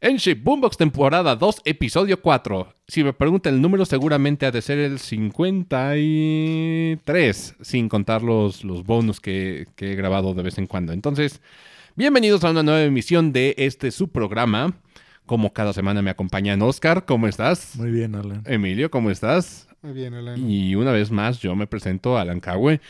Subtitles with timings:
[0.00, 2.72] Enship Boombox temporada 2, episodio 4.
[2.86, 8.84] Si me preguntan el número, seguramente ha de ser el 53, sin contar los, los
[8.84, 10.92] bonus que, que he grabado de vez en cuando.
[10.92, 11.40] Entonces,
[11.96, 14.72] bienvenidos a una nueva emisión de este su programa.
[15.26, 17.74] Como cada semana me acompañan Oscar, ¿cómo estás?
[17.74, 18.44] Muy bien, Alan.
[18.46, 19.66] Emilio, ¿cómo estás?
[19.82, 20.48] Muy bien, Alan.
[20.48, 22.80] Y una vez más, yo me presento a Alan Cahue.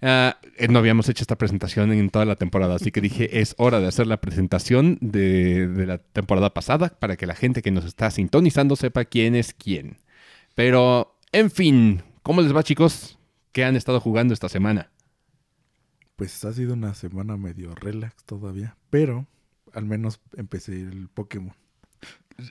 [0.00, 0.32] Eh,
[0.68, 3.88] no habíamos hecho esta presentación en toda la temporada, así que dije, es hora de
[3.88, 8.10] hacer la presentación de, de la temporada pasada para que la gente que nos está
[8.10, 9.98] sintonizando sepa quién es quién.
[10.54, 13.18] Pero, en fin, ¿cómo les va chicos?
[13.52, 14.90] ¿Qué han estado jugando esta semana?
[16.16, 19.26] Pues ha sido una semana medio relax todavía, pero
[19.72, 21.54] al menos empecé el Pokémon,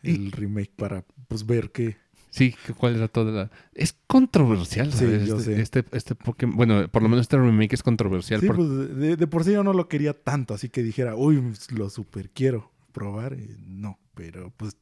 [0.03, 1.97] el remake para pues ver qué.
[2.30, 3.52] Sí, ¿cuál era toda la...?
[3.73, 5.27] Es controversial, Sí, ¿sabes?
[5.27, 5.62] yo este, sé.
[5.62, 6.55] este, este Pokémon...
[6.55, 8.41] Bueno, por lo menos este remake es controversial.
[8.41, 11.16] Sí, por- pues de, de por sí yo no lo quería tanto, así que dijera,
[11.16, 11.41] uy,
[11.72, 13.36] lo super quiero probar.
[13.66, 14.76] no, pero pues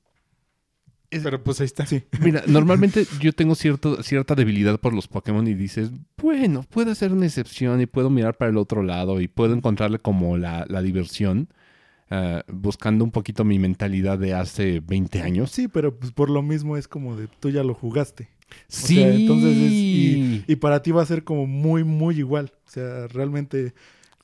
[1.10, 1.86] Pero pues ahí está.
[1.86, 2.04] sí.
[2.20, 7.14] Mira, normalmente yo tengo cierto, cierta debilidad por los Pokémon y dices, bueno, puede ser
[7.14, 10.82] una excepción y puedo mirar para el otro lado y puedo encontrarle como la, la
[10.82, 11.48] diversión,
[12.10, 15.52] ah, buscando un poquito mi mentalidad de hace 20 años.
[15.52, 18.30] Sí, pero pues por lo mismo es como de tú ya lo jugaste.
[18.68, 22.52] Sí, sea, entonces es- y, y para ti va a ser como muy, muy igual.
[22.68, 23.74] O sea, realmente.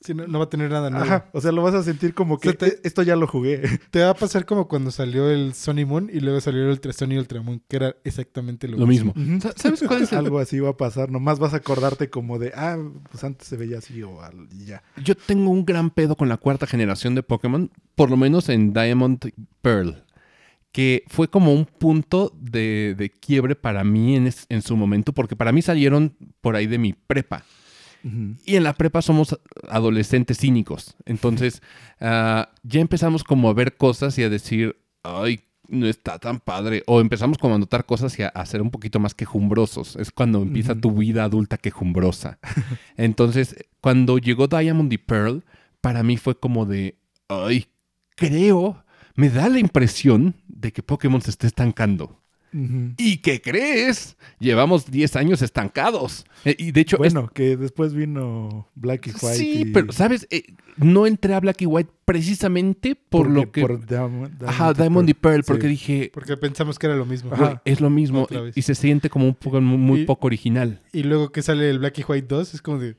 [0.04, 1.04] Sí, no, no va a tener nada nuevo.
[1.04, 1.28] Ajá.
[1.32, 3.26] O sea, lo vas a sentir como que O sea, te- "Eh, esto ya lo
[3.26, 3.62] jugué.
[3.90, 6.92] Te va a pasar como cuando salió el Sony Moon y luego salió el Ultra
[6.92, 9.14] Sun y Ultra Moon, que era exactamente lo, lo mismo.
[9.56, 11.10] ¿Sabes cuál es el Algo así va a pasar.
[11.10, 12.78] Nomás vas a acordarte como de, ah,
[13.10, 14.18] pues antes se veía así o
[14.66, 14.82] ya.
[15.02, 18.72] Yo tengo un gran pedo con la cuarta generación de Pokémon, por lo menos en
[18.72, 19.18] Diamond
[19.62, 20.02] Pearl,
[20.72, 25.12] que fue como un punto de, de quiebre para mí en, es- en su momento,
[25.12, 27.44] porque para mí salieron por ahí de mi prepa.
[28.44, 30.96] Y en la prepa somos adolescentes cínicos.
[31.06, 31.62] Entonces,
[32.00, 36.82] ah, ya empezamos como a ver cosas y a decir, ay, no está tan padre.
[36.86, 39.96] O empezamos como a notar cosas y a, a ser un poquito más quejumbrosos.
[39.96, 42.38] Es cuando empieza tu vida adulta quejumbrosa.
[42.96, 45.44] Entonces, cuando llegó Diamond y Pearl,
[45.80, 46.98] para mí fue como de,
[47.28, 47.66] ay,
[48.16, 48.84] creo,
[49.14, 52.21] me da la impresión de que Pokémon se está estancando.
[52.98, 54.16] ¿Y qué crees?
[54.38, 56.24] Llevamos 10 años estancados.
[56.44, 59.34] Eh, y de hecho, Bueno, que después vino Black y White.
[59.36, 60.26] Sí, y- pero, ¿sabes?
[60.30, 60.42] Eh,
[60.76, 63.60] no entré a Black y White precisamente por porque- lo que...
[63.62, 65.68] Por Diamond, Ajá, Diamond y Pearl, porque Sí.
[65.68, 67.30] dije, Porque pensamos que era lo mismo.
[67.34, 70.80] güey, es lo mismo y se siente como un poco muy, muy Y- poco original.
[70.92, 72.96] Y luego que sale el Black y White 2, es como de...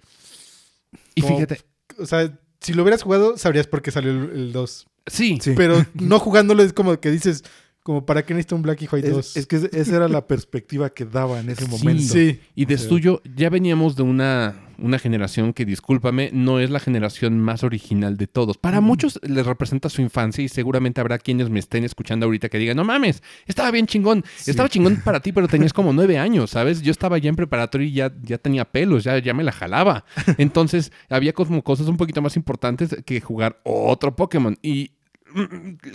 [1.15, 1.61] Y como- fíjate,
[1.99, 4.87] O sea, si lo hubieras jugado, sabrías por qué salió el, el 2.
[5.05, 5.51] sí, Sí.
[5.55, 7.43] Pero no jugándolo es como que dices,
[7.83, 9.25] como para qué necesito un Black y White 2.
[9.31, 11.71] Es, es que esa era la perspectiva que daba en ese Sí.
[11.71, 12.01] momento.
[12.13, 12.39] Sí.
[12.55, 16.69] y de o sea- suyo ya veníamos de una, una generación que, discúlpame, no es
[16.69, 18.57] la generación más original de todos.
[18.57, 18.83] Para Mm.
[18.85, 22.77] muchos les representa su infancia y seguramente habrá quienes me estén escuchando ahorita que digan,
[22.77, 24.51] no mames, estaba bien chingón, Sí.
[24.51, 26.81] estaba chingón para ti, pero tenías como nueve años, ¿sabes?
[26.81, 30.05] Yo estaba ya en preparatoria y ya, ya tenía pelos, ya, ya me la jalaba.
[30.37, 34.57] Entonces había como cosas un poquito más importantes que jugar otro Pokémon.
[34.61, 34.91] Y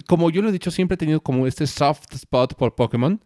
[0.07, 3.23] como yo lo he dicho, siempre he tenido como este soft spot por Pokémon.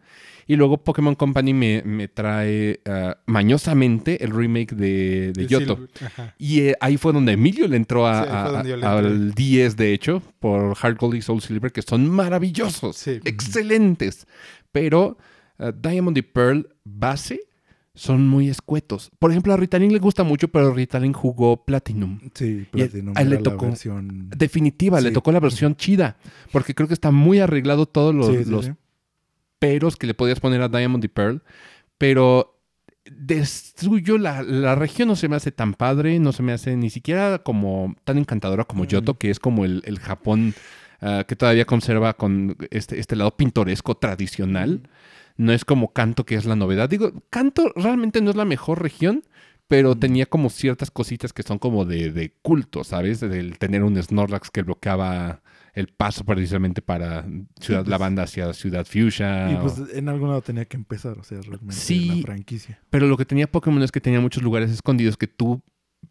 [0.48, 5.86] Y luego Pokémon Company me, me trae ah, mañosamente el remake de, de Yoto.
[6.36, 8.28] Y eh, ahí fue donde Emilio le entró a, Sí,
[8.72, 12.96] a- le al 10, de hecho, por Hard Gold y Soul Silver, que son maravillosos,
[12.96, 13.20] Sí.
[13.24, 14.26] excelentes.
[14.72, 15.16] Pero
[15.60, 17.40] ah, Diamond y Pearl base
[17.94, 19.10] son muy escuetos.
[19.18, 22.20] Por ejemplo, a Ritalin le gusta mucho, pero Ritalin jugó Platinum.
[22.34, 26.16] Sí, Platinum a él le era la tocó- versión- Definitiva, le tocó la versión chida,
[26.52, 28.70] porque creo que está muy arreglado todos los, Sí, sí, los
[29.58, 31.42] peros que le podías poner a Diamond y Pearl,
[31.98, 32.58] pero
[33.04, 36.90] destruyo la, la región no se me hace tan padre, no se me hace ni
[36.90, 38.84] siquiera como tan encantadora como.
[38.84, 40.54] Yoto, que es como el, el Japón
[41.00, 44.88] ah, que todavía conserva con este, este lado pintoresco tradicional.
[45.36, 46.88] No es como Kanto, que es la novedad.
[46.88, 49.22] Digo, Kanto realmente no es la mejor región,
[49.68, 53.20] pero tenía como ciertas cositas que son como de, de culto, ¿sabes?
[53.20, 55.42] Del tener un Snorlax que bloqueaba
[55.74, 57.24] el paso precisamente para
[57.58, 57.88] Ciudad pues.
[57.88, 59.50] Lavanda hacia Ciudad Fuchsia.
[59.50, 62.06] Y o- pues en algún lado tenía que empezar, o sea, realmente Sí.
[62.16, 62.80] la franquicia.
[62.90, 65.62] Pero lo que tenía Pokémon es que tenía muchos lugares escondidos que tú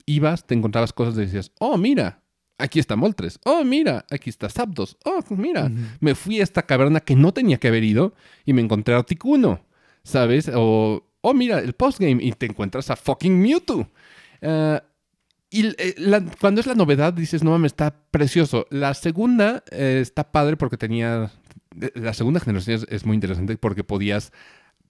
[0.07, 2.20] ibas, te encontrabas cosas y decías, oh, mira,
[2.61, 3.39] aquí está Moltres.
[3.45, 4.97] Oh, mira, aquí está Zapdos.
[5.05, 5.75] Oh, mira, Ujú.
[5.99, 8.13] me fui a esta caverna que no tenía que haber ido
[8.45, 9.61] y me encontré a Articuno,
[10.03, 10.49] ¿sabes?
[10.53, 13.89] O, oh, mira, el postgame y te encuentras a fucking Mewtwo.
[14.41, 14.83] Ah,
[15.49, 18.67] y eh, la- cuando es la novedad dices, no mames, está precioso.
[18.69, 21.29] La segunda eh, está padre porque tenía...
[21.81, 24.31] eh, La segunda generación es, es muy interesante porque podías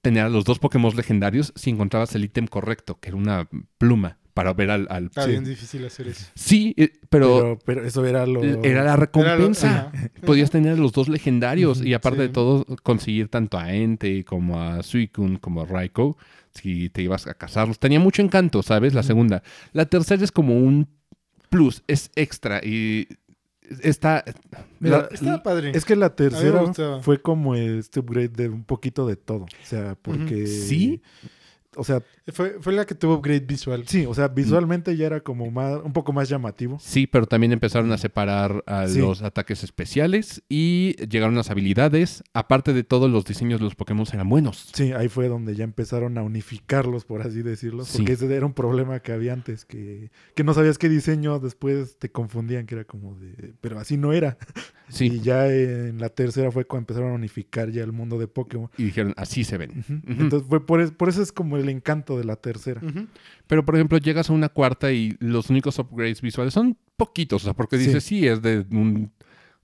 [0.04, 3.48] tener a los dos Pokémon legendarios si encontrabas el ítem correcto, que era una
[3.78, 4.18] pluma.
[4.34, 4.88] Para ver al...
[4.90, 5.32] al- Está Sí.
[5.32, 6.26] bien difícil hacer eso.
[6.36, 8.42] Sí, eh, pero, Pero, pero eso era lo...
[8.44, 9.92] era la recompensa.
[9.94, 12.28] Era Podías tener a los dos legendarios y aparte sí.
[12.28, 16.18] de todo conseguir tanto a Ente como a Suicune como a Raiko
[16.54, 17.80] si te ibas a casarlos.
[17.80, 18.94] Tenía mucho encanto, ¿sabes?
[18.94, 19.42] La segunda.
[19.74, 20.88] La tercera es como un
[21.50, 23.08] plus, es extra y
[23.82, 24.24] está...
[24.80, 25.72] Mira, la- Estaba padre.
[25.76, 26.62] Es que la tercera
[27.02, 29.44] fue como este upgrade de un poquito de todo.
[29.44, 30.48] O sea, porque...
[30.48, 31.02] ¿Sí?
[31.78, 32.04] O sea,
[32.34, 33.84] Fue, fue la que tuvo upgrade visual.
[33.88, 36.78] sí, o sea, visualmente ya era como más, un poco más llamativo.
[36.82, 39.00] Sí, pero también empezaron a separar a Sí.
[39.00, 42.24] los ataques especiales y llegaron las habilidades.
[42.34, 44.70] Aparte de todo, los diseños de los Pokémon eran buenos.
[44.74, 47.86] Sí, ahí fue donde ya empezaron a unificarlos, por así decirlo.
[47.86, 48.00] Sí.
[48.00, 51.98] Porque ese era un problema que había antes, que, que no sabías qué diseño, después
[52.00, 53.54] te confundían, que era como de...
[53.62, 54.38] Pero así no era.
[54.92, 58.28] Sí, Y ya en la tercera fue cuando empezaron a unificar ya el mundo de
[58.28, 58.70] Pokémon.
[58.78, 59.86] y dijeron, así se ven.
[60.06, 62.82] Entonces fue por, es- por eso es como el encanto de la tercera.
[63.48, 67.44] Pero, por ejemplo, llegas a una cuarta y los únicos upgrades visuales son poquitos.
[67.44, 69.12] O sea, porque dices, sí, es de un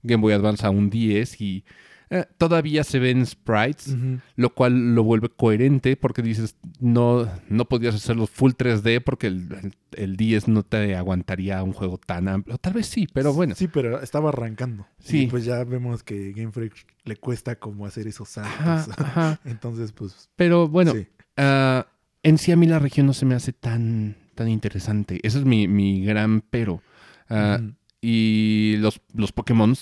[0.02, 1.64] Game Boy Advance a un 10 y
[2.10, 3.94] eh, todavía se ven sprites,
[4.36, 9.46] lo cual lo vuelve coherente porque dices, no, no podías hacerlo full 3D porque el,
[9.62, 12.56] el- el 10 no te aguantaría un juego tan amplio.
[12.58, 13.54] Tal vez sí, pero bueno.
[13.54, 14.86] Sí, pero estaba arrancando.
[15.00, 15.22] Sí.
[15.22, 16.74] Y pues ya vemos que Game Freak
[17.04, 19.04] le cuesta como hacer esos Ajá, saltos.
[19.06, 19.40] ajá.
[19.44, 20.30] Entonces, pues...
[20.36, 21.06] Pero bueno, sí.
[21.38, 21.86] Ah,
[22.22, 25.18] en sí a mí la región no se me hace tan, tan interesante.
[25.22, 26.82] Ese es mi, mi gran pero.
[27.30, 27.60] Ah.
[28.02, 29.74] Y los, los Pokémon,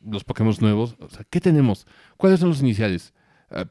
[0.00, 1.86] los Pokémon nuevos, o sea, ¿qué tenemos?
[2.16, 3.12] ¿Cuáles son los iniciales?
[3.50, 3.64] Ah,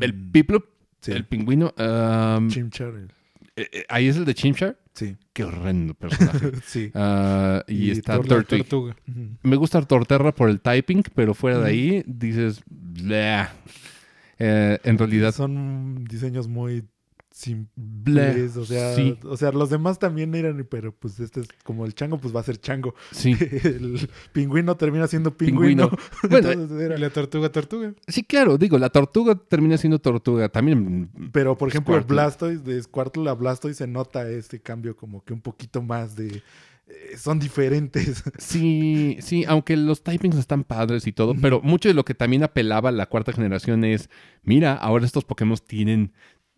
[0.00, 0.64] el Mm, Piplup,
[1.00, 1.12] sí.
[1.12, 1.72] el pingüino.
[2.48, 2.92] Chimchar.
[3.56, 4.78] eh, eh, ahí es el de Chimchar.
[4.94, 5.16] Sí.
[5.34, 6.52] Qué horrendo personaje.
[6.66, 6.90] sí.
[6.94, 8.96] Ah, y, Y está tortuga.
[9.42, 13.46] Me gusta Torterra por el typing, pero fuera de ahí dices, "Bleh".
[14.38, 16.84] Eh, en realidad, Son diseños muy
[17.74, 18.56] Bleh, simples.
[18.56, 19.18] O sea, sí.
[19.24, 22.40] o sea, los demás también eran, pero pues este es como el chango, pues va
[22.40, 22.94] a ser chango.
[23.12, 23.32] sí.
[23.62, 25.90] El pingüino termina siendo pingüino.
[25.90, 26.08] Pingüino.
[26.30, 27.92] Bueno, Entonces era- Y la tortuga, tortuga.
[28.08, 30.48] Sí, claro, digo, la tortuga termina siendo tortuga.
[30.48, 32.14] También Pero, por ejemplo, Squirtle.
[32.14, 36.42] Blastoise, de Squirtle a Blastoise se nota este cambio como que un poquito más de...
[36.88, 38.22] eh, son diferentes.
[38.38, 42.42] Sí, sí, aunque los typings están padres y todo, pero mucho de lo que también
[42.44, 44.08] apelaba a la cuarta generación es,
[44.42, 46.12] mira, ahora estos Pokémon tienen,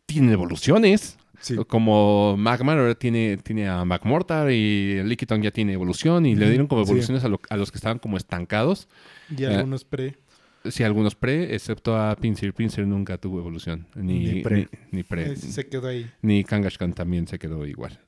[0.06, 1.18] tienen evoluciones.
[1.40, 1.54] Sí.
[1.68, 6.66] Como Magmar ahora tiene, tiene a Magmortar y Lickitung ya tiene evolución y le dieron
[6.66, 6.90] como sí.
[6.90, 8.88] evoluciones a, lo- a los que estaban como estancados.
[9.36, 10.16] Y Eh, algunos pre.
[10.64, 12.52] Sí, algunos pre, excepto a Pinsir.
[12.54, 13.86] Pinsir nunca tuvo evolución.
[13.94, 14.68] Ni, Ni pre.
[14.90, 15.32] Ni, ni pre.
[15.34, 16.10] Ese se quedó ahí.
[16.22, 18.00] Ni Kangaskhan también se quedó igual.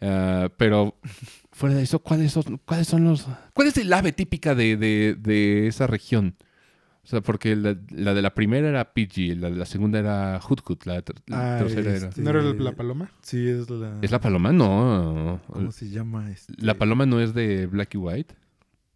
[0.00, 0.96] Ah, pero
[1.52, 3.26] fuera de eso, ¿cuáles son, ¿cuáles son los...
[3.54, 6.36] ¿Cuál es el ave típica de, de- de esa región?
[7.02, 10.40] O sea, porque la, la de la primera era Pidgey, la de la segunda era
[10.40, 12.08] Hootkut, la, ter- la Ah, tercera era...
[12.08, 13.12] este- ¿No era la paloma?
[13.22, 13.98] Sí, es la...
[14.02, 14.52] ¿Es la paloma?
[14.52, 15.40] No.
[15.46, 16.30] ¿Cómo se llama?
[16.32, 16.52] Este?
[16.58, 18.34] La paloma no es de Black y White.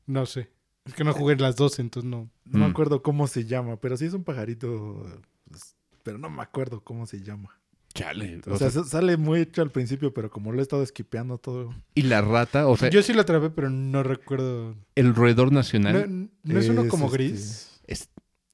[0.07, 0.51] No sé.
[0.87, 2.29] Es que no jugué las dos, entonces no.
[2.45, 2.71] No me Mm.
[2.71, 5.07] acuerdo cómo se llama, pero sí es un pajarito...
[5.49, 7.60] pues, pero no me acuerdo cómo se llama.
[7.95, 8.41] Chale.
[8.47, 11.75] O, sea, sale muy hecho al principio, pero como lo he estado esquipeando todo...
[11.95, 14.77] y la rata, o sea, Yo sí lo atrapé, pero no recuerdo.
[14.95, 16.29] el roedor nacional...
[16.45, 17.81] ¿No, no es uno como este, gris?
[17.89, 18.09] es-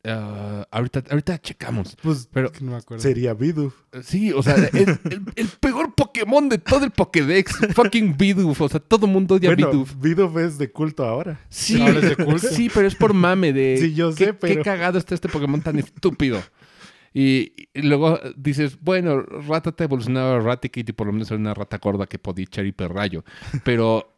[0.04, 1.96] ah, ahorita, ahorita checamos.
[2.02, 3.02] Pues Pero no me acuerdo.
[3.02, 3.74] sería Bidoof.
[4.02, 8.58] Sí, o sea, el, el- el peor Pokémon de todo el Pokédex, fucking Bidoof.
[8.62, 9.94] O sea, todo mundo odia Bueno, Bidoof.
[10.00, 11.38] Bidoof es de culto ahora.
[11.50, 12.38] Sí, Ahora es de culto.
[12.48, 13.76] sí, pero es por mame de.
[13.78, 16.40] Sí, yo qué, sé, pero- Qué cagado está este Pokémon tan estúpido.
[17.18, 21.54] Y, y luego dices, bueno, Ratata evolucionaba a Raticate y por lo menos era una
[21.54, 23.24] rata gorda que podía echar hiperrayo.
[23.64, 24.12] Pero.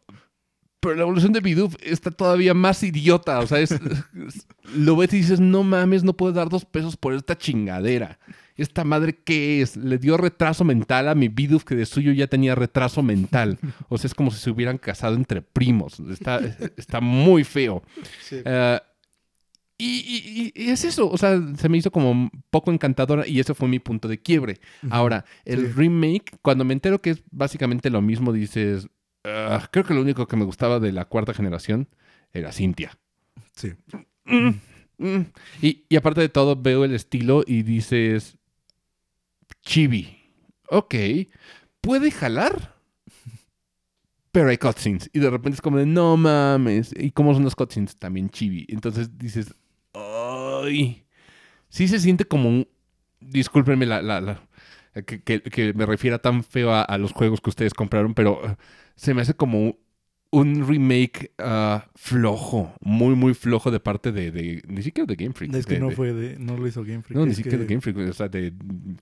[0.81, 3.39] Pero la evolución de Bidoof está todavía más idiota.
[3.39, 6.95] O sea, es, es- lo ves y dices, no mames, no puedes dar dos pesos
[6.97, 8.17] por esta chingadera.
[8.55, 9.75] ¿Esta madre qué es?
[9.77, 13.57] Le dio retraso mental a mi Bidoof que de suyo ya tenía retraso mental.
[13.89, 15.99] O sea, es como si se hubieran casado entre primos.
[16.11, 16.39] Está,
[16.77, 17.81] está muy feo.
[18.21, 18.37] Sí.
[18.43, 18.79] Eh,
[19.79, 23.53] y, y- y es eso, o sea, se me hizo como poco encantadora y ese
[23.55, 24.59] fue mi punto de quiebre.
[24.89, 25.71] Ahora, el Sí.
[25.73, 28.87] remake, cuando me entero que es básicamente lo mismo, dices,
[29.23, 31.87] "Ah, creo que lo único que me gustaba de la cuarta generación
[32.33, 32.97] era Cintia.
[33.55, 33.71] Sí.
[34.25, 34.49] Mm,
[34.97, 35.25] mm.
[35.61, 38.37] Y, y aparte de todo, veo el estilo y dices,
[39.63, 40.17] chibi,
[40.69, 40.95] ok,
[41.81, 42.75] puede jalar,
[44.31, 45.09] pero hay cutscenes.
[45.13, 46.93] Y de repente es como de, no mames.
[46.95, 47.95] ¿Y cómo son los cutscenes?
[47.95, 48.65] También chibi.
[48.69, 49.53] Entonces dices,
[50.63, 51.03] ay,
[51.69, 52.67] sí se siente como un,
[53.19, 54.41] discúlpenme la, la, la-
[55.05, 58.45] que, que- que me refiera tan feo a, a los juegos que ustedes compraron, pero
[58.45, 58.55] eh,
[58.95, 59.77] se me hace como
[60.31, 65.33] un, remake ah, flojo, muy, muy flojo de parte de, de- ni siquiera de Game
[65.33, 65.55] Freak.
[65.55, 66.37] Es que de- no de- fue de...
[66.37, 67.17] No lo hizo Game Freak.
[67.17, 68.53] No, ni siquiera de Game Freak, o sea, de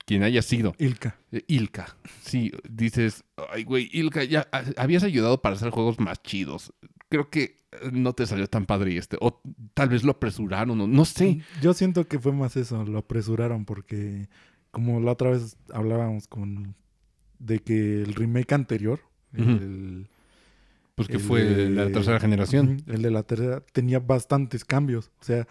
[0.06, 0.74] quien haya sido.
[0.78, 1.18] Ilka.
[1.32, 1.96] Eh, Ilka.
[2.22, 6.72] Sí, dices, ay, güey, Ilka, ya ah, habías ayudado para hacer juegos más chidos.
[7.10, 7.56] Creo que
[7.92, 9.16] no te salió tan padre este.
[9.20, 9.40] O
[9.74, 11.40] tal vez lo apresuraron, o no sé.
[11.62, 14.28] Yo siento que fue más eso, lo apresuraron porque
[14.70, 16.74] como la otra vez hablábamos con
[17.38, 19.00] de que el remake anterior,
[19.32, 19.42] Ujú.
[19.50, 20.08] el,
[20.94, 22.82] Pues que el fue de- la tercera generación.
[22.86, 25.46] El de la tercera tenía bastantes cambios, o sea,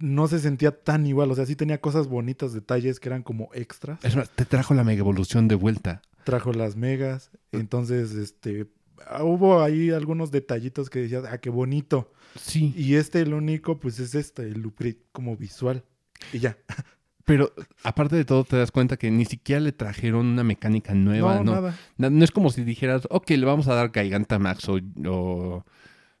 [0.00, 3.50] no se sentía tan igual, o sea, sí tenía cosas bonitas, detalles que eran como
[3.54, 4.04] extras.
[4.04, 6.02] Es más, te trajo la mega evolución de vuelta.
[6.24, 8.66] Trajo las megas, entonces este
[9.22, 12.12] hubo ahí algunos detallitos que decías, ah, qué bonito.
[12.40, 12.72] Sí.
[12.76, 15.84] Y este el único pues es este, el upgrade como visual.
[16.32, 16.56] Y ya.
[17.24, 17.52] Pero
[17.84, 21.36] aparte de todo, te das cuenta que ni siquiera le trajeron una mecánica nueva.
[21.36, 21.78] no, No, nada.
[21.96, 25.64] No, no es como si dijeras, ok, le vamos a dar Gigantamax o, o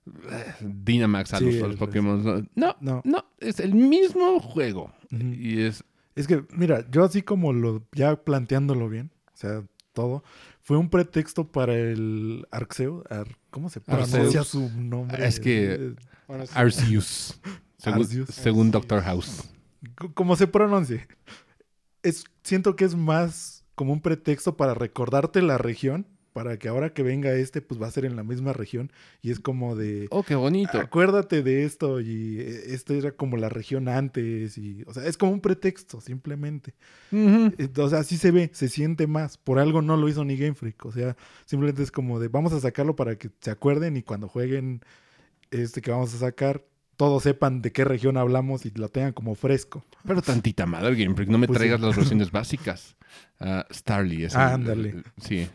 [0.06, 2.22] eh, Dynamax a Sí, los, a el- los Pokémon.
[2.24, 3.02] No, no, No.
[3.04, 4.92] no, es el mismo juego.
[5.10, 5.82] Y es...
[6.14, 10.22] Es que, mira, yo así como lo, ya planteándolo bien, o sea, todo,
[10.62, 15.26] fue un pretexto para el Arceo, Ar- ¿cómo se pronuncia su nombre?
[15.26, 16.50] Es que- sí.
[16.54, 17.40] Arceus.
[17.78, 18.28] Según, Arceus.
[18.30, 18.72] según Arceus.
[18.72, 19.50] Doctor House.
[20.14, 21.06] como se pronuncie.
[22.02, 26.92] Es, siento que es más como un pretexto para recordarte la región, para que ahora
[26.94, 30.06] que venga este, pues va a ser en la misma región, y es como de...
[30.10, 30.78] Oh, qué bonito.
[30.78, 35.16] Acuérdate de esto y eh, esto era como la región antes y o sea, es
[35.18, 36.74] como un pretexto simplemente.
[37.10, 37.52] Ujú.
[37.58, 39.36] Eh, O sea, así se ve, se siente más.
[39.38, 40.84] Por algo no lo hizo ni Game Freak.
[40.86, 44.28] O sea, simplemente es como de vamos a sacarlo para que se acuerden y cuando
[44.28, 44.80] jueguen
[45.50, 46.64] este que vamos a sacar,
[46.96, 49.84] todos sepan de qué región hablamos y lo tengan como fresco.
[50.06, 51.28] Pero tantita madre, Game Freak.
[51.28, 51.86] No me Pues traigas sí.
[51.86, 52.96] las versiones básicas.
[53.40, 55.02] Ah, Starly es el- Ah, ándale.
[55.20, 55.46] sí.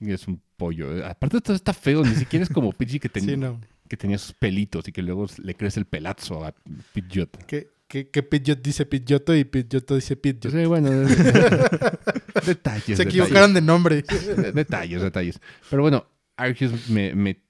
[0.00, 1.04] Y Es un pollo.
[1.06, 2.02] Aparte todo está feo.
[2.04, 3.60] Ni siquiera es como Pidgey que, tenía Sí, no.
[3.88, 6.54] que tenía sus pelitos y que luego le crece el pelazo a
[6.92, 7.44] Pidgeot.
[7.46, 10.52] Que, que, que Pidgeot dice Pidgeotto y Pidgeotto dice Pidgeot.
[10.52, 10.90] Sí, bueno.
[12.46, 12.96] detalles.
[12.96, 13.96] Se equivocaron de nombre.
[13.96, 14.54] detalles.
[14.54, 15.40] Detalles, detalles.
[15.70, 17.14] Pero bueno, Arceus me...
[17.14, 17.40] me-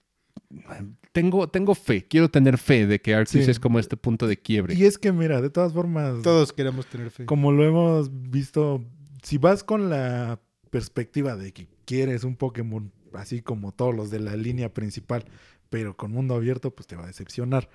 [1.13, 3.51] Tengo, tengo fe, quiero tener fe de que Arceus Sí.
[3.51, 4.75] es como este punto de quiebre.
[4.75, 7.25] Y es que mira, de todas formas, Todos queremos tener fe.
[7.25, 8.85] como lo hemos visto,
[9.23, 10.39] si vas con la
[10.71, 15.25] perspectiva de que quieres un Pokémon así como todos los de la línea principal,
[15.71, 17.69] pero con mundo abierto, pues te va a decepcionar.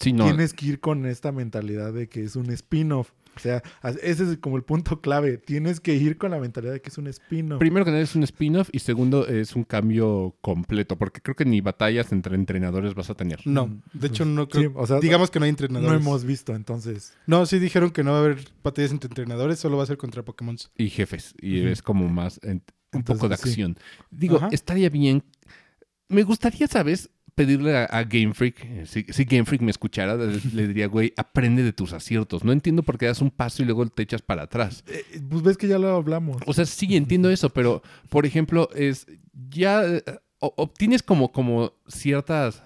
[0.00, 3.12] Sí, no, Tienes que ir con esta mentalidad de que es un spin-off.
[3.36, 3.62] O sea,
[4.02, 5.36] ese es como el punto clave.
[5.38, 7.58] Tienes que ir con la mentalidad de que es un spin-off.
[7.58, 11.44] Primero que nada es un spin-off y segundo es un cambio completo, porque creo que
[11.44, 13.40] ni batallas entre entrenadores vas a tener.
[13.46, 14.70] No, de hecho no creo.
[14.70, 16.00] Sí, o sea, digamos que no hay no entrenadores.
[16.00, 17.12] hemos visto, entonces.
[17.26, 19.96] No, sí dijeron que no va a haber batallas entre entrenadores, solo va a ser
[19.98, 20.56] contra Pokémon.
[20.76, 22.62] Y jefes, y es como más en-
[22.92, 23.48] un Entonces, poco de sí.
[23.50, 23.76] acción.
[24.10, 24.48] Digo, Ajá.
[24.52, 25.22] estaría bien.
[26.08, 27.10] Me gustaría, ¿sabes?
[27.36, 30.86] Pedirle a, a Game Freak, eh, si, si Game Freak me escuchara, le, le diría,
[30.88, 32.42] güey, aprende de tus aciertos.
[32.42, 34.82] No entiendo por qué das un paso y luego te echas para atrás.
[34.88, 36.38] Eh, pues ves que ya lo hablamos.
[36.46, 39.06] O sea, sí entiendo eso, pero, por ejemplo, es
[39.50, 40.02] ya eh,
[40.40, 42.62] o- obtienes como, como ciertas.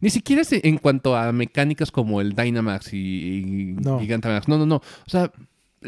[0.00, 3.98] Ni siquiera en cuanto a mecánicas como el Dynamax y, y No.
[4.00, 4.48] Gigantamax.
[4.48, 4.76] No, no, no.
[4.76, 5.30] O sea,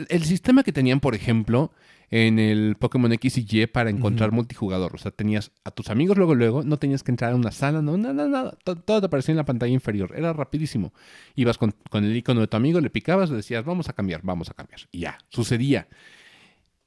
[0.08, 1.70] el sistema que tenían, por ejemplo,
[2.16, 4.94] en el Pokémon X y Y para encontrar multijugador.
[4.94, 7.82] O sea, tenías a tus amigos luego, luego, no tenías que entrar a una sala,
[7.82, 8.28] no, nada, nada.
[8.28, 8.58] nada.
[8.62, 10.12] To- Todo te aparecía en la pantalla inferior.
[10.16, 10.92] Era rapidísimo.
[11.34, 14.20] Ibas con, con el icono de tu amigo, le picabas, le decías, vamos a cambiar,
[14.22, 14.80] vamos a cambiar.
[14.92, 15.88] Y ya, sucedía.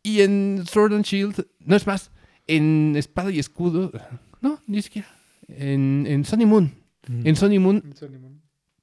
[0.01, 2.11] Y en Sword and Shield, no es más,
[2.47, 3.91] en Espada y Escudo,
[4.39, 5.09] no, ni siquiera.
[5.49, 6.73] En, en Sun y Moon.
[7.25, 7.83] En Sun y Moon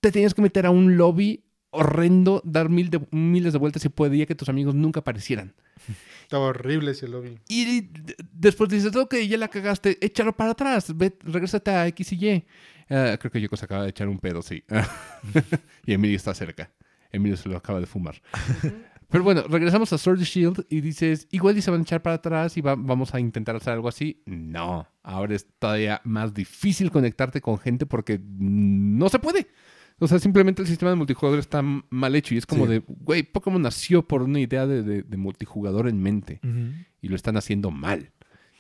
[0.01, 1.44] te tenías que meter a un lobby
[1.75, 5.53] horrendo, dar mil de- miles de vueltas y podía que tus amigos nunca aparecieran.
[6.23, 7.39] Estaba horrible ese lobby.
[7.49, 7.89] Y
[8.33, 12.45] después dices, ok, ya la cagaste, échalo para atrás, ve, regrésate a X y Y.
[12.91, 14.63] Ah, creo que Yoko se acaba de echar un pedo, sí.
[15.87, 16.71] y Emilio está cerca.
[17.13, 18.21] Emilio se lo acaba de fumar.
[19.09, 22.03] Pero bueno, regresamos a Sword and Shield y dices, igual y se van a echar
[22.03, 24.23] para atrás y va- vamos a intentar hacer algo así.
[24.27, 29.47] No, ahora es todavía más difícil conectarte con gente porque no se puede.
[30.01, 32.73] O sea, simplemente el sistema de multijugador está mal hecho y es como Sí.
[32.73, 36.41] de, güey, Pokémon nació por una idea de, de- de multijugador en mente
[37.01, 38.11] y lo están haciendo mal.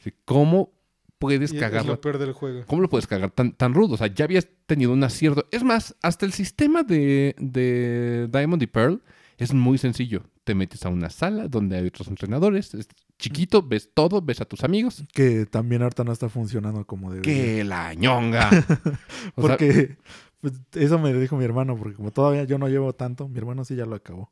[0.00, 0.73] O sea, ¿Cómo
[1.19, 1.93] puedes Y es cagarlo?
[1.95, 2.64] lo peor del juego.
[2.67, 3.95] ¿Cómo lo puedes cagar tan, tan rudo?
[3.95, 5.47] O sea, ya habías tenido un acierto.
[5.50, 9.03] Es más, hasta el sistema de, de Diamond y Pearl
[9.38, 10.23] es muy sencillo.
[10.45, 12.75] Te metes a una sala donde hay otros entrenadores.
[12.75, 12.88] Es
[13.19, 15.03] chiquito, ves todo, ves a tus amigos.
[15.14, 17.35] Que también ahorita no está funcionando como debería.
[17.35, 18.50] ¡Qué la ñonga!
[19.35, 19.97] O sea, Porque
[20.45, 23.65] pues, eso me dijo mi hermano, porque como todavía yo no llevo tanto, mi hermano
[23.65, 24.31] sí ya lo acabó.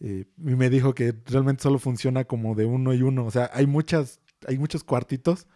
[0.00, 3.24] Eh, y me dijo que realmente solo funciona como de uno y uno.
[3.24, 5.46] O sea, hay muchas, hay muchos cuartitos,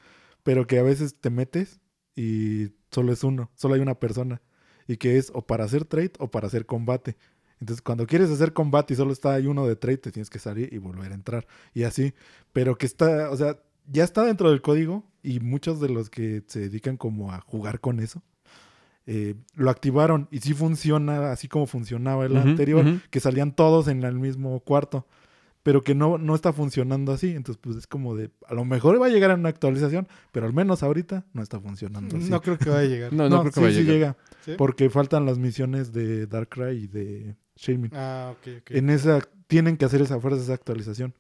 [0.45, 1.81] pero que a veces te metes
[2.15, 4.41] y solo es uno, solo hay una persona.
[4.87, 7.17] Y que es o para hacer trade o para hacer combate.
[7.59, 10.39] Entonces, cuando quieres hacer combate y solo está ahí uno de trade, te tienes que
[10.39, 11.49] salir y volver a entrar.
[11.75, 12.15] Y así.
[12.53, 13.59] Pero que está, o sea,
[13.89, 17.81] ya está dentro del código y muchos de los que se dedican como a jugar
[17.81, 18.23] con eso,
[19.07, 24.05] eh, lo activaron y sí funciona así como funcionaba el anterior, que salían todos en
[24.05, 25.07] el mismo cuarto,
[25.63, 27.31] pero que no, no está funcionando así.
[27.31, 30.47] Entonces, pues es como de, a lo mejor va a llegar en una actualización, pero
[30.47, 32.31] al menos ahorita no está funcionando así.
[32.31, 33.13] No creo que vaya a llegar.
[33.13, 33.95] No, no, creo que sí, vaya a sí llegar.
[33.95, 34.53] llega, ¿Sí?
[34.57, 37.91] porque faltan las misiones de Darkrai y de Shaming.
[37.95, 38.71] Ah, ok, ok.
[38.71, 41.15] En esa, tienen que hacer esa fuerza, esa actualización.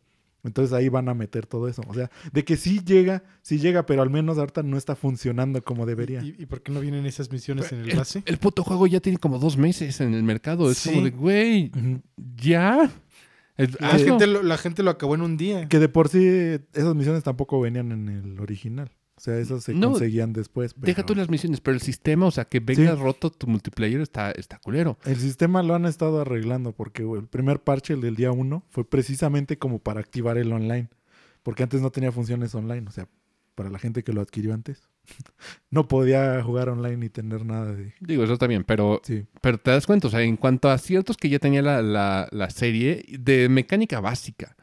[0.44, 1.82] Entonces ahí van a meter todo eso.
[1.86, 5.62] O sea, de que sí llega, sí llega, pero al menos ahorita no está funcionando
[5.62, 6.22] como debería.
[6.22, 8.22] ¿Y, y por qué no vienen esas misiones en el base?
[8.26, 10.70] El puto juego ya tiene como dos meses en el mercado.
[10.70, 10.90] Es Sí.
[10.90, 11.70] como de, güey,
[12.36, 12.90] ya.
[13.56, 15.68] La gente, lo, la gente lo acabó en un día.
[15.68, 16.26] Que de por sí
[16.72, 18.90] esas misiones tampoco venían en el original.
[19.22, 20.74] O sea, esas se No, conseguían después.
[20.76, 23.00] Deja pero tú las misiones, pero el sistema, o sea, que venga Sí.
[23.00, 24.98] roto tu multiplayer está, está culero.
[25.04, 28.84] El sistema lo han estado arreglando porque el primer parche, el del día 1, fue
[28.84, 30.88] precisamente como para activar el online.
[31.44, 32.88] Porque antes no tenía funciones online.
[32.88, 33.06] O sea,
[33.54, 34.88] para la gente que lo adquirió antes.
[35.70, 37.94] no podía jugar online ni tener nada de...
[38.00, 39.24] Digo, eso está bien, pero, Sí.
[39.40, 42.26] pero te das cuenta, o sea, en cuanto a ciertos que ya tenía la, la-
[42.32, 44.56] la serie de mecánica básica,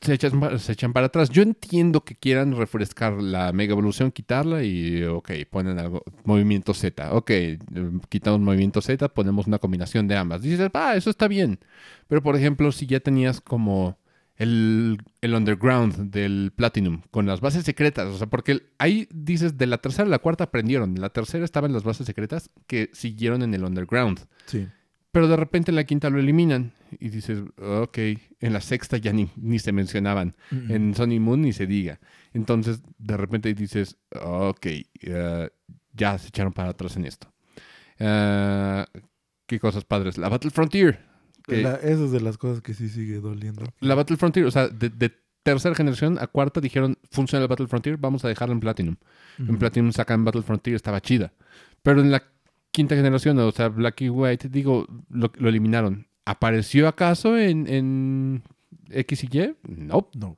[0.00, 1.30] se echan, se echan para atrás.
[1.30, 7.12] Yo entiendo que quieran refrescar la mega evolución, quitarla y, ok, ponen algo, movimiento Z.
[7.12, 7.32] Ok,
[8.08, 10.42] quitamos movimiento Z, ponemos una combinación de ambas.
[10.42, 11.58] Dices, ah, eso está bien.
[12.06, 13.98] Pero, por ejemplo, si ya tenías como
[14.36, 19.66] el, el underground del Platinum con las bases secretas, o sea, porque ahí dices, de
[19.66, 20.94] la tercera a la cuarta aprendieron.
[21.00, 24.20] La tercera estaba en las bases secretas que siguieron en el underground.
[24.46, 24.68] Sí.
[25.10, 26.72] Pero de repente en la quinta lo eliminan.
[26.98, 27.98] Y dices, ok,
[28.40, 30.34] en la sexta ya ni, ni se mencionaban.
[30.50, 32.00] En Sony Moon ni se diga.
[32.32, 34.66] Entonces, de repente dices, ok,
[35.00, 35.50] eh,
[35.92, 37.32] ya se echaron para atrás en esto.
[37.98, 38.84] Eh,
[39.46, 40.18] ¿Qué cosas padres?
[40.18, 41.06] La Battle Frontier.
[41.46, 43.64] que- La- esa es de las cosas que sí sigue doliendo.
[43.80, 45.10] la Battle Frontier, o sea, de, de
[45.42, 48.96] tercera generación a cuarta dijeron, funciona el Battle Frontier, vamos a dejarlo en Platinum.
[49.38, 49.56] En.
[49.56, 51.32] Platinum sacan Battle Frontier, estaba chida.
[51.82, 52.22] Pero en la
[52.70, 56.06] quinta generación, o sea, Black y White, digo, lo, lo eliminaron.
[56.30, 58.42] ¿Apareció acaso en, en
[58.90, 59.54] X y Y?
[59.66, 60.08] No.
[60.14, 60.36] No.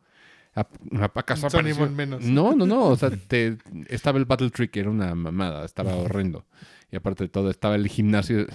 [1.15, 1.89] ¿Acaso apareció?
[1.91, 2.23] Menos.
[2.23, 2.87] No, no, no.
[2.87, 3.57] O sea, te-
[3.89, 6.45] estaba el Battle Trick, era una mamada, estaba horrendo.
[6.93, 8.47] Y aparte de todo, estaba el gimnasio.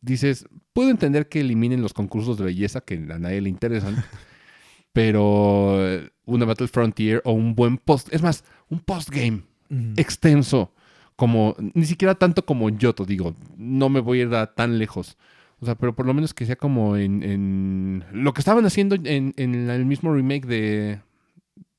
[0.00, 4.02] Dices, puedo entender que eliminen los concursos de belleza que a nadie le interesan,
[4.92, 9.92] pero eh, una Battle Frontier o un buen post, es más, un postgame Ujú.
[9.96, 10.72] extenso,
[11.16, 15.16] como ni siquiera tanto como Yoto, digo, no me voy a ir a tan lejos.
[15.62, 18.96] O sea, pero por lo menos que sea como en, en lo que estaban haciendo
[18.96, 20.98] en, en el mismo remake de,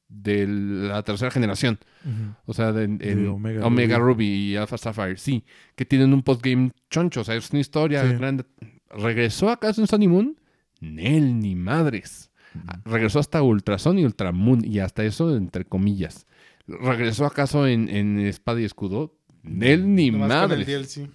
[0.07, 1.77] de la tercera generación.
[2.45, 4.25] O sea, de, en Omega, Omega Ruby.
[4.25, 5.43] y Alpha Sapphire, sí,
[5.75, 8.15] que tienen un postgame choncho, o sea, es una historia Sí.
[8.15, 8.45] grande.
[8.89, 10.37] ¿Regresó acaso en Sony Moon?
[10.79, 12.31] Nel, ni madres.
[12.67, 16.25] Ah, Regresó hasta Ultra Sun y Ultra Moon, y hasta eso entre comillas.
[16.67, 19.17] ¿Regresó acaso en, en Espada y Escudo?
[19.41, 20.67] Nel, ni Nomás con el madres.
[20.97, 21.09] DLC.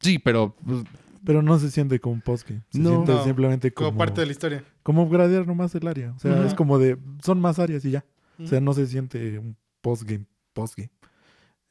[0.00, 0.82] Sí, pero pues,
[1.24, 2.62] Pero no se siente como un postgame.
[2.70, 2.90] Se No.
[2.90, 4.64] siente No, simplemente como, Como parte de la historia.
[4.82, 6.12] como gradear nomás el área.
[6.12, 6.98] O sea, es como de...
[7.22, 8.04] Son más áreas y ya.
[8.38, 10.26] O sea, no se siente un postgame.
[10.52, 10.90] Postgame.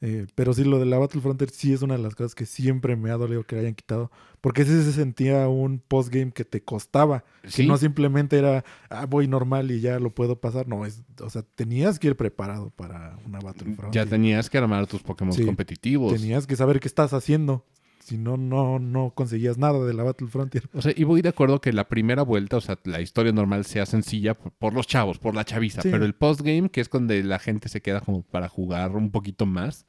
[0.04, 2.44] Eh, pero sí, lo de la Battle Frontier sí es una de las cosas que
[2.44, 4.10] siempre me ha dolido que le hayan quitado.
[4.40, 7.24] Porque sí se sentía un postgame que te costaba.
[7.44, 7.62] sí.
[7.62, 10.66] Que no simplemente era, ah, voy normal y ya lo puedo pasar.
[10.66, 14.04] No, es, o sea, tenías que ir preparado para una Battle Frontier.
[14.04, 16.12] ya tenías que armar tus Pokémon Sí, competitivos.
[16.14, 17.64] Tenías que saber qué estás haciendo.
[18.04, 20.68] Si no, no, no conseguías nada de la Battle Frontier.
[20.74, 23.64] O sea, y voy de acuerdo que la primera vuelta, o sea, la historia normal
[23.64, 25.82] sea sencilla por, por los chavos, por la chaviza.
[25.82, 25.88] Sí.
[25.90, 29.46] Pero el postgame, que es donde la gente se queda como para jugar un poquito
[29.46, 29.86] más,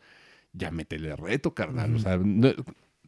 [0.54, 1.89] ya métele reto, carnal.
[1.91, 2.04] O Ujú.
[2.04, 2.54] sea, no-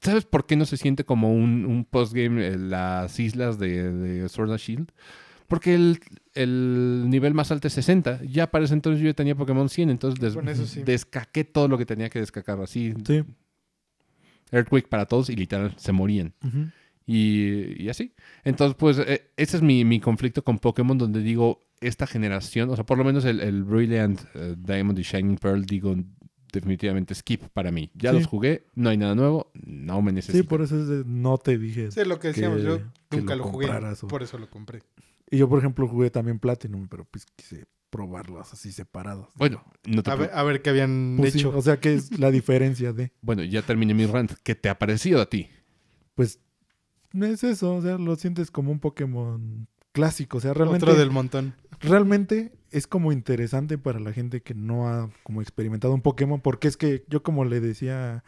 [0.01, 4.27] ¿sabes por qué no se siente como un, un postgame en las islas de, de
[4.29, 4.91] Sword and Shield?
[5.47, 5.99] Porque el,
[6.33, 8.21] el nivel más alto es 60.
[8.23, 10.81] Ya para ese entonces yo ya tenía Pokémon 100, entonces des- sí.
[10.83, 12.59] descaqué todo lo que tenía que descacar.
[12.59, 13.23] Así, Sí.
[14.51, 16.33] Earthquake para todos y literal se morían.
[17.07, 18.13] Y, y así.
[18.43, 22.75] Entonces, pues, eh, ese es mi, mi conflicto con Pokémon, donde digo, esta generación, o
[22.75, 25.95] sea, por lo menos el, el Brilliant eh, Diamond y Shining Pearl, digo,
[26.51, 27.91] definitivamente skip para mí.
[27.93, 28.17] Ya Sí.
[28.19, 30.47] los jugué, no hay nada nuevo, no me Sí, necesito.
[30.47, 31.91] por eso es de- no te dije.
[31.91, 32.79] Sí, lo que decíamos, que- yo
[33.11, 33.67] nunca lo lo, jugué.
[33.69, 34.81] o- Por eso lo compré.
[35.29, 39.29] Y yo, por ejemplo, jugué también Platinum, pero pues quise probarlos así separados.
[39.35, 41.55] Bueno, no te A ver, a ver qué habían Pues sí, hecho.
[41.55, 43.11] o sea, ¿qué es la diferencia de?
[43.21, 44.33] Bueno, ya terminé mi rant.
[44.43, 45.49] ¿Qué te ha parecido a ti?
[46.13, 46.39] Pues
[47.13, 50.37] es eso, o sea, lo sientes como un Pokémon clásico.
[50.37, 51.55] O sea, realmente, Otro del montón.
[51.79, 56.41] realmente es como interesante para la gente que no ha como experimentado un Pokémon.
[56.41, 58.23] Porque es que yo como le decía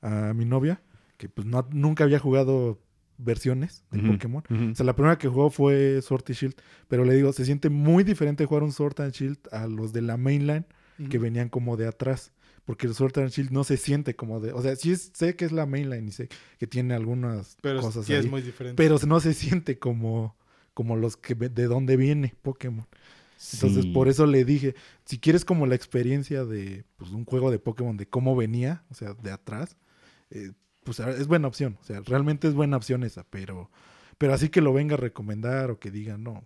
[0.00, 0.82] a, mi novia,
[1.16, 2.78] que pues no, nunca había jugado
[3.22, 4.42] versiones de Pokémon.
[4.72, 6.54] O sea, la primera que jugó fue Sword y Shield.
[6.88, 10.02] Pero le digo, se siente muy diferente jugar un Sword and Shield a los de
[10.02, 10.66] la mainline
[11.08, 12.32] que venían como de atrás.
[12.66, 14.52] Porque el Sword and Shield no se siente como de.
[14.52, 16.28] O sea, sí es- sé que es la mainline y sé
[16.58, 18.20] que tiene algunas Pero cosas sí ahí.
[18.20, 18.76] es muy diferente.
[18.76, 20.36] Pero no se siente como,
[20.74, 22.86] como los que de dónde viene Pokémon.
[23.54, 23.90] Entonces, Sí.
[23.92, 24.74] por eso le dije,
[25.06, 28.94] si quieres como la experiencia de pues, un juego de Pokémon, de cómo venía, o
[28.94, 29.78] sea, de atrás,
[30.30, 30.52] eh,
[30.94, 31.76] pues a- es buena opción.
[31.80, 33.70] O sea, realmente es buena opción esa, pero,
[34.18, 36.44] pero así que lo venga a recomendar o que diga, no.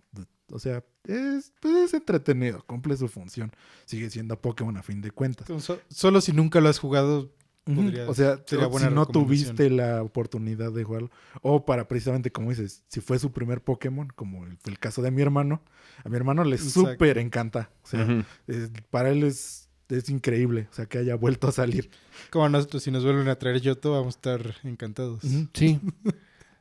[0.51, 3.51] O sea, es, pues, es entretenido, cumple su función.
[3.85, 5.47] Sigue siendo Pokémon a fin de cuentas.
[5.61, 7.31] So- solo si nunca lo has jugado,
[7.63, 11.09] podría- o sea, sería o buena si no tuviste la oportunidad de jugarlo,
[11.41, 15.01] o para precisamente, como dices, si fue su primer Pokémon, como el, fue el caso
[15.01, 15.63] de mi hermano,
[16.03, 16.57] a mi hermano le
[16.91, 17.71] súper encanta.
[17.83, 18.05] O sea,
[18.45, 21.89] es- para él es, es increíble, o sea, que haya vuelto a salir.
[22.31, 25.21] como nosotros, si nos vuelven a traer Yoto, vamos a estar encantados.
[25.53, 25.79] Sí.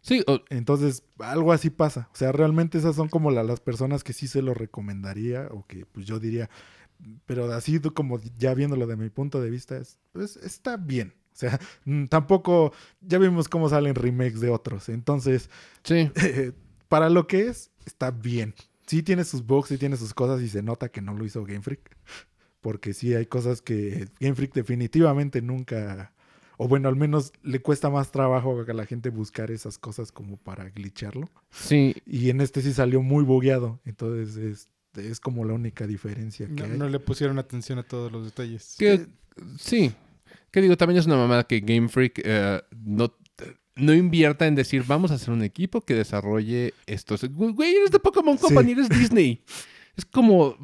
[0.06, 2.10] Sí, o- Entonces, algo así pasa.
[2.12, 5.66] O sea, realmente esas son como la- las personas que sí se lo recomendaría, o
[5.66, 6.50] que pues yo diría,
[7.24, 11.14] pero así como ya viéndolo de mi punto de vista, es, pues, está bien.
[11.32, 14.90] O sea, mm, tampoco, ya vimos cómo salen remakes de otros.
[14.90, 15.48] Entonces,
[15.84, 16.10] sí.
[16.90, 18.54] para lo que es, está bien.
[18.86, 21.44] Sí tiene sus bugs, sí tiene sus cosas y se nota que no lo hizo
[21.46, 21.96] Game Freak.
[22.64, 26.14] Porque sí hay cosas que Game Freak definitivamente nunca,
[26.56, 30.38] o bueno, al menos le cuesta más trabajo a la gente buscar esas cosas como
[30.38, 31.28] para glitcharlo.
[31.50, 33.80] Sí, Y en este sí salió muy bugueado.
[33.84, 36.78] Entonces es, es como la única diferencia que No, hay.
[36.78, 38.76] no le pusieron atención a todos los detalles.
[38.78, 39.08] que,
[39.58, 39.92] sí.
[40.50, 43.14] Que digo, también es una mamada que Game Freak eh, no,
[43.76, 47.24] no invierta en decir, vamos a hacer un equipo que desarrolle estos.
[47.28, 48.44] Güey, eres de Pokémon Sí.
[48.44, 49.42] Company, eres Disney.
[49.96, 50.56] Es como,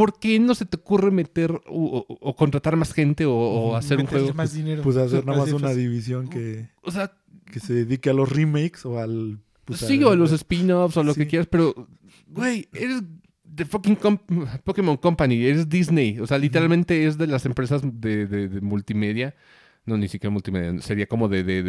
[0.00, 3.98] ¿por qué no se te ocurre meter o, o- o contratar más gente o, hacer
[3.98, 4.32] un juego?
[4.32, 4.82] más dinero.
[4.82, 7.12] Pues hacer nada más una división que, O sea,
[7.52, 9.40] que se dedique a los remakes o al...
[9.66, 11.86] pues, sí, a- o los spin-offs o lo que quieras, pero,
[12.28, 13.02] güey, eres
[13.44, 14.18] de fucking com-
[14.64, 16.18] Pokémon Company, eres Disney.
[16.18, 19.34] O sea, literalmente es de las empresas de, de- de multimedia.
[19.84, 21.62] No, ni siquiera multimedia, sería como de, de,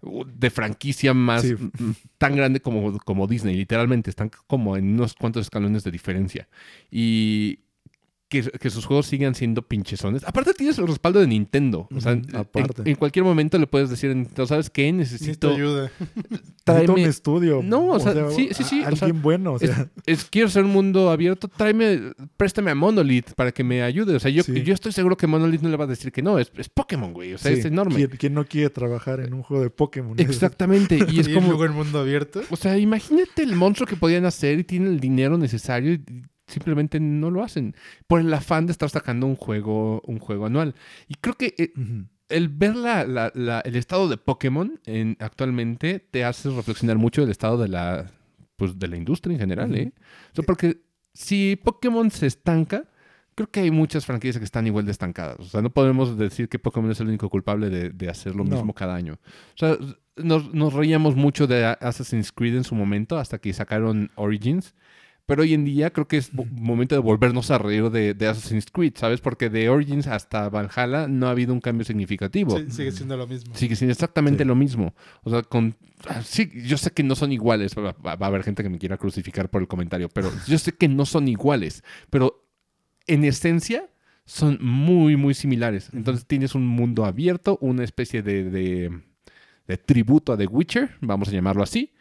[0.00, 1.54] de, franquicia más Sí.
[2.18, 3.56] tan grande como, como Disney.
[3.56, 6.48] Literalmente, están como en unos cuantos escalones de diferencia.
[6.90, 7.60] Y
[8.28, 10.22] que, que sus juegos sigan siendo pinchezones.
[10.24, 11.88] Aparte tienes el respaldo de Nintendo.
[11.94, 12.88] O sea, aparte.
[12.88, 14.92] En, cualquier momento le puedes decir, a Nintendo, ¿sabes qué?
[14.92, 15.54] Necesito Necesito...
[15.54, 15.90] ayuda.
[16.30, 17.60] Necesito un tráeme- estudio.
[17.64, 19.88] No, o sea, sí, sí, sí, o Alguien sea, bueno, o sea.
[20.04, 24.14] es, quiero ser un mundo abierto, tráeme, préstame a Monolith para que me ayude.
[24.14, 24.62] O sea, yo, Sí.
[24.62, 27.12] yo estoy seguro que Monolith no le va a decir que no, es, es Pokémon,
[27.14, 27.32] güey.
[27.32, 27.96] O sea, sí, es enorme.
[27.96, 30.14] ¿quién, quién no quiere trabajar en un juego de Pokémon?
[30.18, 30.98] Exactamente.
[31.10, 32.42] Y es como, en mundo abierto.
[32.50, 36.02] o sea, imagínate el monstruo que podían hacer y tienen el dinero necesario y
[36.48, 37.74] simplemente no lo hacen
[38.06, 40.74] por el afán de estar sacando un juego, un juego anual.
[41.06, 41.72] Y creo que eh,
[42.28, 47.20] el ver la- la- la- el estado de Pokémon en, actualmente te hace reflexionar mucho
[47.22, 48.10] del estado de la,
[48.56, 49.74] pues, de la industria en general.
[49.76, 49.92] ¿eh?
[50.32, 50.80] O sea, porque
[51.14, 52.84] si Pokémon se estanca,
[53.34, 55.38] creo que hay muchas franquicias que están igual de estancadas.
[55.40, 58.42] O sea, no podemos decir que Pokémon es el único culpable de, de hacer lo
[58.44, 58.56] No.
[58.56, 59.14] mismo cada año.
[59.14, 59.76] O sea,
[60.16, 64.74] nos, nos reíamos mucho de Assassin's Creed en su momento hasta que sacaron Origins.
[65.28, 68.26] Pero hoy en día creo que es mo- momento de volvernos a reír de, de
[68.28, 69.20] Assassin's Creed, ¿sabes?
[69.20, 72.58] Porque de Origins hasta Valhalla no ha habido un cambio significativo.
[72.58, 73.54] Sí, sigue siendo lo mismo.
[73.54, 74.48] Sigue siendo exactamente Sí.
[74.48, 74.94] lo mismo.
[75.22, 75.76] O sea, con...
[76.08, 77.76] ah, Sí, yo sé que no son iguales.
[77.76, 80.56] Va, va- va a haber gente que me quiera crucificar por el comentario, pero yo
[80.58, 81.84] sé que no son iguales.
[82.08, 82.48] Pero
[83.06, 83.90] en esencia
[84.24, 85.90] son muy, muy similares.
[85.92, 89.00] Entonces tienes un mundo abierto, una especie de, de-
[89.66, 91.92] de tributo a The Witcher, vamos a llamarlo así,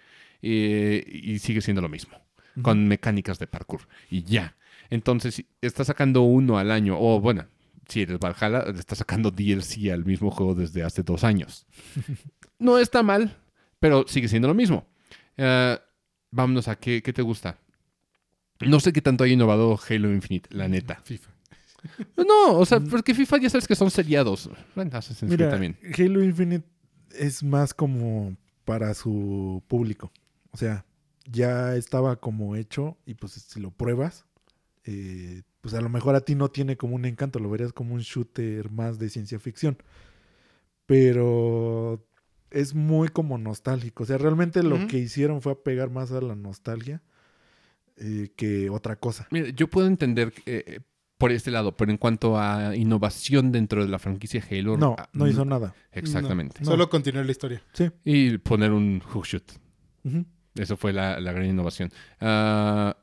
[0.42, 2.18] eh, y sigue siendo lo mismo,
[2.62, 3.82] con mecánicas de parkour.
[4.10, 4.56] Y ya.
[4.90, 7.46] Entonces, si estás sacando uno al año, o bueno,
[7.88, 11.66] si eres Valhalla, estás sacando DLC al mismo juego desde hace dos años.
[12.60, 13.38] No está mal,
[13.80, 14.88] pero sigue siendo lo mismo.
[15.38, 15.78] Eh,
[16.32, 17.60] vámonos a qué, qué te gusta.
[18.62, 21.00] No sé qué tanto ha innovado Halo Infinite, la neta.
[21.04, 21.30] FIFA.
[22.18, 24.50] No, o sea, porque FIFA ya sabes que son seriados.
[24.74, 25.78] Bueno, Assassin's Mira, también.
[25.98, 26.68] Halo Infinite
[27.12, 30.12] es más como para su público.
[30.50, 30.84] O sea,
[31.30, 34.26] ya estaba como hecho y pues si lo pruebas,
[34.86, 37.94] eh, pues a lo mejor a ti no tiene como un encanto, lo verías como
[37.94, 39.78] un shooter más de ciencia ficción.
[40.86, 42.06] Pero
[42.50, 44.04] es muy como nostálgico.
[44.04, 47.02] O sea, realmente lo que hicieron fue apegar más a la nostalgia
[47.98, 49.28] eh, que otra cosa.
[49.32, 50.80] Mira, yo puedo entender eh,
[51.18, 54.78] por este lado, pero en cuanto a innovación dentro de la franquicia Halo.
[54.78, 55.74] No, ah, no hizo nada.
[55.92, 56.62] Exactamente.
[56.62, 57.62] No, Solo continuar la historia.
[57.74, 57.90] Sí.
[58.06, 59.52] Y poner un hook shoot.
[60.58, 61.92] Eso fue la, la gran innovación.
[62.20, 62.96] Ah,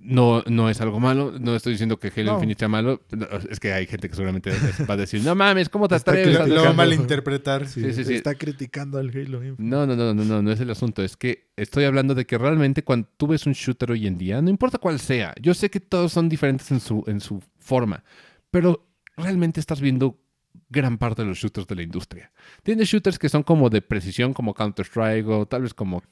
[0.00, 1.32] no, no es algo malo.
[1.40, 2.34] No estoy diciendo que Halo No.
[2.34, 3.00] Infinite sea malo.
[3.10, 4.52] No, Es que hay gente que seguramente
[4.88, 6.36] va a decir, no mames, ¿cómo te Está atreves?
[6.36, 6.54] a criticando.
[6.54, 7.66] Lo va a dejar-" malinterpretar.
[7.68, 8.14] Sí, Sí, sí, sí.
[8.16, 9.62] Está criticando al Halo Infinite.
[9.62, 11.02] No, no, no, no, no, no es el asunto.
[11.02, 14.42] Es que estoy hablando de que realmente cuando tú ves un shooter hoy en día,
[14.42, 18.04] no importa cuál sea, yo sé que todos son diferentes en su, en su forma,
[18.50, 20.20] pero realmente estás viendo
[20.70, 22.30] gran parte de los shooters de la industria.
[22.62, 26.02] Tienes shooters que son como de precisión, como Counter-Strike o tal vez como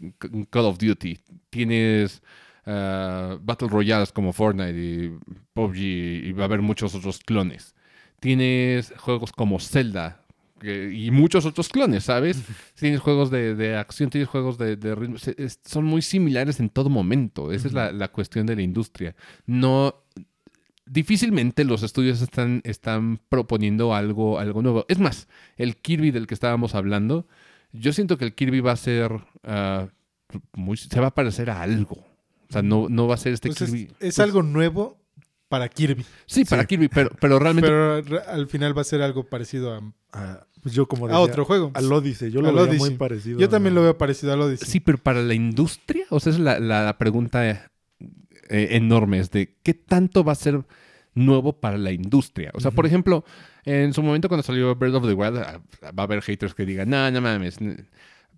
[0.50, 1.18] Call of Duty.
[1.50, 2.22] Tienes
[2.64, 5.12] ah, Battle Royales como Fortnite y
[5.52, 7.74] PUBG y va a haber muchos otros clones.
[8.20, 10.22] Tienes juegos como Zelda
[10.58, 12.42] que- y muchos otros clones, ¿sabes?
[12.78, 15.18] Tienes juegos de, de acción, tienes juegos de, de ritmo.
[15.18, 17.52] Se- es- son muy similares en todo momento.
[17.52, 19.14] Esa es la, la cuestión de la industria.
[19.44, 20.02] No.
[20.88, 24.84] Difícilmente los estudios están, están proponiendo algo, algo nuevo.
[24.88, 27.26] Es más, el Kirby del que estábamos hablando,
[27.72, 29.10] yo siento que el Kirby va a ser.
[29.44, 29.88] ah,
[30.54, 31.96] muy, se va a parecer a algo.
[32.48, 33.90] O sea, no, no va a ser este Entonces, Kirby.
[33.92, 34.96] es pues, algo nuevo
[35.48, 36.04] para Kirby.
[36.26, 36.68] Sí, para Sí.
[36.68, 37.68] Kirby, pero, pero realmente.
[37.68, 39.80] Pero al final va a ser algo parecido a,
[40.12, 41.70] Ah, pues yo como a otro juego.
[41.74, 42.30] Al Odyssey.
[42.30, 42.78] Yo lo Odyssey.
[42.78, 43.38] muy parecido.
[43.38, 44.66] Yo también a- lo veo parecido al Odyssey.
[44.68, 47.70] Sí, pero para la industria, o sea, es la, la pregunta
[48.50, 50.64] eh, enorme, es de qué tanto va a ser
[51.14, 52.50] nuevo para la industria.
[52.54, 52.88] O sea, por Ujú.
[52.88, 53.24] ejemplo,
[53.64, 56.66] en su momento cuando salió Breath of the Wild, ah, va a haber haters que
[56.66, 57.58] digan, no, no mames.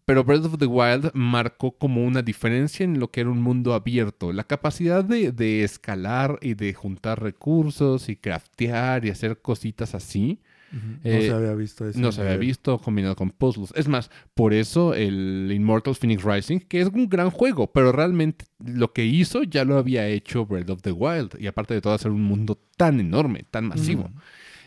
[0.05, 3.75] Pero Breath of the Wild marcó como una diferencia en lo que era un mundo
[3.75, 4.33] abierto.
[4.33, 10.40] La capacidad de, de escalar y de juntar recursos y craftear y hacer cositas así.
[10.70, 10.87] Ujú.
[11.02, 11.98] No Eh, se había visto eso.
[11.98, 13.72] No se había visto combinado con puzzles.
[13.74, 18.44] Es más, por eso el Immortals Phoenix Rising, que es un gran juego, pero realmente
[18.64, 21.37] lo que hizo ya lo había hecho Breath of the Wild.
[21.40, 24.11] Y aparte de todo, hacer un mundo tan enorme, tan masivo.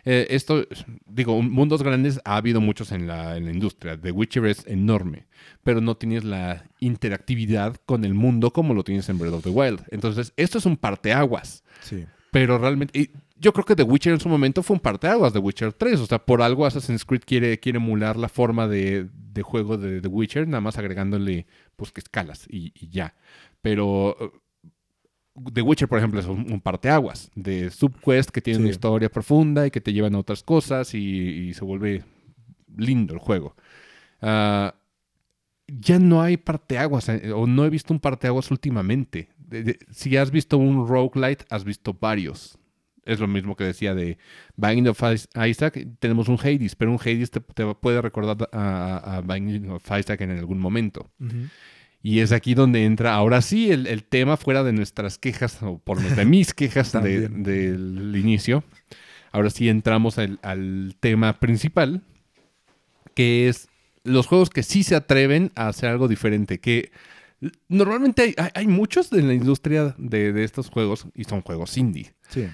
[0.03, 0.65] Eh, esto,
[1.05, 3.95] digo, un- mundos grandes ha habido muchos en la, en la industria.
[4.01, 5.27] The Witcher es enorme,
[5.63, 9.49] pero no tienes la interactividad con el mundo como lo tienes en Breath of the
[9.49, 9.81] Wild.
[9.91, 11.63] Entonces, esto es un parteaguas.
[11.81, 12.05] Sí.
[12.31, 13.09] Pero realmente, y
[13.41, 15.99] yo creo que The Witcher en su momento fue un parteaguas de Witcher 3.
[15.99, 19.99] O sea, por algo Assassin's Creed quiere, quiere emular la forma de, de juego de
[20.01, 23.15] The Witcher, nada más agregándole, pues, que escalas y, y ya.
[23.61, 24.31] Pero eh,
[25.53, 28.61] The Witcher, por ejemplo, es un, un parteaguas de subquest que tiene Sí.
[28.63, 32.03] una historia profunda y que te llevan a otras cosas y, y se vuelve
[32.77, 33.55] lindo el juego.
[34.21, 34.75] Ah,
[35.67, 39.29] ya no hay parteaguas, eh, o no he visto un parteaguas últimamente.
[39.37, 42.57] De- de- si has visto un roguelite, has visto varios.
[43.05, 44.17] Es lo mismo que decía de
[44.57, 45.87] Binding of Is- Isaac.
[45.99, 50.21] Tenemos un Hades, pero un Hades te, te puede recordar a, a Binding of Isaac
[50.21, 51.09] en algún momento.
[52.03, 55.77] Y es aquí donde entra, ahora sí, el, el tema fuera de nuestras quejas, o
[55.79, 58.63] por de mis quejas de- del inicio.
[59.31, 62.01] Ahora sí entramos al, al tema principal,
[63.13, 63.67] que es
[64.03, 66.59] los juegos que sí se atreven a hacer algo diferente.
[66.59, 66.91] Que
[67.69, 71.77] normalmente hay, hay- hay muchos en la industria de, de estos juegos, y son juegos
[71.77, 72.47] indie, Sí.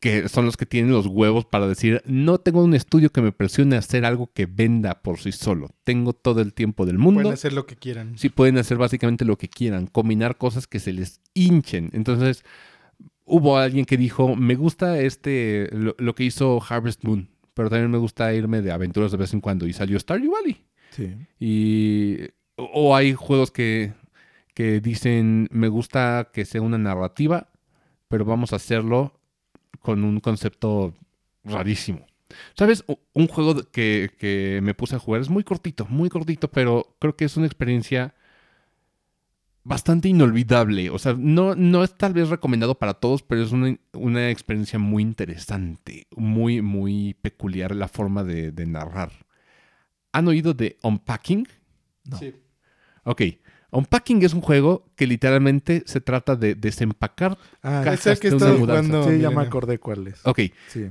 [0.00, 3.32] Que son los que tienen los huevos para decir, no tengo un estudio que me
[3.32, 5.70] presione a hacer algo que venda por sí solo.
[5.84, 7.22] Tengo todo el tiempo del mundo.
[7.22, 8.18] Pueden hacer lo que quieran.
[8.18, 11.90] Sí, pueden hacer básicamente lo que quieran, combinar cosas que se les hinchen.
[11.92, 12.44] Entonces,
[13.24, 17.90] hubo alguien que dijo, me gusta este, lo, lo que hizo Harvest Moon, pero también
[17.90, 19.66] me gusta irme de aventuras de vez en cuando.
[19.66, 20.62] Y salió Stardew Valley.
[20.90, 21.14] Sí.
[21.40, 22.18] Y,
[22.56, 23.94] o, o hay juegos que,
[24.52, 27.48] que dicen, me gusta que sea una narrativa,
[28.08, 29.18] pero vamos a hacerlo
[29.86, 30.94] con un concepto
[31.44, 32.04] rarísimo.
[32.54, 32.84] ¿Sabes?
[33.12, 37.14] Un juego que, que me puse a jugar es muy cortito, muy cortito, pero creo
[37.14, 38.16] que es una experiencia
[39.62, 40.90] bastante inolvidable.
[40.90, 44.80] O sea, no, no es tal vez recomendado para todos, pero es una, una experiencia
[44.80, 49.12] muy interesante, muy, muy peculiar la forma de, de narrar.
[50.10, 51.46] ¿Han oído de Unpacking?
[52.10, 52.18] No.
[52.18, 52.34] Sí.
[53.04, 53.22] Ok.
[53.72, 57.36] Unpacking es un juego que literalmente se trata de desempacar.
[57.62, 57.94] Ah, Caja.
[57.94, 58.88] Es el que de una mudanza.
[58.90, 59.10] jugando.
[59.10, 60.20] sí, ya me acordé cuál es.
[60.24, 60.40] Ok.
[60.68, 60.90] Sí.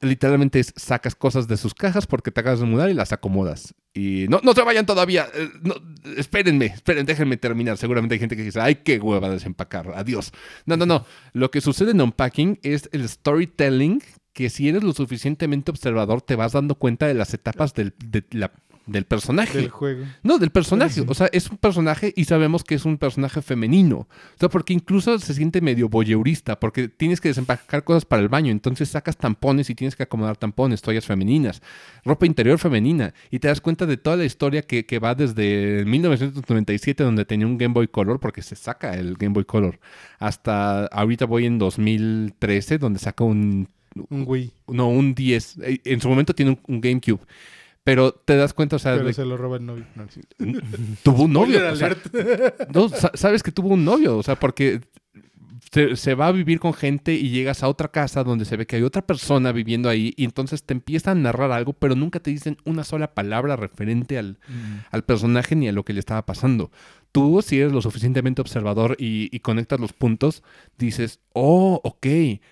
[0.00, 3.74] Literalmente es sacas cosas de sus cajas porque te acabas de mudar y las acomodas.
[3.92, 5.26] Y no, no se vayan todavía.
[5.34, 5.74] eh, no,
[6.16, 7.76] espérenme, esperen, déjenme terminar.
[7.76, 9.92] Seguramente hay gente que dice, ay, qué hueva desempacar.
[9.94, 10.32] Adiós.
[10.64, 11.04] No, no, no.
[11.34, 14.02] Lo que sucede en Unpacking es el storytelling
[14.32, 18.24] que si eres lo suficientemente observador te vas dando cuenta de las etapas del, de
[18.30, 18.52] la-
[18.86, 19.58] del personaje.
[19.58, 20.04] Del juego.
[20.22, 21.02] No, del personaje.
[21.06, 23.96] O sea, es un personaje y sabemos que es un personaje femenino.
[23.98, 28.28] O sea, porque incluso se siente medio voyeurista, porque tienes que desempacar cosas para el
[28.28, 28.52] baño.
[28.52, 31.62] Entonces sacas tampones y tienes que acomodar tampones, toallas femeninas,
[32.04, 33.12] ropa interior femenina.
[33.30, 37.46] Y te das cuenta de toda la historia que, que va desde 1997, donde tenía
[37.46, 39.78] un Game Boy Color, porque se saca el Game Boy Color,
[40.18, 43.68] hasta ahorita voy en 2013, donde saca un
[44.10, 44.52] Un Wii.
[44.68, 45.58] no, un 10.
[45.62, 47.20] Eh, En su momento tiene un, un GameCube.
[47.86, 49.86] Pero te das cuenta, o sea, Pero de- se lo roba el novio.
[49.94, 50.20] No, sí.
[51.04, 51.60] tuvo un novio.
[51.72, 51.96] O sea,
[52.74, 54.80] no, sa- sabes que tuvo un novio, o sea, porque
[55.70, 58.66] se, se va a vivir con gente y llegas a otra casa donde se ve
[58.66, 62.18] que hay otra persona viviendo ahí y entonces te empiezan a narrar algo, pero nunca
[62.18, 64.78] te dicen una sola palabra referente al, Mm.
[64.90, 66.72] al personaje ni a lo que le estaba pasando.
[67.16, 70.42] Tú, si eres lo suficientemente observador y, y conectas los puntos,
[70.76, 72.06] dices, oh, ok,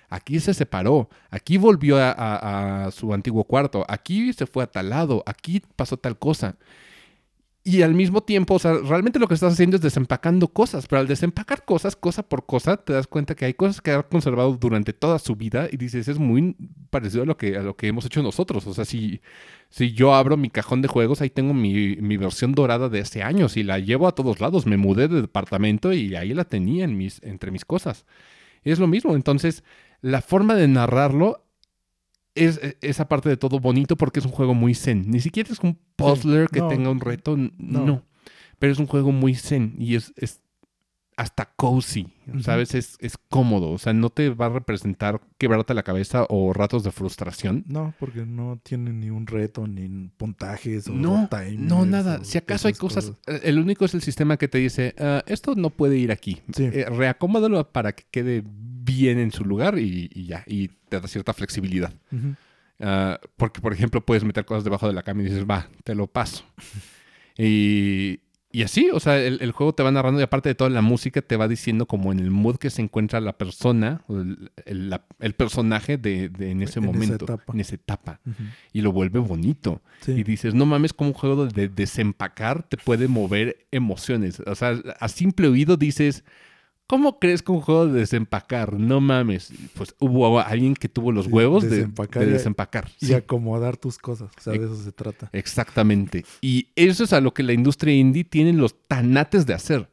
[0.08, 4.66] aquí se separó, aquí volvió a, a- a su antiguo cuarto, aquí se fue a
[4.66, 6.56] tal lado, aquí pasó tal cosa.
[7.66, 11.00] Y al mismo tiempo, o sea, realmente lo que estás haciendo es desempacando cosas, pero
[11.00, 14.54] al desempacar cosas, cosa por cosa, te das cuenta que hay cosas que ha conservado
[14.58, 16.54] durante toda su vida y dices, es muy
[16.90, 18.66] parecido a lo que, a lo que hemos hecho nosotros.
[18.66, 19.22] O sea, si,
[19.70, 23.22] si yo abro mi cajón de juegos, ahí tengo mi, mi versión dorada de hace
[23.22, 24.66] años y la llevo a todos lados.
[24.66, 28.04] Me mudé de departamento y ahí la tenía en mis, entre mis cosas.
[28.62, 29.14] Es lo mismo.
[29.14, 29.64] Entonces,
[30.02, 31.43] la forma de narrarlo
[32.34, 35.10] es es esa parte de todo bonito porque es un juego muy zen.
[35.10, 36.68] Ni siquiera es un puzzler que No.
[36.68, 37.50] tenga un reto, no.
[37.86, 38.02] No.
[38.58, 40.40] Pero es un juego muy zen y es, es
[41.16, 42.08] hasta cozy.
[42.40, 42.74] ¿sabes?
[42.74, 46.82] Es, es cómodo, o sea, no te va a representar quebrarte la cabeza o ratos
[46.82, 47.64] de frustración.
[47.68, 52.24] No, porque no tiene ni un reto, ni puntajes o No, timers no, nada.
[52.24, 55.54] Si acaso hay cosas, eh, el único es el sistema que te dice, "Ah, esto
[55.54, 56.40] no puede ir aquí.
[56.54, 56.64] Sí.
[56.64, 58.42] Eh, reacomódalo para que quede
[58.84, 61.92] bien en su lugar y, y ya, y te da cierta flexibilidad.
[62.80, 65.94] Ah, porque, por ejemplo, puedes meter cosas debajo de la cama y dices, va, te
[65.94, 66.44] lo paso.
[67.38, 68.20] y,
[68.52, 70.80] y así, o sea, el, el juego te va narrando y aparte de toda la
[70.82, 74.90] música te va diciendo como en el mood que se encuentra la persona, el, el-
[74.90, 78.20] la- el personaje de, de- en ese En momento, en esa etapa.
[78.72, 79.82] Y lo vuelve bonito.
[80.02, 80.12] Sí.
[80.12, 84.40] Y dices, no mames, como un juego de desempacar te puede mover emociones.
[84.46, 86.24] O sea, a simple oído dices,
[86.86, 88.74] ¿cómo crees que un juego de desempacar?
[88.74, 89.52] No mames.
[89.74, 94.30] Pues hubo alguien que tuvo los huevos de de desempacar y, Sí, acomodar tus cosas.
[94.36, 95.28] O sea, de eso se trata.
[95.32, 96.24] exactamente.
[96.40, 99.88] Y eso es a lo que la industria indie tiene los tanates de hacer.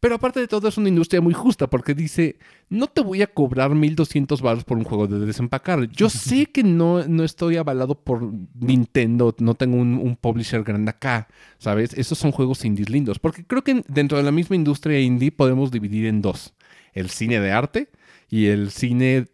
[0.00, 2.38] Pero aparte de todo, es una industria muy justa porque dice,
[2.70, 5.88] no te voy a cobrar 1200 baros por un juego de desempacar.
[5.90, 10.90] Yo sé que no, no estoy avalado por Nintendo, no tengo un, un publisher grande
[10.90, 11.92] acá, ¿sabes?
[11.92, 13.18] Esos son juegos indies lindos.
[13.18, 16.54] Porque creo que dentro de la misma industria indie podemos dividir en dos.
[16.94, 17.90] El cine de arte
[18.30, 19.26] y el cine,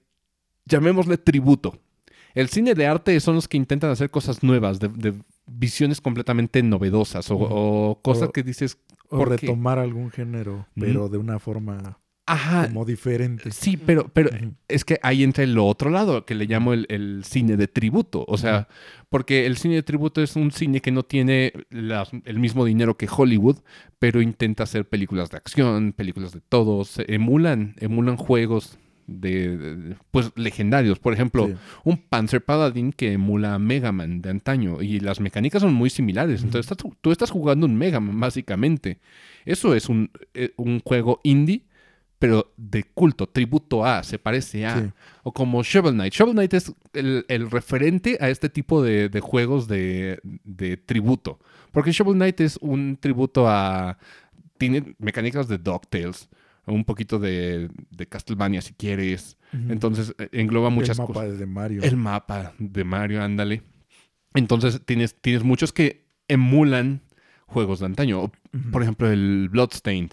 [0.64, 1.78] llamémosle tributo.
[2.34, 5.14] El cine de arte son los que intentan hacer cosas nuevas, de, de
[5.46, 8.78] visiones completamente novedosas o, cosas O- que dices,
[9.08, 9.46] O ¿Por qué?
[9.46, 13.52] retomar algún género, pero de una forma ajá, como diferente.
[13.52, 14.30] sí, pero, pero
[14.66, 18.24] es que ahí entra el otro lado, que le llamo el, el cine de tributo.
[18.26, 18.66] O sea,
[19.08, 23.08] porque el cine de tributo es un cine que no tiene el mismo dinero que
[23.08, 23.58] Hollywood,
[24.00, 30.32] pero intenta hacer películas de acción, películas de todos, emulan, emulan juegos de, de- pues
[30.36, 30.98] legendarios.
[30.98, 31.54] Por ejemplo, Sí.
[31.84, 35.90] un Panzer Paladin que emula a Mega Man de antaño y las mecánicas son muy
[35.90, 36.42] similares.
[36.42, 38.98] Entonces estás- tú estás jugando un Mega Man básicamente.
[39.44, 41.62] Eso es un, eh, un juego indie,
[42.18, 44.80] pero de culto, tributo a, se parece a.
[44.80, 44.88] Sí.
[45.22, 46.14] O como Shovel Knight.
[46.14, 51.38] Shovel Knight es el, el referente a este tipo de, de juegos de, de tributo.
[51.72, 53.98] Porque Shovel Knight es un tributo a...
[54.56, 56.30] Tiene mecánicas de DuckTales.
[56.66, 59.36] Un poquito de, de Castlevania si quieres.
[59.52, 61.22] Entonces eh, engloba muchas el cosas.
[61.28, 61.82] mapa de Mario.
[61.82, 63.62] El mapa de Mario, ándale.
[64.34, 67.02] Entonces tienes, tienes muchos que emulan
[67.46, 68.30] juegos de antaño.
[68.72, 70.12] Por ejemplo, el Bloodstained.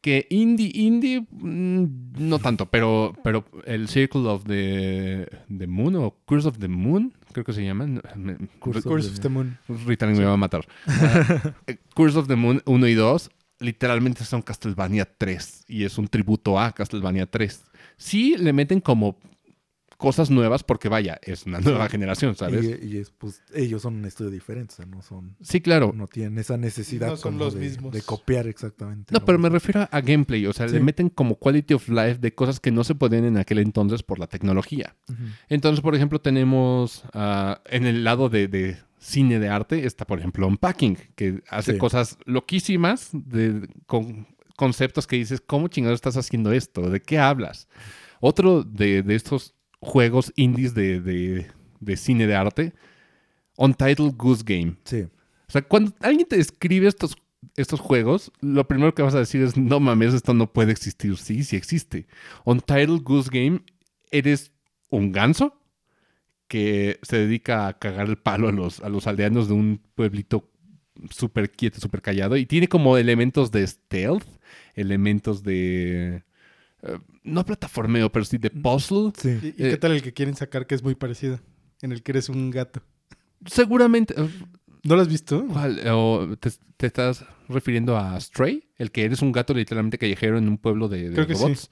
[0.00, 1.84] Que indie, indie, mm,
[2.18, 7.12] no tanto, pero, pero el Circle of the, the Moon o Curse of the Moon,
[7.32, 7.84] creo que se llama.
[7.88, 9.58] no, me- Curse of the of the Moon.
[9.86, 10.64] Ritalin me va a matar.
[10.86, 13.28] Ah, eh, Curse of the Moon 1 y 2
[13.60, 17.62] literalmente son Castlevania 3 y es un tributo a Castlevania 3.
[17.96, 19.18] Sí le meten como
[19.96, 22.64] cosas nuevas porque vaya, es una nueva generación, ¿sabes?
[22.64, 25.92] Y, y es, pues, ellos son un estudio diferente, o sea, no son, Sí, claro.
[25.92, 27.92] no tienen esa necesidad No son como los de, mismos.
[27.92, 29.12] de copiar exactamente.
[29.12, 32.32] No, pero me refiero a gameplay, o sea, le meten como quality of life de
[32.32, 34.94] cosas que no se podían en aquel entonces por la tecnología.
[35.48, 38.76] Entonces, por ejemplo, tenemos ah, en el lado de, de
[39.08, 41.78] cine de arte, está, por ejemplo, Unpacking, que hace Sí.
[41.78, 46.90] cosas loquísimas de, con conceptos que dices, ¿cómo chingados estás haciendo esto?
[46.90, 47.68] ¿De qué hablas?
[48.20, 51.46] Otro de, de estos juegos indies de, de-
[51.80, 52.72] de cine de arte,
[53.56, 54.76] Untitled Goose Game.
[54.84, 57.16] Sí, O sea, cuando alguien te describe estos,
[57.56, 61.16] estos juegos, lo primero que vas a decir es, no mames, esto no puede existir.
[61.16, 62.06] Sí, sí existe.
[62.44, 63.62] Untitled Goose Game,
[64.10, 64.52] eres
[64.90, 65.54] un ganso
[66.48, 70.50] que se dedica a cagar el palo a los, a los aldeanos de un pueblito
[71.10, 72.36] súper quieto, súper callado.
[72.36, 74.24] Y tiene como elementos de stealth,
[74.74, 76.24] elementos de...
[76.82, 79.12] eh, no plataformeo, pero sí de puzzle.
[79.16, 79.38] sí.
[79.42, 81.38] ¿Y, y Eh, qué tal el que quieren sacar que es muy parecido?
[81.82, 82.82] En el que eres un gato.
[83.46, 84.14] Seguramente...
[84.16, 84.28] eh,
[84.84, 85.44] ¿No lo has visto?
[85.52, 85.80] ¿Cuál?
[85.92, 88.68] ¿O te, te estás refiriendo a Stray?
[88.76, 91.42] El que eres un gato literalmente callejero en un pueblo de, de Creo que sí.
[91.42, 91.70] robots.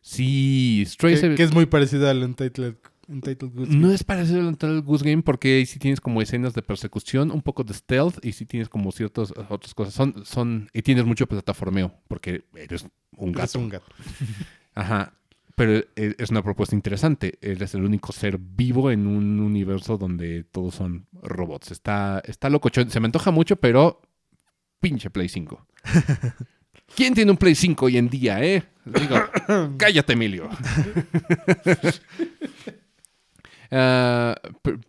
[0.00, 2.76] Sí, Stray Que, se- que es muy parecido al Untitled,
[3.08, 6.54] Untitled Goose No es parecido al Untitled Goose Game porque ahí sí tienes como escenas
[6.54, 9.94] de persecución, un poco de stealth y sí tienes como ciertas otras cosas.
[9.94, 12.86] Son, son, y tienes mucho plataformeo porque eres
[13.16, 13.58] un gato.
[13.58, 13.86] un gato.
[14.74, 15.14] Ajá.
[15.56, 17.38] Pero e- es una propuesta interesante.
[17.40, 21.70] Eres el único ser vivo en un universo donde todos son robots.
[21.70, 22.90] Está, está locochón.
[22.90, 24.02] Se me antoja mucho, pero
[24.80, 25.66] pinche Play 5.
[26.96, 28.64] ¿Quién tiene un Play 5 hoy en día, eh?
[28.84, 29.16] Digo,
[29.78, 30.48] cállate, Emilio.
[33.70, 34.80] Per-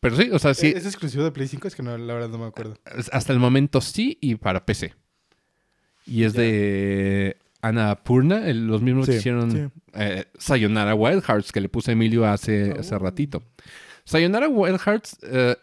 [0.00, 0.68] pero, sí, o sea, sí.
[0.74, 1.68] ¿Es exclusivo de Play 5?
[1.68, 2.74] Es que no, la verdad no me acuerdo.
[3.12, 4.94] Hasta el momento sí y para PC.
[6.06, 6.40] Y es Ya.
[6.40, 9.58] de Ana Purna, el- los mismos que hicieron sí.
[9.92, 13.42] eh, Sayonara Wild Hearts, que le puse a Emilio hace, hace ratito.
[14.04, 15.56] Sayonara Wild Hearts eh,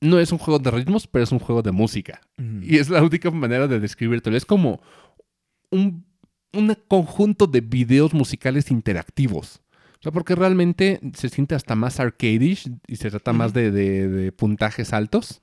[0.00, 2.20] no es un juego de ritmos, pero es un juego de música.
[2.38, 2.60] Ujú.
[2.64, 4.36] Y es la única manera de describírtelo.
[4.36, 4.80] Es como
[5.70, 6.06] un,
[6.54, 9.60] un conjunto de videos musicales interactivos.
[10.04, 14.06] O sea, porque realmente se siente hasta más arcadish y se trata más de, de-
[14.06, 15.40] de puntajes altos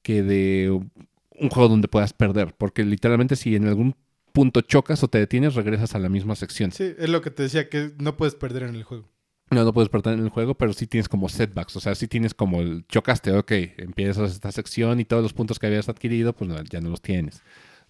[0.00, 2.54] que de un juego donde puedas perder.
[2.56, 3.94] Porque literalmente si en algún
[4.32, 6.72] punto chocas o te detienes, regresas a la misma sección.
[6.72, 9.06] Sí, es lo que te decía, que no puedes perder en el juego.
[9.50, 11.76] No, no puedes perder en el juego, pero sí tienes como setbacks.
[11.76, 15.58] O sea, sí tienes como el chocaste, ok, empiezas esta sección y todos los puntos
[15.58, 17.42] que habías adquirido, pues no, ya no los tienes.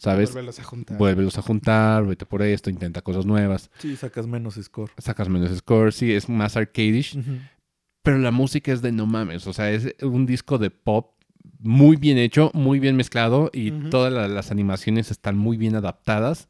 [0.03, 0.33] ¿Sabes?
[0.33, 0.97] Vuélvelos a juntar.
[0.99, 4.91] Vuélvelos a juntar, vete por esto, intenta cosas nuevas, Sí, sacas menos score.
[4.97, 7.19] sacas menos score, sí, es más arcadish,
[8.03, 9.47] pero la música es de no mames.
[9.47, 11.13] O sea, es un disco de pop
[11.59, 16.49] muy bien hecho, muy bien mezclado y todas la- las animaciones están muy bien adaptadas.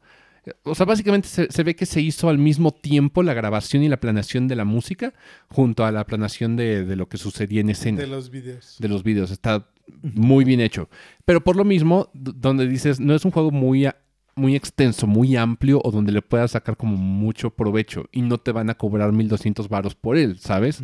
[0.63, 3.89] O sea, básicamente se, se ve que se hizo al mismo tiempo la grabación y
[3.89, 5.13] la planeación de la música
[5.49, 8.77] junto a la planeación de, de lo que sucedía en escena De los videos.
[8.79, 9.29] de los vídeos.
[9.29, 9.67] Está
[10.01, 10.89] muy bien hecho.
[11.25, 13.87] Pero por lo mismo, donde dices, no es un juego muy,
[14.35, 18.51] muy extenso, muy amplio o donde le puedas sacar como mucho provecho y no te
[18.51, 20.83] van a cobrar 1200 varos por él, ¿sabes?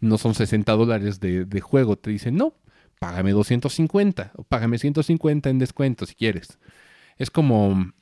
[0.00, 1.96] No son 60 dólares de, de juego.
[1.96, 2.54] Te dicen, no,
[2.98, 6.58] págame 250 o págame 150 en descuento si quieres.
[7.16, 7.92] Es como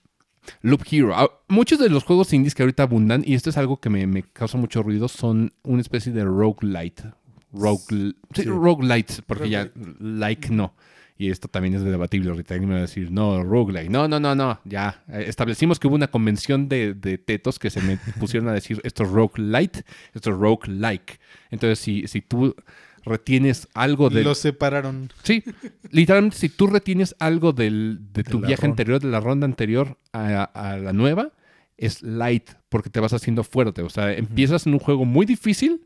[0.62, 1.14] Loop Hero.
[1.14, 4.07] Ah, Muchos de los juegos indies que ahorita abundan, y esto es algo que me,
[4.07, 7.12] me causa mucho ruido, son una especie de roguelite.
[7.55, 10.74] Rogue, sí, roguelite, porque ya like no.
[11.16, 12.30] Y esto también es debatible.
[12.30, 13.88] Ahorita alguien me va a decir, no, roguelike.
[13.88, 14.59] No, no, no, no.
[14.64, 15.05] Ya.
[15.09, 18.80] Eh, Establecimos que hubo una convención de, de tetos que se me pusieron a decir
[18.82, 21.20] esto es roguelite, esto es roguelike.
[21.50, 22.57] Entonces, si, si tú
[23.05, 24.24] retienes algo de.
[24.24, 25.12] Los separaron.
[25.22, 25.44] Sí,
[25.90, 28.72] literalmente, si tú retienes algo del, de tu viaje ronda.
[28.72, 31.30] anterior, de la ronda anterior a, a la nueva,
[31.76, 33.82] es light, porque te vas haciendo fuerte.
[33.82, 35.82] O sea, empiezas en un juego muy difícil,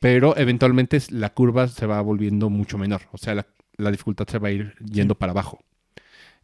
[0.00, 3.02] pero eventualmente la curva se va volviendo mucho menor.
[3.12, 3.46] O sea, la,
[3.76, 5.60] la dificultad se va a ir yendo para abajo,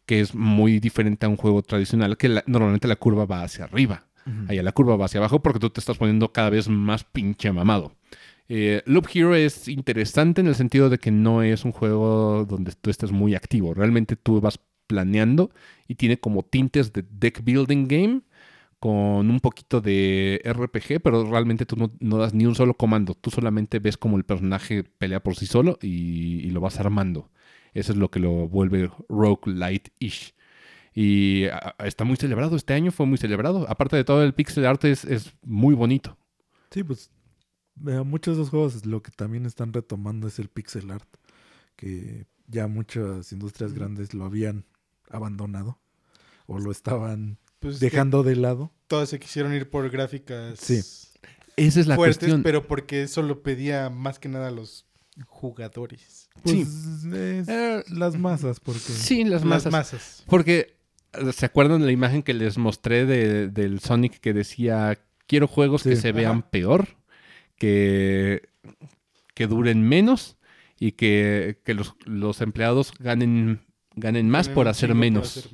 [0.05, 3.65] que es muy diferente a un juego tradicional, que la- normalmente la curva va hacia
[3.65, 4.05] arriba.
[4.47, 7.51] Allá la curva va hacia abajo porque tú te estás poniendo cada vez más pinche
[7.51, 7.93] mamado.
[8.49, 12.71] Eh, Loop Hero es interesante en el sentido de que no es un juego donde
[12.79, 13.73] tú estés muy activo.
[13.75, 15.51] Realmente tú vas planeando
[15.87, 18.21] y tiene como tintes de deck building game
[18.79, 23.13] con un poquito de RPG, pero realmente tú no, no das ni un solo comando.
[23.15, 27.29] Tú solamente ves como el personaje pelea por sí solo y, y lo vas armando.
[27.73, 30.33] Eso es lo que lo vuelve roguelite-ish.
[30.93, 32.55] Y ah, está muy celebrado.
[32.55, 33.65] Este año fue muy celebrado.
[33.69, 36.17] Aparte de todo, el pixel art es, es muy bonito.
[36.71, 37.11] Sí, pues
[37.85, 41.07] eh, muchos de esos juegos lo que también están retomando es el pixel art,
[41.75, 44.65] que ya muchas industrias grandes lo habían
[45.09, 45.79] abandonado
[46.47, 48.71] o lo estaban Pues dejando de lado.
[48.87, 50.81] todos se quisieron ir por gráficas Sí.
[51.57, 52.43] Esa es la fuertes, cuestión.
[52.43, 54.85] pero porque eso lo pedía más que nada a los
[55.27, 56.29] jugadores.
[56.43, 56.61] Pues Sí.
[56.61, 60.23] es Eh, las masas, porque Sí, las Las masas.
[60.27, 60.75] Porque,
[61.33, 65.83] ¿se acuerdan de la imagen que les mostré de- del Sonic que decía, quiero juegos
[65.83, 66.49] que se vean Ajá.
[66.51, 66.87] peor,
[67.57, 68.49] que,
[69.33, 70.37] que duren menos
[70.79, 75.49] y que, que los, los empleados ganen, ganen más por hacer menos.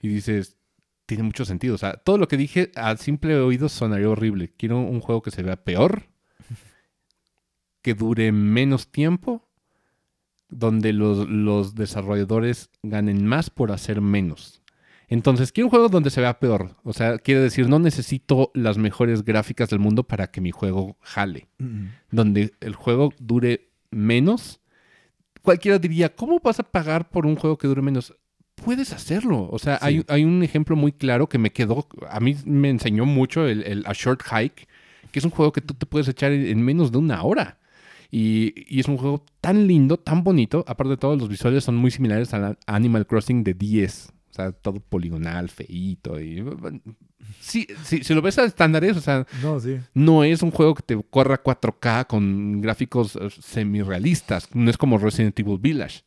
[0.00, 0.55] Y dices,
[1.06, 1.74] tiene mucho sentido.
[1.74, 4.52] O sea, todo lo que dije a simple oído sonaría horrible.
[4.56, 6.04] Quiero un juego que se vea peor,
[7.82, 9.48] que dure menos tiempo,
[10.48, 14.62] donde los, los desarrolladores ganen más por hacer menos.
[15.08, 16.76] Entonces, quiero un juego donde se vea peor.
[16.82, 20.96] O sea, quiere decir, no necesito las mejores gráficas del mundo para que mi juego
[21.00, 21.48] jale.
[21.58, 24.60] Mm, Donde el juego dure menos.
[25.42, 28.16] Cualquiera diría, ¿cómo vas a pagar por un juego que dure menos?
[28.56, 29.48] Puedes hacerlo.
[29.50, 29.84] O sea, Sí.
[29.86, 33.62] hay, hay un ejemplo muy claro que me quedó, a mí me enseñó mucho el,
[33.62, 34.66] el A Short Hike,
[35.12, 37.58] que es un juego que tú te puedes echar en, en menos de una hora.
[38.10, 40.64] Y, y es un juego tan lindo, tan bonito.
[40.66, 44.12] Aparte de todo, los visuales son muy similares a Animal Crossing de 10.
[44.30, 46.20] O sea, todo poligonal, feíto.
[46.20, 46.44] Y...
[47.40, 49.78] Sí, sí, si lo ves a estándares, o sea, No, sí.
[49.94, 54.48] no es un juego que te corra 4K con gráficos eh, semirealistas.
[54.54, 56.02] No es como Resident Evil Village.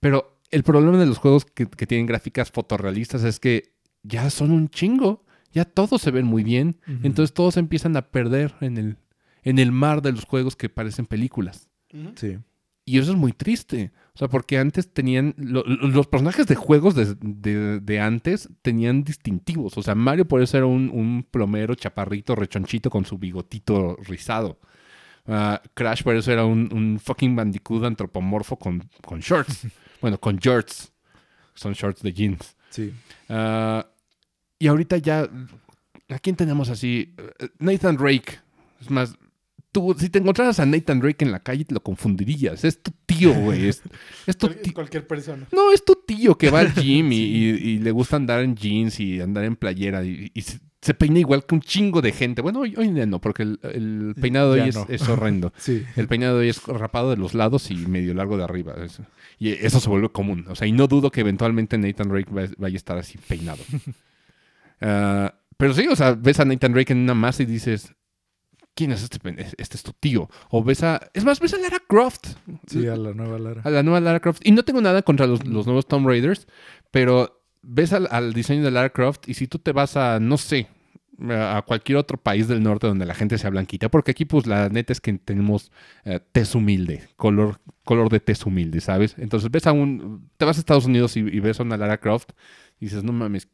[0.00, 4.50] Pero el problema de los juegos que, que tienen gráficas fotorrealistas es que ya son
[4.50, 5.24] un chingo.
[5.52, 6.78] Ya todos se ven muy bien.
[7.02, 8.96] Entonces todos empiezan a perder en el,
[9.42, 11.68] en el mar de los juegos que parecen películas.
[12.16, 12.38] Sí.
[12.86, 13.92] Y eso es muy triste.
[14.14, 15.34] O sea, porque antes tenían.
[15.38, 19.78] lo- lo- los personajes de juegos de, de- de antes tenían distintivos.
[19.78, 24.58] O sea, Mario por eso era un, un plomero chaparrito, rechonchito con su bigotito rizado.
[25.26, 29.66] Ah, Crash por eso era un, un fucking bandicoot antropomorfo con, con shorts.
[30.04, 30.92] bueno, con shorts.
[31.54, 32.56] Son shorts de jeans.
[32.68, 32.92] Sí.
[33.30, 33.86] Ah,
[34.58, 35.26] y ahorita ya.
[36.10, 37.14] ¿A quién tenemos así?
[37.38, 38.38] Eh, Nathan Drake.
[38.82, 39.14] Es más,
[39.72, 42.64] tú, si te encontraras a Nathan Drake en la calle, te lo confundirías.
[42.64, 43.68] Es tu tío, güey.
[43.68, 43.82] Es,
[44.26, 45.46] es tu ti- Cualquier persona.
[45.52, 48.54] No, es tu tío que va al gym y, y- y le gusta andar en
[48.56, 50.04] jeans y andar en playera.
[50.04, 50.44] Y, y
[50.84, 52.42] se, peina igual que un chingo de gente.
[52.42, 54.86] Bueno, hoy, hoy no, porque el, el peinado de hoy es, no.
[54.88, 55.52] es horrendo.
[55.58, 55.84] Sí.
[55.96, 58.74] El peinado de hoy es rapado de los lados y medio largo de arriba.
[58.84, 59.04] Eso.
[59.38, 60.46] Y eso se vuelve común.
[60.48, 63.62] O sea, y no dudo que eventualmente Nathan Drake va- vaya a estar así peinado.
[64.80, 67.94] Ah, pero sí, o sea, ves a Nathan Drake en una masa y dices,
[68.74, 69.18] ¿quién es este?
[69.56, 70.28] Este es tu tío.
[70.50, 71.00] O ves a...
[71.14, 72.26] Es más, ves a Lara Croft.
[72.66, 73.62] Sí, a la nueva Lara.
[73.64, 74.42] A la nueva Lara Croft.
[74.44, 76.46] Y no tengo nada contra los, los nuevos Tomb Raiders,
[76.90, 80.36] pero ves al, al diseño de Lara Croft y si tú te vas a, no
[80.36, 80.68] sé,
[81.30, 84.68] a cualquier otro país del norte donde la gente sea blanquita, porque aquí pues la
[84.68, 85.70] neta es que tenemos
[86.04, 89.14] eh, tez humilde, color, color de tez humilde, ¿sabes?
[89.18, 91.98] Entonces ves a un, te vas a Estados Unidos y, y ves a una Lara
[91.98, 92.30] Croft
[92.80, 93.48] y dices, no mames,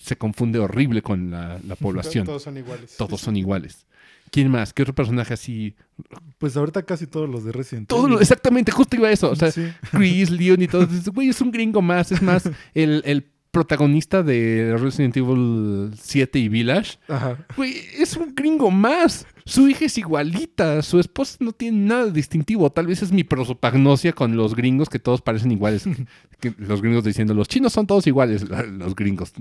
[0.00, 2.26] se confunde horrible con la, la población.
[2.26, 2.96] Todos son iguales.
[2.96, 3.86] Todos son iguales.
[4.30, 4.72] ¿Quién más?
[4.72, 5.76] ¿Qué otro personaje así?
[6.38, 8.16] Pues ahorita casi todos los de Resident Evil.
[8.20, 9.30] exactamente, justo iba a eso.
[9.30, 9.68] O sea, sí.
[9.92, 10.86] Chris, Leon y todo.
[10.86, 12.10] Dices, Güey, es un gringo más.
[12.10, 17.38] Es más, el, el protagonista de Resident Evil 7 y Village, Ajá.
[17.56, 19.26] güey, es un gringo más.
[19.46, 20.82] Su hija es igualita.
[20.82, 22.70] Su esposa no tiene nada distintivo.
[22.70, 25.84] Tal vez es mi prosopagnosia con los gringos que todos parecen iguales.
[26.40, 28.46] Que los gringos diciendo, los chinos son todos iguales.
[28.48, 29.32] Los gringos.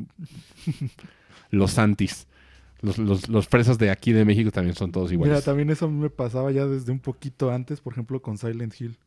[1.49, 2.27] Los santis.
[2.81, 5.33] Los, los, los fresas de aquí de México también son todos iguales.
[5.33, 8.97] Mira, también eso me pasaba ya desde un poquito antes, por ejemplo, con Silent Hill.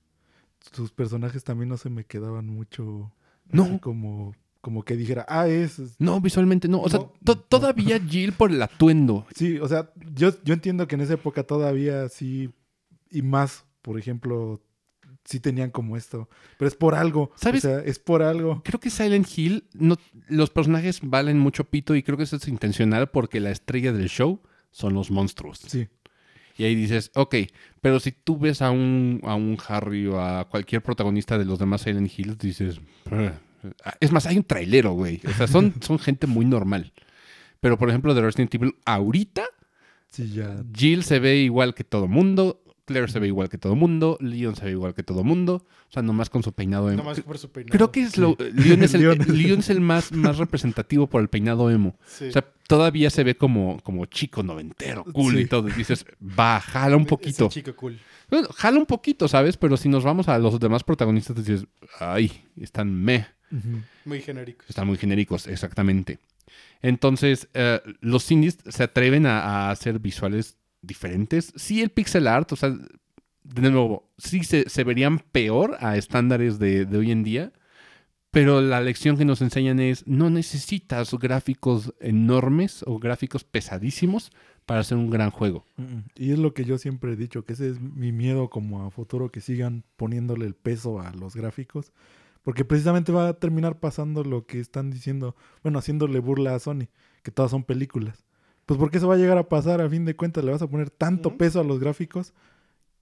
[0.73, 3.13] Sus personajes también no se me quedaban mucho
[3.51, 3.65] No.
[3.65, 4.35] así como,
[4.67, 5.81] como que dijera, ah, es.
[6.01, 6.81] No, visualmente no.
[6.81, 7.13] O sea, No.
[7.25, 9.25] to- todavía Jill por el atuendo.
[9.33, 12.51] Sí, o sea, yo, yo entiendo que en esa época todavía sí,
[13.09, 14.61] y más, por ejemplo,
[15.25, 16.29] sí tenían como esto.
[16.59, 17.31] Pero es por algo.
[17.37, 17.65] ¿Sabes?
[17.65, 18.61] O sea, es por algo.
[18.65, 19.95] Creo que Silent Hill, no,
[20.29, 24.09] los personajes valen mucho pito y creo que eso es intencional porque la estrella del
[24.09, 24.41] show
[24.73, 25.61] son los monstruos.
[25.65, 25.87] Sí.
[26.59, 27.37] Y ahí dices, ok,
[27.81, 31.61] pero si tú ves a un, a un Harry o a cualquier protagonista de los
[31.61, 32.81] demás Silent Hills, dices.
[34.01, 35.21] Es más, hay un trailero, güey.
[35.27, 36.93] O sea, son, son gente muy normal.
[37.61, 39.45] Pero por ejemplo, de Resident Evil, ahorita
[40.09, 40.63] Sí, ya.
[40.75, 44.55] Jill se ve igual que todo mundo, Claire se ve igual que todo mundo, Leon
[44.55, 46.99] se ve igual que todo mundo, o sea, nomás con su peinado emo.
[47.03, 47.77] Nomás por su peinado.
[47.77, 49.19] Creo que es lo, Leon es el, Leon.
[49.29, 51.99] Leon es el más, más representativo por el peinado emo.
[52.07, 52.29] Sí.
[52.29, 55.69] O sea, todavía se ve como, como chico noventero, cool y todo.
[55.69, 57.49] Y dices, va, jala un Es poquito.
[57.49, 57.99] chico cool.
[58.31, 59.57] Bueno, jala un poquito, ¿sabes?
[59.57, 61.67] Pero si nos vamos a los demás protagonistas, dices,
[61.99, 63.27] ay, están meh.
[64.05, 64.69] Muy genéricos.
[64.69, 66.19] Están muy genéricos, exactamente.
[66.83, 71.53] Entonces, eh, los indies se atreven a, a hacer visuales diferentes.
[71.57, 72.71] Sí, el pixel art, o sea,
[73.43, 77.53] de nuevo, sí se, se verían peor a estándares de, de hoy en día,
[78.31, 84.31] pero la lección que nos enseñan es, no necesitas gráficos enormes o gráficos pesadísimos
[84.67, 85.65] para hacer un gran juego.
[85.77, 88.85] Mm, Y es lo que yo siempre he dicho, que ese es mi miedo como
[88.85, 91.93] a futuro, que sigan poniéndole el peso a los gráficos.
[92.47, 95.35] Porque precisamente va a terminar pasando lo que están diciendo,
[95.65, 96.87] bueno, haciéndole burla a Sony,
[97.25, 98.25] que todas son películas.
[98.67, 100.69] Pues porque eso va a llegar a pasar, a fin de cuentas, le vas a
[100.71, 102.35] poner tanto peso a los gráficos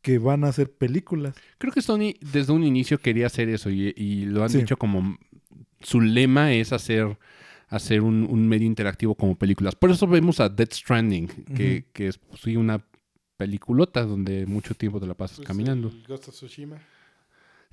[0.01, 1.35] que van a ser películas.
[1.59, 4.59] Creo que Sony desde un inicio quería hacer eso y, y lo han Sí.
[4.59, 5.19] dicho como
[5.81, 7.19] su lema es hacer,
[7.69, 9.75] hacer un, un medio interactivo como películas.
[9.75, 12.83] Por eso vemos a Dead Stranding, que, que es pues, sí, una
[13.37, 15.89] peliculota donde mucho tiempo te la pasas Pues, caminando.
[15.89, 16.79] el Ghost of Tsushima.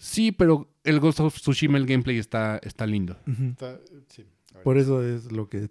[0.04, 3.18] Sí, pero el Ghost of Tsushima, el gameplay está, está lindo.
[3.52, 4.26] Está- sí.
[4.64, 5.70] Por eso es lo que...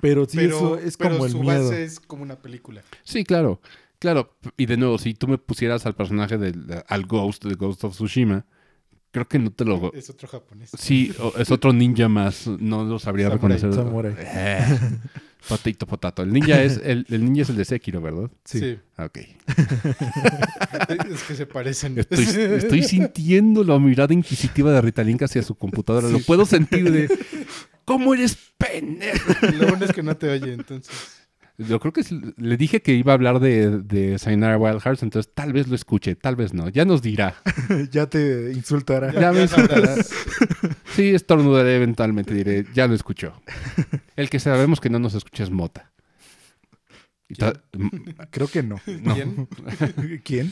[0.00, 1.62] Pero sí, pero, eso es pero como el su miedo.
[1.70, 2.82] base es como una película.
[3.04, 3.60] Sí, claro.
[4.00, 7.82] Claro, y de nuevo, si tú me pusieras al personaje del al Ghost de Ghost
[7.84, 8.44] of Tsushima,
[9.12, 9.92] creo que no te lo...
[9.92, 10.70] Es otro japonés.
[10.76, 13.84] Sí, es otro ninja más, no lo sabría Samurai, reconocer.
[13.84, 14.14] samurai.
[14.18, 14.98] Eh.
[15.46, 16.22] Potato, potato.
[16.22, 18.30] El ninja es el, el ninja es el de Sekiro, ¿verdad?
[18.44, 18.58] Sí.
[18.58, 18.78] Sí.
[18.98, 19.18] Ok.
[21.10, 21.98] es que se parecen.
[21.98, 26.08] Estoy, estoy sintiendo la mirada inquisitiva de Ritalin hacia su computadora.
[26.08, 27.08] Lo puedo sentir de...
[27.84, 29.32] ¿Cómo eres pendejo?
[29.58, 31.18] Lo bueno es que no te oye, entonces.
[31.58, 32.04] Yo creo que
[32.36, 35.74] le dije que iba a hablar de, de Sayonara Wild Hearts, entonces tal vez lo
[35.74, 36.68] escuche, tal vez no.
[36.68, 37.34] Ya nos dirá.
[37.90, 39.12] ya te insultará.
[39.12, 40.10] Ya me sabrás.
[40.98, 43.40] Sí, estornudaré eventualmente, diré, ya lo escuchó.
[44.16, 45.92] El que sabemos que no nos escucha es Mota.
[47.28, 47.52] Y, ta-
[48.30, 48.80] Creo que no.
[49.02, 49.14] no.
[49.14, 49.48] ¿Quién?
[50.24, 50.50] ¿Quién?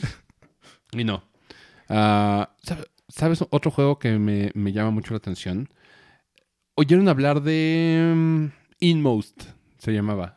[0.93, 1.21] Y no.
[1.89, 5.67] Ah, ¿sabe- ¿Sabes otro juego que me, me llama mucho la atención?
[6.75, 8.45] Oyeron hablar de mm,
[8.79, 9.43] Inmost,
[9.79, 10.33] se llamaba.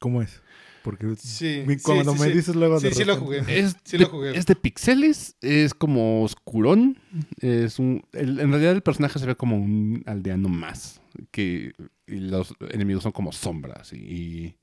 [0.00, 0.42] ¿Cómo es?
[0.84, 2.32] Porque Sí, mi- sí, cuando sí, me sí.
[2.34, 3.38] dices luego de Sí, sí lo jugué.
[3.48, 4.36] Es, Sí de, lo jugué.
[4.36, 6.98] es de pixeles, es como oscurón.
[7.40, 11.00] Es un, el- en realidad el personaje se ve como un aldeano más.
[11.30, 11.72] Que
[12.06, 14.56] y los enemigos son como sombras y, y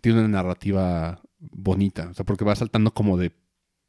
[0.00, 2.08] tiene una narrativa bonita.
[2.10, 3.32] O sea, porque va saltando como de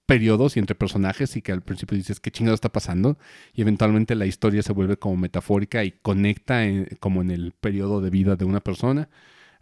[0.06, 3.18] periodos y entre personajes y que al principio dices qué chingado está pasando
[3.54, 8.02] y eventualmente la historia se vuelve como metafórica y conecta en- como en el periodo
[8.02, 9.08] de vida de una persona.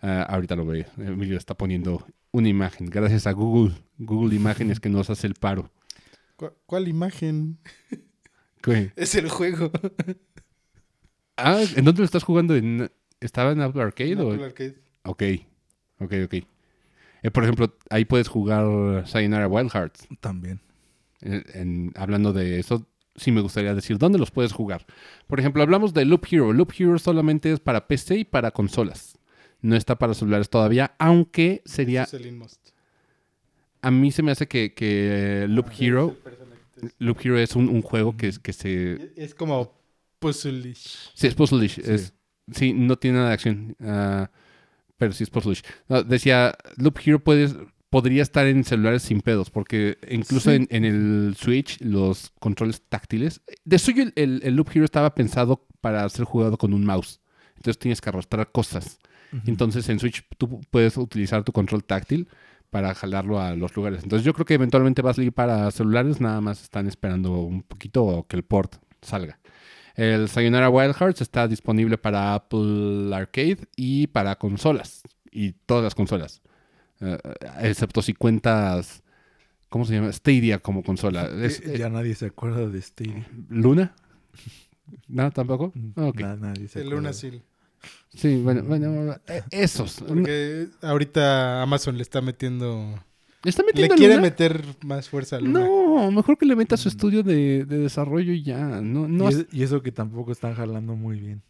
[0.08, 4.90] Ah, ahorita lo ve, Emilio está poniendo una imagen gracias a Google, Google Imágenes que
[4.90, 5.72] nos hace el paro.
[6.36, 7.58] ¿Cu- ¿Cuál imagen?
[8.62, 8.92] ¿Qué?
[8.96, 9.72] Es el juego.
[11.38, 12.56] Ah, ¿en dónde lo estás jugando?
[12.56, 14.12] ¿En- ¿Estaba en Apple Arcade?
[14.12, 14.76] En o- Apple Arcade.
[15.06, 15.24] Ok,
[16.00, 16.34] ok, ok.
[17.24, 20.08] Eh, por ejemplo, ahí puedes jugar Sayonara Wild Hearts.
[20.20, 20.60] También.
[21.22, 22.86] En- en- hablando de eso,
[23.16, 24.86] sí me gustaría decir dónde los puedes jugar.
[25.28, 26.54] Por ejemplo, hablamos de Loop Hero.
[26.54, 29.18] Loop Hero solamente es para PC y para consolas.
[29.66, 32.04] No está para celulares todavía, aunque sería...
[32.04, 32.70] Es el Inmost.
[33.82, 36.18] A mí se me hace que, que Loop Ah, Hero...
[37.00, 39.12] Loop Hero es un, un juego que, que se...
[39.16, 39.74] Es como
[40.20, 41.12] puzzleish.
[41.16, 41.76] Sí, es puzzleish.
[41.76, 41.82] Sí.
[41.86, 42.14] Es,
[42.52, 43.76] sí, no tiene nada de acción.
[43.80, 44.30] ah,
[44.98, 45.64] pero sí es puzzleish.
[45.88, 47.56] No, decía, Loop Hero puedes,
[47.90, 50.58] podría estar en celulares sin pedos, porque incluso Sí.
[50.58, 53.42] en, en el Switch, los controles táctiles.
[53.64, 57.20] De suyo, el, el- el Loop Hero estaba pensado para ser jugado con un mouse.
[57.56, 59.00] Entonces tienes que arrastrar cosas.
[59.46, 62.28] Entonces en Switch tú puedes utilizar tu control táctil
[62.70, 64.04] para jalarlo a los lugares.
[64.04, 67.64] Entonces yo creo que eventualmente va a salir para celulares, nada más están esperando un
[67.64, 69.40] poquito que el port salga.
[69.96, 75.04] El Sayonara Wild Hearts está disponible para Apple Arcade y para consolas.
[75.32, 76.42] Y todas las consolas.
[77.02, 77.18] Eh,
[77.62, 79.02] excepto si cuentas...
[79.70, 80.12] ¿Cómo se llama?
[80.12, 81.26] Stadia como consola.
[81.44, 83.26] Es, Eh, ya nadie se acuerda de Stadia.
[83.50, 83.94] ¿Luna?
[85.08, 85.32] ¿No?
[85.32, 85.74] ¿Tampoco?
[85.96, 86.20] Ah, ok.
[86.22, 87.02] Na- nadie se El acuerda.
[87.02, 87.42] Luna Seal.
[88.14, 90.04] Sí, bueno, bueno, eh, esos.
[90.08, 92.98] Porque ahorita Amazon le está metiendo.
[93.44, 94.22] ¿Le está Le metiendo quiere Luna?
[94.24, 95.60] meter más fuerza a Luna.
[95.60, 96.78] No, mejor que le meta Mm.
[96.80, 98.82] su estudio de, de desarrollo y ya.
[98.82, 101.42] No, no, y, es- y eso que tampoco están jalando muy bien.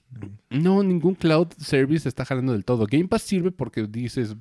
[0.50, 2.86] no, ningún cloud service está jalando del todo.
[2.90, 4.36] Game Pass sirve porque dices,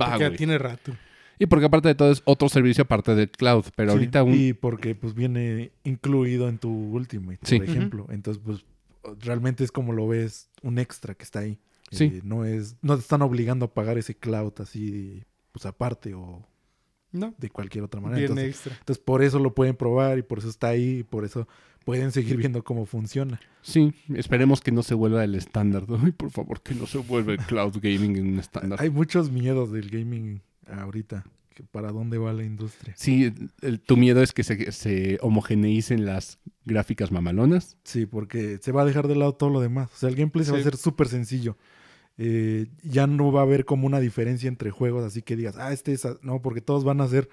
[0.00, 0.92] va, Porque tiene rato.
[1.38, 3.64] Y porque aparte de todo es otro servicio aparte del cloud.
[3.76, 4.32] Pero Sí, ahorita un...
[4.34, 7.58] Y porque pues viene incluido en tu Ultimate, Sí.
[7.58, 8.06] por ejemplo.
[8.10, 8.64] Entonces, pues
[9.20, 11.58] realmente es como lo ves un extra que está ahí.
[11.90, 12.04] Sí.
[12.04, 16.44] Eh, no es, no te están obligando a pagar ese cloud así, pues aparte o
[17.12, 17.34] No.
[17.38, 18.18] de cualquier otra manera.
[18.18, 18.76] Bien Entonces, extra.
[18.78, 21.46] entonces, por eso lo pueden probar y por eso está ahí y por eso
[21.84, 23.40] pueden seguir viendo cómo funciona.
[23.62, 25.84] Sí, esperemos que no se vuelva el estándar.
[26.04, 28.80] Ay, por favor, que no se vuelva el cloud gaming en un estándar.
[28.82, 31.24] Hay muchos miedos del gaming ahorita.
[31.64, 32.94] ¿Para dónde va la industria?
[32.96, 33.32] Sí,
[33.62, 37.76] el- tu miedo es que se, se homogeneicen las gráficas mamalonas.
[37.84, 39.90] Sí, porque se va a dejar de lado todo lo demás.
[39.94, 41.56] O sea, el gameplay se va a hacer súper sencillo.
[42.18, 45.72] Eh, ya no va a haber como una diferencia entre juegos, así que digas, ah,
[45.72, 46.04] este es...
[46.06, 46.16] a-".
[46.22, 47.28] No, porque todos van a ser,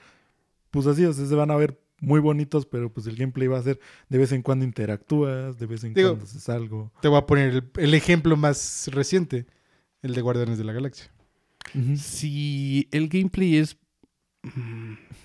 [0.71, 3.57] pues así, o sea, se van a ver muy bonitos, pero pues el gameplay va
[3.59, 6.91] a ser de vez en cuando interactúas, de vez en Digo- cuando haces algo.
[7.01, 9.45] Te voy a poner el, el ejemplo más reciente:
[10.01, 11.11] el de Guardianes de la Galaxia.
[11.73, 11.95] Ujú.
[11.95, 13.77] Si el gameplay es.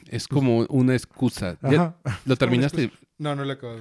[0.09, 1.59] Es como una excusa.
[1.63, 1.97] ¿Ya.
[2.25, 2.91] ¿Lo terminaste?
[3.19, 3.81] No, no lo he acabado.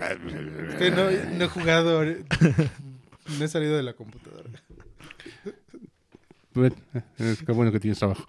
[0.00, 2.02] Es que no, no he jugado.
[3.38, 4.50] No he salido de la computadora.
[7.18, 8.24] Es que bueno que tienes trabajo.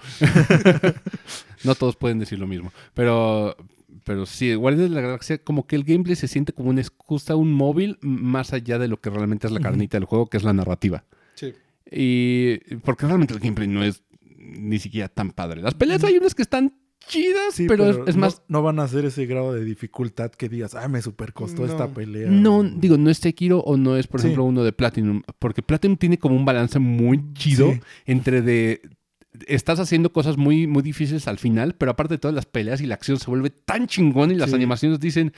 [1.64, 2.72] no todos pueden decir lo mismo.
[2.94, 3.56] Pero,
[4.04, 7.36] pero sí, Guardianes de la Galaxia, como que el gameplay se siente como una excusa,
[7.36, 10.44] un móvil, más allá de lo que realmente es la carnita del juego, que es
[10.44, 11.04] la narrativa.
[11.34, 11.54] Sí.
[11.90, 14.04] Y porque realmente el gameplay no es
[14.42, 15.62] ni siquiera tan padre.
[15.62, 16.74] Las peleas hay unas que están
[17.08, 18.42] chidas, Sí, pero, es, es no- más.
[18.48, 21.88] No, van a hacer ese grado de dificultad que digas, ah, me super costó esta
[21.88, 21.94] No.
[21.94, 22.30] pelea.
[22.30, 24.28] No, digo, no es Sekiro o no es, por Sí.
[24.28, 25.24] ejemplo, uno de Platinum.
[25.40, 27.80] Porque Platinum tiene como un balance muy chido Sí.
[28.06, 28.82] entre de.
[29.48, 32.86] Estás haciendo cosas muy, muy difíciles al final, pero aparte de todas las peleas y
[32.86, 34.56] la acción se vuelve tan chingón y las Sí.
[34.56, 35.34] animaciones dicen.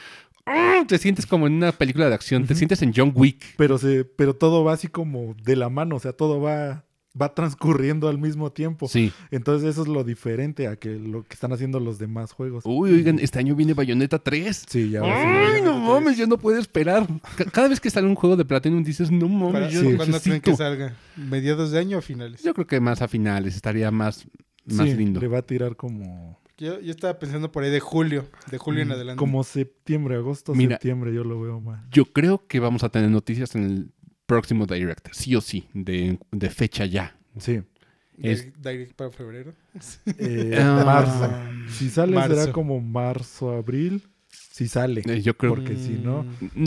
[0.45, 3.56] "Ah", Te sientes como en una película de acción, te sientes en John Wick.
[3.56, 6.84] Pero, se, pero todo va así como de la mano, o sea, todo va
[7.20, 8.88] va transcurriendo al mismo tiempo.
[8.88, 9.11] Sí.
[9.30, 12.64] Entonces eso es lo diferente a que lo que están haciendo los demás juegos.
[12.66, 14.66] Uy, oigan, este año viene Bayonetta 3.
[14.68, 17.07] Sí, ya va a Ay, no mames, yo no puedo esperar.
[17.36, 19.95] Ca- Cada vez que sale un juego de Platinum dices, no Para- mames, yo sí.
[19.95, 20.95] ¿Cuándo creen que salga?
[21.16, 22.41] ¿Mediados de año o finales?
[22.43, 24.26] Yo creo que más a finales, estaría más,
[24.66, 25.20] más Sí, lindo.
[25.20, 28.82] Le va a tirar como, Yo, yo estaba pensando por ahí de julio, de julio
[28.82, 29.18] en adelante.
[29.18, 30.78] Mm, como septiembre, agosto, Mira.
[30.78, 31.84] septiembre, yo lo veo mal.
[31.91, 33.91] Yo creo que vamos a tener noticias en el
[34.26, 37.16] próximo Direct, sí o sí, de, de fecha ya.
[37.40, 37.62] Sí.
[38.22, 39.54] es- Direct- para febrero.
[40.18, 40.84] Eh, Ah.
[40.86, 41.74] marzo.
[41.74, 42.36] Si sale Marzo.
[42.36, 44.04] será como marzo, abril.
[44.30, 45.02] Si sale.
[45.06, 46.66] Eh, Yo creo Porque si no- Mm,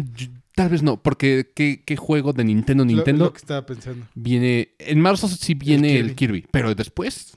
[0.55, 4.07] Tal vez no, porque ¿qué, qué juego de Nintendo Lo- Nintendo Lo, que estaba pensando.
[4.15, 4.71] viene...
[4.79, 6.41] En marzo sí viene el Kirby.
[6.41, 7.37] Kirby, pero después...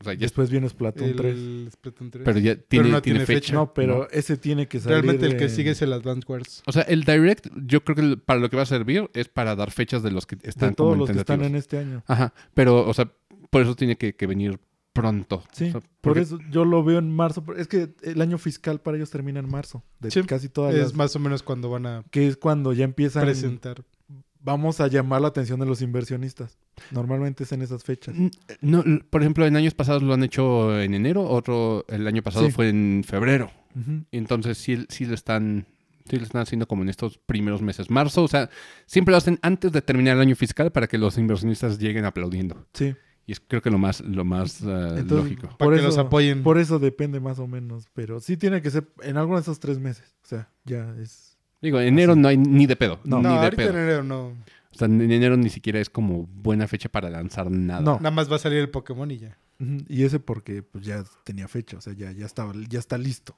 [0.00, 1.34] O sea, ya es- Después viene Splatoon 3.
[1.36, 2.24] El Splatoon 3.
[2.24, 3.40] pero ya tiene, no tiene tiene fecha.
[3.40, 3.54] fecha.
[3.54, 4.06] No, pero ¿no?
[4.10, 4.94] ese tiene que salir.
[4.96, 6.62] Realmente el que en- sigue es el Advance Wars.
[6.66, 9.54] O sea, el Direct, yo creo que para lo que va a servir es para
[9.56, 12.02] dar fechas de los que están de todos como los que están en este año.
[12.06, 13.12] Ajá, pero, o sea,
[13.50, 14.58] por eso tiene que, que venir
[14.92, 15.44] pronto.
[15.52, 17.44] Sí, O sea, por porque- eso yo lo veo en marzo.
[17.56, 19.84] Es que el año fiscal para ellos termina en marzo.
[20.00, 20.94] De Sí, casi todas Es las...
[20.94, 23.22] más o menos cuando van a Que es cuando ya empiezan...
[23.24, 23.84] presentar.
[24.42, 26.56] Vamos a llamar la atención de los inversionistas.
[26.90, 28.14] Normalmente es en esas fechas.
[28.16, 28.30] N-
[28.62, 32.46] No, por ejemplo, en años pasados lo han hecho en enero, otro el año pasado
[32.46, 32.52] Sí.
[32.52, 33.50] fue en febrero.
[33.78, 34.04] Ujú.
[34.12, 35.66] Entonces sí, sí lo están
[36.08, 37.88] sí lo están haciendo como en estos primeros meses.
[37.88, 38.50] Marzo, o sea,
[38.86, 42.66] siempre lo hacen antes de terminar el año fiscal para que los inversionistas lleguen aplaudiendo.
[42.72, 42.96] Sí.
[43.26, 45.42] Y es creo que lo más, lo más eh, Entonces, lógico.
[45.48, 46.42] Para Por que eso- los apoyen.
[46.42, 47.86] Por eso depende más o menos.
[47.94, 50.16] Pero sí tiene que ser en alguno de esos tres meses.
[50.24, 51.29] O sea, ya es...
[51.62, 52.20] Digo, en enero Así.
[52.20, 53.00] no hay ni de pedo.
[53.04, 53.20] No.
[53.20, 53.70] no, ni de ahorita pedo.
[53.70, 54.28] en enero no.
[54.72, 57.80] O sea, en enero ni siquiera es como buena fecha para lanzar nada.
[57.80, 57.96] No.
[57.96, 59.36] Nada más va a salir el Pokémon y ya.
[59.88, 61.76] Y ese porque pues ya tenía fecha.
[61.76, 63.36] O sea, ya, ya, estaba, ya está listo.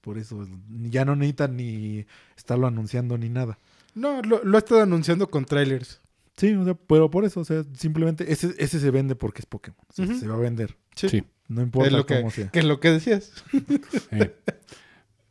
[0.00, 0.44] Por eso
[0.90, 2.04] ya no necesitan ni
[2.36, 3.58] estarlo anunciando ni nada.
[3.94, 6.00] No, lo, lo ha estado anunciando con trailers.
[6.36, 9.46] Sí, o sea, pero por eso, o sea, simplemente ese, ese se vende porque es
[9.46, 9.78] Pokémon.
[9.88, 10.06] O sea.
[10.06, 10.76] Se va a vender.
[10.96, 11.08] Sí.
[11.08, 11.22] Sí.
[11.48, 12.48] No importa Es lo que- cómo sea.
[12.48, 13.32] Que es lo que decías.
[14.10, 14.34] Eh.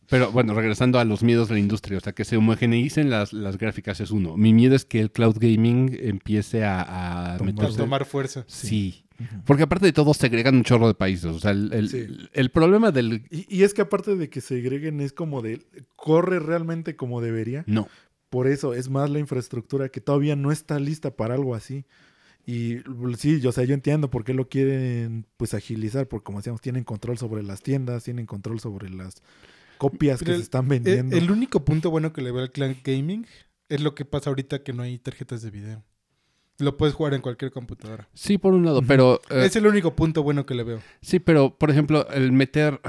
[0.10, 3.32] Pero bueno, regresando a los miedos de la industria, o sea, que se homogeneicen las,
[3.34, 4.38] las gráficas es uno.
[4.38, 8.44] Mi miedo es que el cloud gaming empiece a, a Tomar- meterse- tomar fuerza.
[8.48, 9.04] Sí.
[9.46, 11.26] Porque aparte de todo, segregan un chorro de países.
[11.26, 12.08] O sea, el, el- Sí.
[12.34, 13.26] el problema del...
[13.30, 15.62] Y, y es que aparte de que segreguen, es como de.
[15.98, 17.64] Corre realmente como debería.
[17.68, 17.88] No.
[18.30, 21.84] Por eso es más la infraestructura que todavía no está lista para algo así.
[22.46, 22.78] Y
[23.18, 26.62] sí, yo, o sea, yo entiendo por qué lo quieren pues agilizar, porque como decíamos,
[26.62, 29.22] tienen control sobre las tiendas, tienen control sobre las
[29.80, 31.16] copias Pero que el- se están vendiendo.
[31.18, 33.26] el único punto bueno que le veo al clan gaming
[33.70, 35.84] es lo que pasa ahorita que no hay tarjetas de video.
[36.60, 38.10] Lo puedes jugar en cualquier computadora.
[38.14, 39.22] Sí, por un lado, pero...
[39.30, 40.82] eh, es el único punto bueno que le veo.
[41.02, 42.80] Sí, pero por ejemplo, el meter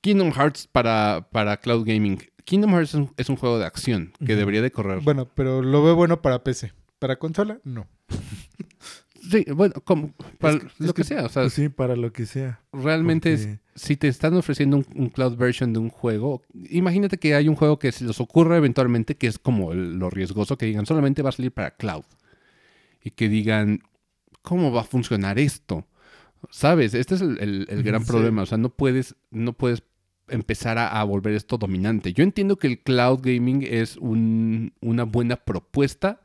[0.00, 2.18] Kingdom Hearts para, para cloud gaming.
[2.44, 5.00] Kingdom Hearts es un, es un juego de acción que debería de correr.
[5.02, 6.72] Bueno, pero lo veo bueno para PC.
[6.98, 7.86] Para consola, no.
[9.30, 11.26] Sí, bueno, como, para Es lo es que, que- sea.
[11.26, 12.60] O sea, Pues sí, para lo que sea.
[12.72, 17.34] realmente es, si te están ofreciendo un, un cloud version de un juego, imagínate que
[17.34, 20.66] hay un juego que se les ocurra eventualmente que es como el- lo riesgoso, que
[20.66, 22.04] digan solamente va a salir para cloud.
[23.04, 23.80] Y que digan,
[24.42, 25.86] ¿cómo va a funcionar esto?
[26.50, 26.94] ¿Sabes?
[26.94, 28.06] Este es el, el- el gran Sí.
[28.10, 28.42] problema.
[28.42, 29.82] O sea, no puedes, no puedes
[30.28, 32.12] empezar a, a volver esto dominante.
[32.12, 36.20] Yo entiendo que el cloud gaming es un- una buena propuesta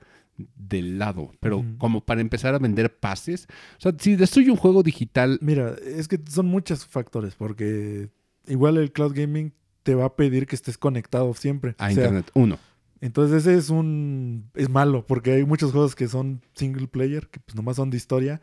[0.55, 4.81] del lado, pero como para empezar a vender pases, o sea, si destruye un juego
[4.83, 8.09] digital, Mira, es que son muchos factores, porque
[8.47, 9.53] igual el cloud gaming
[9.83, 11.75] te va a pedir que estés conectado siempre.
[11.77, 12.57] a O sea, internet, uno.
[13.01, 14.49] Entonces ese es un...
[14.55, 17.97] es malo, porque hay muchos juegos que son single player, que pues nomás son de
[17.97, 18.41] historia.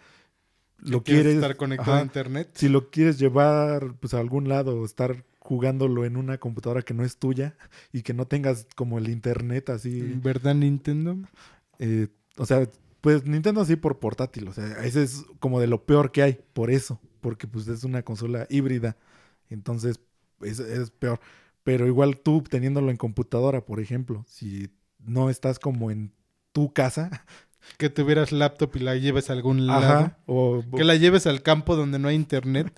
[0.78, 1.34] Lo Que quieres quieres...
[1.42, 2.00] estar conectado ajá.
[2.00, 2.50] a internet.
[2.54, 6.92] si lo quieres llevar pues a algún lado o estar jugándolo en una computadora que
[6.94, 7.56] no es tuya
[7.92, 11.16] y que no tengas como el internet así, ¿Verdad, Nintendo?
[11.80, 12.68] Eh, o sea,
[13.00, 16.38] pues Nintendo sí por portátil, o sea, ese es como de lo peor que hay,
[16.52, 18.96] por eso, porque pues es una consola híbrida,
[19.48, 19.98] entonces
[20.42, 21.20] es, es peor,
[21.64, 24.68] pero igual tú teniéndolo en computadora, por ejemplo, si
[24.98, 26.12] no estás como en
[26.52, 27.24] tu casa,
[27.78, 29.84] Que tuvieras laptop y la lleves a algún lado.
[29.84, 32.72] ajá, o Que la lleves al campo donde no hay internet.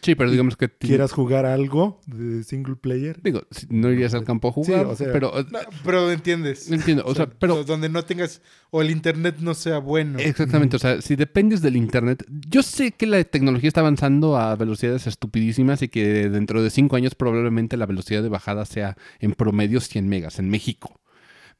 [0.00, 0.70] Sí, pero digamos que...
[0.70, 4.96] quieras jugar algo de single player, Digo, no irías al campo a jugar, Sí, o
[4.96, 5.38] sea- pero...
[5.38, 6.70] eh, No, pero entiendes.
[6.70, 7.64] Entiendo, o sea, pero...
[7.64, 8.40] donde no tengas.
[8.70, 10.18] O el internet no sea bueno.
[10.20, 14.56] Exactamente, o sea, si dependes del internet, yo sé que la tecnología está avanzando a
[14.56, 19.32] velocidades estupidísimas y que dentro de cinco años probablemente la velocidad de bajada sea en
[19.34, 20.98] promedio 100 megas en México.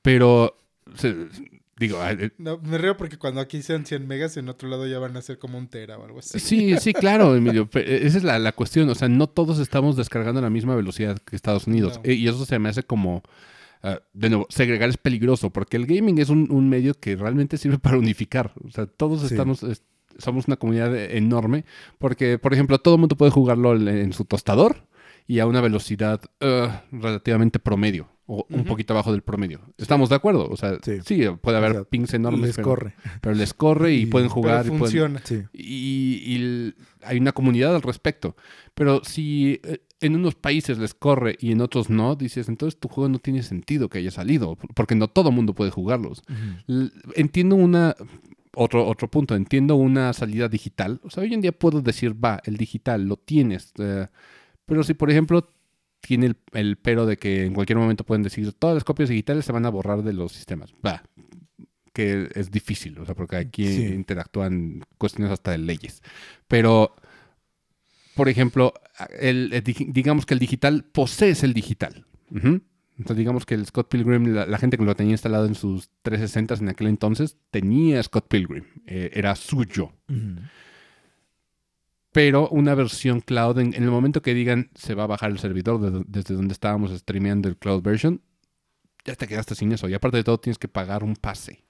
[0.00, 0.56] Pero,
[0.94, 1.26] se-
[1.78, 4.98] digo, eh, No, me río porque cuando aquí sean 100 megas, en otro lado ya
[4.98, 6.38] van a ser como un tera o algo así.
[6.40, 9.96] sí, sí, claro, Emilio, pe- esa es la, la cuestión, o sea, no todos estamos
[9.96, 11.96] descargando a la misma velocidad que Estados Unidos.
[11.96, 12.10] No.
[12.10, 13.22] Eh, Y eso se me hace como...
[13.82, 17.56] ah, de nuevo, segregar es peligroso porque el gaming es un, un medio que realmente
[17.58, 18.52] sirve para unificar.
[18.66, 19.26] O sea, todos Sí.
[19.34, 19.82] estamos, es-
[20.18, 21.64] somos una comunidad enorme
[21.98, 24.86] porque, por ejemplo, todo el mundo puede jugarlo en, en su tostador
[25.26, 28.68] y a una velocidad uh, relativamente promedio o un Ujú.
[28.68, 29.60] poquito abajo del promedio.
[29.76, 30.48] ¿Estamos de acuerdo?
[30.48, 31.24] O sea, sí, Sí.
[31.42, 32.94] puede haber O sea, pings enormes, Les pero, corre.
[33.20, 34.64] pero les corre y, Y- pueden Pero jugar.
[34.64, 35.20] y pueden- funciona.
[35.24, 35.42] Sí.
[35.52, 38.36] y, y hay una comunidad al respecto.
[38.74, 42.88] Pero si eh, en unos países les corre y en otros no, dices, entonces tu
[42.88, 46.22] juego no tiene sentido que haya salido, porque no todo mundo puede jugarlos.
[46.68, 47.94] L- Entiendo una...
[48.56, 51.00] Otro, otro punto, entiendo una salida digital.
[51.02, 53.72] O sea, hoy en día puedo decir, va, el digital, lo tienes.
[53.80, 54.06] eh,
[54.64, 55.50] pero si, por ejemplo,
[56.06, 59.44] tiene el, el pero de que en cualquier momento pueden decir, todas las copias digitales
[59.44, 60.72] se van a borrar de los sistemas.
[60.84, 61.02] Va,
[61.92, 63.86] que es difícil, o sea, porque aquí Sí.
[63.86, 66.02] interactúan cuestiones hasta de leyes.
[66.48, 66.94] Pero,
[68.14, 68.72] por ejemplo,
[69.20, 72.06] el, el digamos que el digital posee el digital.
[72.30, 72.60] Ujú.
[72.96, 75.90] Entonces, digamos que el Scott Pilgrim, la, la gente que lo tenía instalado en sus
[76.02, 78.64] 360 en aquel entonces, tenía Scott Pilgrim.
[78.86, 79.92] eh, era suyo.
[80.08, 80.40] Ujú.
[82.14, 85.40] Pero una versión cloud, en, en el momento que digan se va a bajar el
[85.40, 88.20] servidor de do- desde donde estábamos streameando el cloud version,
[89.04, 89.88] ya te quedaste sin eso.
[89.88, 91.64] Y aparte de todo, tienes que pagar un pase.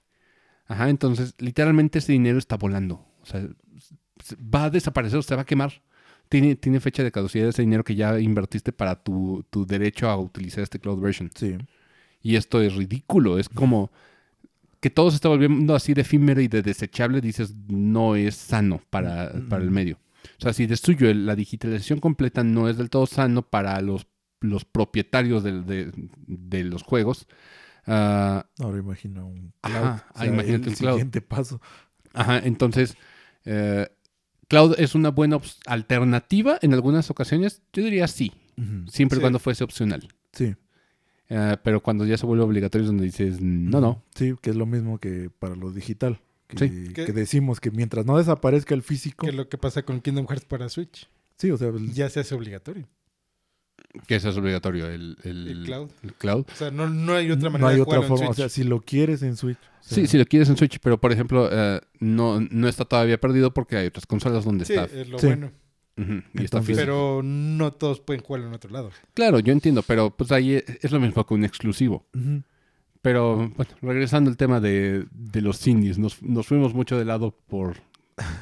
[0.66, 3.06] Ajá, entonces literalmente ese dinero está volando.
[3.22, 3.48] O sea,
[4.38, 5.80] va a desaparecer, se va a quemar.
[6.28, 10.16] Tiene, tiene fecha de caducidad ese dinero que ya invertiste para tu, tu derecho a
[10.18, 11.30] utilizar este cloud version.
[11.34, 11.56] Sí.
[12.22, 13.38] Y esto es ridículo.
[13.38, 13.90] Es como
[14.80, 17.22] que todo se está volviendo así de efímero y de desechable.
[17.22, 19.98] Dices, no es sano para, para el medio.
[20.38, 24.06] O sea, si destruyo la digitalización completa no es del todo sano para los,
[24.40, 25.92] los propietarios de,
[26.26, 27.26] de los juegos.
[27.86, 29.86] Ah, Ahora imagina un Ajá, cloud.
[29.86, 30.92] ah, O sea, imagínate el un cloud.
[30.94, 31.60] siguiente paso.
[32.12, 32.96] Ajá, entonces,
[33.44, 33.88] eh,
[34.48, 37.62] cloud es una buena alternativa en algunas ocasiones.
[37.72, 38.32] Yo diría sí,
[38.88, 39.20] siempre y Sí.
[39.20, 40.08] cuando fuese opcional.
[40.32, 40.54] Sí.
[41.28, 44.02] Eh, pero cuando ya se vuelve obligatorio es donde dices, no, no.
[44.14, 46.20] Sí, que es lo mismo que para lo digital.
[46.54, 46.92] Que, Sí.
[46.92, 49.24] que Que- decimos que mientras no desaparezca el físico.
[49.26, 51.08] Que es lo que pasa con Kingdom Hearts para Switch.
[51.36, 52.86] Sí, o sea, el- Ya se hace obligatorio.
[54.08, 55.88] Que eso es obligatorio, el, el- El cloud.
[56.02, 56.44] el cloud.
[56.52, 58.30] O sea, no, no hay otra no manera hay de otra jugarlo en forma.
[58.30, 59.58] O sea, si lo quieres en Switch.
[59.58, 62.84] o sea, Sí, si lo quieres en Switch, pero por ejemplo, eh, no, no está
[62.84, 64.84] todavía perdido porque hay otras consolas donde Sí, está.
[64.86, 65.26] es lo Sí.
[65.26, 65.52] bueno.
[65.96, 66.80] Ujú, y está Entonces- físico.
[66.82, 68.90] Pero no todos pueden jugarlo en otro lado.
[69.14, 72.04] Claro, yo entiendo, pero pues ahí es es lo mismo que un exclusivo.
[73.04, 77.36] Pero bueno, regresando al tema de, de los indies, nos, nos fuimos mucho de lado
[77.48, 77.76] por,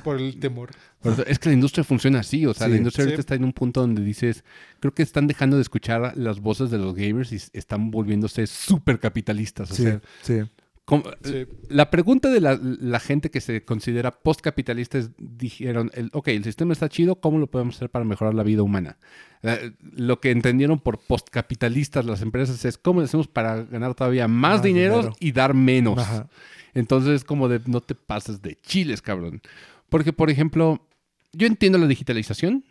[0.04, 0.70] Por el temor.
[1.00, 2.78] por eso- Es que la industria funciona así, o sea, la Sí.
[2.78, 3.20] industria ahorita Sí.
[3.22, 4.44] está en un punto donde dices,
[4.78, 9.00] creo que están dejando de escuchar las voces de los gamers y están volviéndose súper
[9.00, 9.72] capitalistas.
[9.72, 10.42] O Sí, sea, sí.
[10.84, 11.46] ¿Cómo- Sí.
[11.68, 16.44] La pregunta de la, la gente que se considera postcapitalista es, dijeron, el, ok, el
[16.44, 18.98] sistema está chido, ¿cómo lo podemos hacer para mejorar la vida humana?
[19.42, 24.28] Eh, lo que entendieron por postcapitalistas las empresas es, ¿cómo le hacemos para ganar todavía
[24.28, 25.16] más, Más dinero, dinero.
[25.20, 25.98] y dar menos?
[25.98, 26.28] Ajá.
[26.74, 29.40] Entonces es como de, no te pases de chiles, cabrón.
[29.88, 30.86] Porque, por ejemplo,
[31.32, 32.64] yo entiendo la digitalización,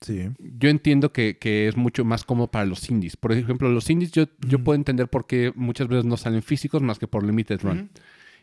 [0.00, 0.28] Sí.
[0.38, 3.16] yo entiendo que, que es mucho más cómodo para los indies.
[3.16, 6.82] Por ejemplo, los indies yo, yo puedo entender por qué muchas veces no salen físicos
[6.82, 7.90] más que por limited run.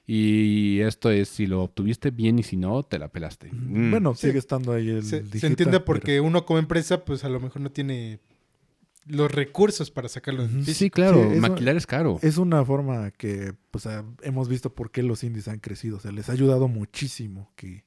[0.08, 3.50] Y esto es, si lo obtuviste bien y si no, te la pelaste.
[3.52, 3.90] Mm.
[3.92, 4.28] Bueno, Sí.
[4.28, 7.40] sigue estando ahí el Se, se entiende pero- porque uno como empresa, pues a lo
[7.40, 8.20] mejor no tiene
[9.08, 10.74] los recursos para sacarlo en físico.
[10.78, 12.20] sí, claro, Sí, eso- maquilar es caro.
[12.22, 13.88] Es una forma que pues,
[14.22, 15.98] hemos visto por qué los indies han crecido.
[15.98, 17.84] O sea, les ha ayudado muchísimo que,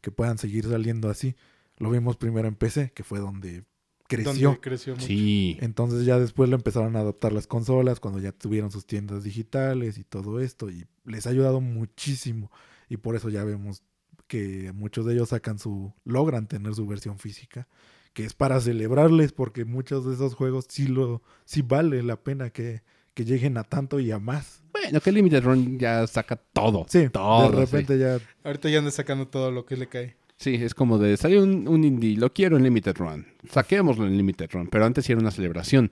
[0.00, 1.34] que puedan seguir saliendo así.
[1.78, 3.64] Lo vimos primero en PC, que fue donde
[4.08, 4.48] creció.
[4.48, 5.06] Donde creció mucho.
[5.06, 5.56] Sí.
[5.60, 9.98] Entonces ya después lo empezaron a adoptar las consolas cuando ya tuvieron sus tiendas digitales
[9.98, 10.70] y todo esto.
[10.70, 12.50] Y les ha ayudado muchísimo.
[12.88, 13.82] Y por eso ya vemos
[14.26, 15.92] que muchos de ellos sacan su.
[16.04, 17.68] logran tener su versión física.
[18.12, 22.50] Que es para celebrarles, porque muchos de esos juegos sí lo, sí vale la pena
[22.50, 22.82] que,
[23.14, 24.64] que lleguen a tanto y a más.
[24.72, 26.86] Bueno, que Limited Run ya saca todo.
[26.88, 27.50] Sí, todo.
[27.50, 28.18] de repente ya.
[28.42, 30.16] Ahorita ya anda sacando todo lo que le cae.
[30.38, 33.26] Sí, es como de, salió un, un indie, lo quiero en Limited Run.
[33.50, 34.68] Saquémoslo en Limited Run.
[34.68, 35.90] Pero antes sí era una celebración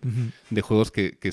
[0.51, 1.32] de juegos que, que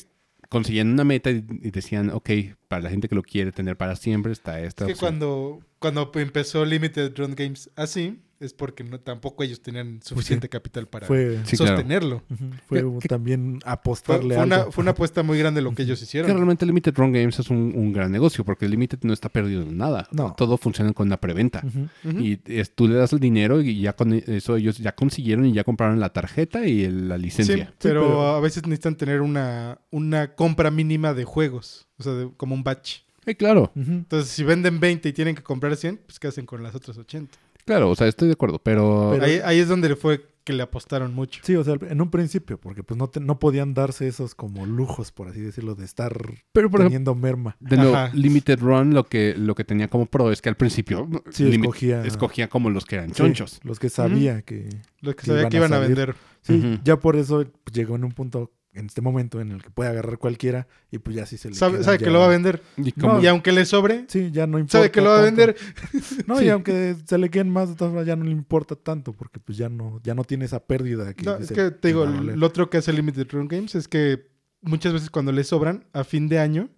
[0.49, 2.29] conseguían una meta y, y decían, ok,
[2.67, 5.19] para la gente que lo quiere tener para siempre está esta Es que opción.
[5.19, 10.87] cuando, cuando empezó Limited Run Games así, es porque no, tampoco ellos tenían suficiente capital
[10.87, 11.77] para Fue, Sí, claro.
[11.77, 12.21] sostenerlo.
[12.67, 14.71] fue ¿Qué- qué- también apostarle fue una, algo.
[14.71, 16.31] fue una apuesta muy grande lo que ellos Que hicieron.
[16.31, 19.77] realmente Limited Run Games es un, un gran negocio porque Limited no está perdido en
[19.77, 20.07] nada.
[20.11, 20.33] No.
[20.37, 21.63] Todo funciona con una preventa.
[22.03, 25.53] Y es- tú le das el dinero y ya con eso ellos ya consiguieron y
[25.53, 27.73] ya compraron la tarjeta y el- la Sí, licencia.
[27.81, 31.87] pero, pero- a veces necesitan tener una, una compra mínima de juegos.
[31.97, 32.99] O sea, de- como un batch.
[33.25, 33.71] Eh, claro.
[33.75, 36.97] Entonces, si venden 20 y tienen que comprar 100, pues ¿qué hacen con las otras
[36.97, 37.37] 80?
[37.65, 40.51] Claro, o sea, estoy de acuerdo, pero, Pero- ahí, ahí es donde le fue que
[40.51, 41.39] le apostaron mucho.
[41.43, 44.65] Sí, o sea, en un principio, porque pues no, te- no podían darse esos como
[44.65, 46.11] lujos, por así decirlo, de estar
[46.51, 47.55] Pero por ejemplo, teniendo merma.
[47.61, 48.11] de Ajá.
[48.13, 52.03] Limited Run lo que, lo que tenía como pro es que al principio Sí, escogía,
[52.03, 53.61] escogía como los que eran sí, chonchos.
[53.63, 54.67] los que sabía que...
[54.99, 56.15] Los que que sabía iban que a iban a vender.
[56.41, 59.69] Sí, ya por eso pues, llegó en un punto, en este momento, en el que
[59.69, 62.29] puede agarrar cualquiera y pues ya sí se le Sabe, sabe que lo va a
[62.29, 62.61] vender.
[62.77, 65.37] Y aunque le sobre, Sí, ya no importa sabe que lo va a tanto.
[65.45, 65.55] vender.
[66.27, 66.45] No, Sí.
[66.45, 69.39] y aunque se le queden más, de todas formas ya no le importa tanto, porque
[69.39, 72.45] pues ya no, ya no tiene esa pérdida que No, es que te digo, lo
[72.47, 74.27] otro que hace Limited Run Games es que
[74.61, 76.69] muchas veces cuando le sobran, a fin de año,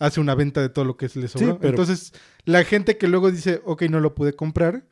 [0.00, 1.58] hace una venta de todo lo que le sobró.
[1.58, 2.12] pero- Entonces,
[2.44, 4.84] la gente que luego dice, ok, no lo pude comprar,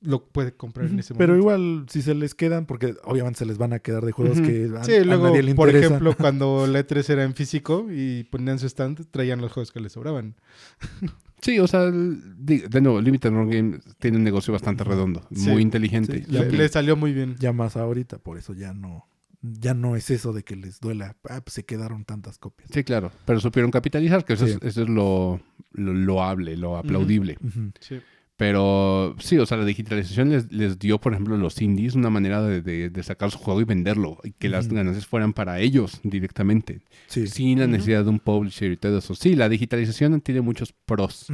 [0.00, 1.42] lo puede comprar en ese Pero momento.
[1.56, 4.46] igual, si se les quedan, porque obviamente se les van a quedar de juegos Ujú.
[4.46, 5.86] que a, Sí, a luego, nadie le por interesa.
[5.88, 9.80] ejemplo, cuando la E3 era en físico y ponían su stand, traían los juegos que
[9.80, 10.36] les sobraban.
[11.40, 15.48] Sí, o sea, de nuevo, Limited Run Game tiene un negocio bastante redondo, Sí.
[15.48, 16.24] muy inteligente.
[16.24, 16.44] Sí, Le, Ya.
[16.46, 17.36] le salió muy bien.
[17.38, 19.06] ya más ahorita, por eso ya no,
[19.42, 22.68] ya no es eso de que les duela, ah, pues se quedaron tantas copias.
[22.72, 24.54] Sí, claro, pero supieron capitalizar, que eso, Sí.
[24.54, 25.40] es, eso es lo,
[25.70, 27.38] lo loable, lo aplaudible.
[27.78, 28.00] Sí.
[28.38, 32.08] Pero sí, o sea, la digitalización les, les dio, por ejemplo, a los indies una
[32.08, 35.58] manera de, de- de sacar su juego y venderlo, y que las ganancias fueran para
[35.58, 37.26] ellos directamente, Sí.
[37.26, 39.16] sin la necesidad de un publisher y todo eso.
[39.16, 41.26] Sí, la digitalización tiene muchos pros.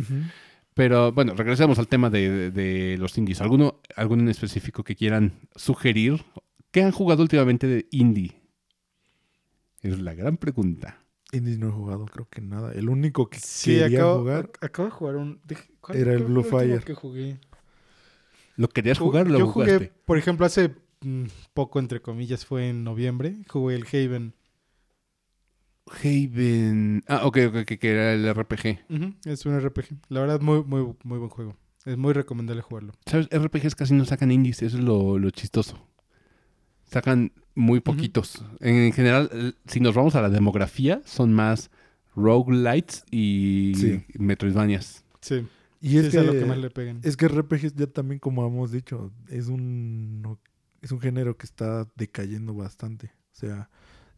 [0.72, 3.42] Pero bueno, regresemos al tema de, de- de los indies.
[3.42, 6.24] ¿Alguno, ¿Alguno en específico que quieran sugerir?
[6.70, 8.32] ¿Qué han jugado últimamente de indie?
[9.82, 11.03] Es la gran pregunta.
[11.34, 12.72] Indies no he jugado, creo que nada.
[12.72, 15.40] El único que Sí, quería acabo, jugar, ac- acabo de jugar un...
[15.46, 16.84] dije, ¿cuál- Era el Blue Fire.
[16.84, 17.38] que jugué?
[18.56, 19.76] ¿Lo querías Ju- jugar lo Yo jugaste?
[19.78, 21.24] jugué, por ejemplo, hace mm,
[21.54, 24.34] poco, entre comillas, fue en noviembre, jugué el Haven.
[25.86, 27.04] Haven.
[27.08, 28.78] Ah, ok, ok, que, que era el RPG.
[29.24, 29.98] Es un RPG.
[30.08, 31.56] La verdad, muy, muy, muy buen juego.
[31.84, 32.92] Es muy recomendable jugarlo.
[33.06, 33.28] ¿Sabes?
[33.30, 35.76] RPGs casi no sacan indies, eso es lo, lo chistoso.
[36.86, 38.44] Sacan muy poquitos.
[38.60, 41.70] En general, si nos vamos a la demografía, son más
[42.16, 44.04] roguelites y Sí.
[44.18, 45.04] metroidvanias.
[45.20, 45.46] Sí,
[45.80, 47.00] y sí, es, es que, a lo que más le pegan.
[47.02, 50.38] es que RPGs ya también, como hemos dicho, es un,
[50.82, 53.06] es un género que está decayendo bastante.
[53.32, 53.68] O sea,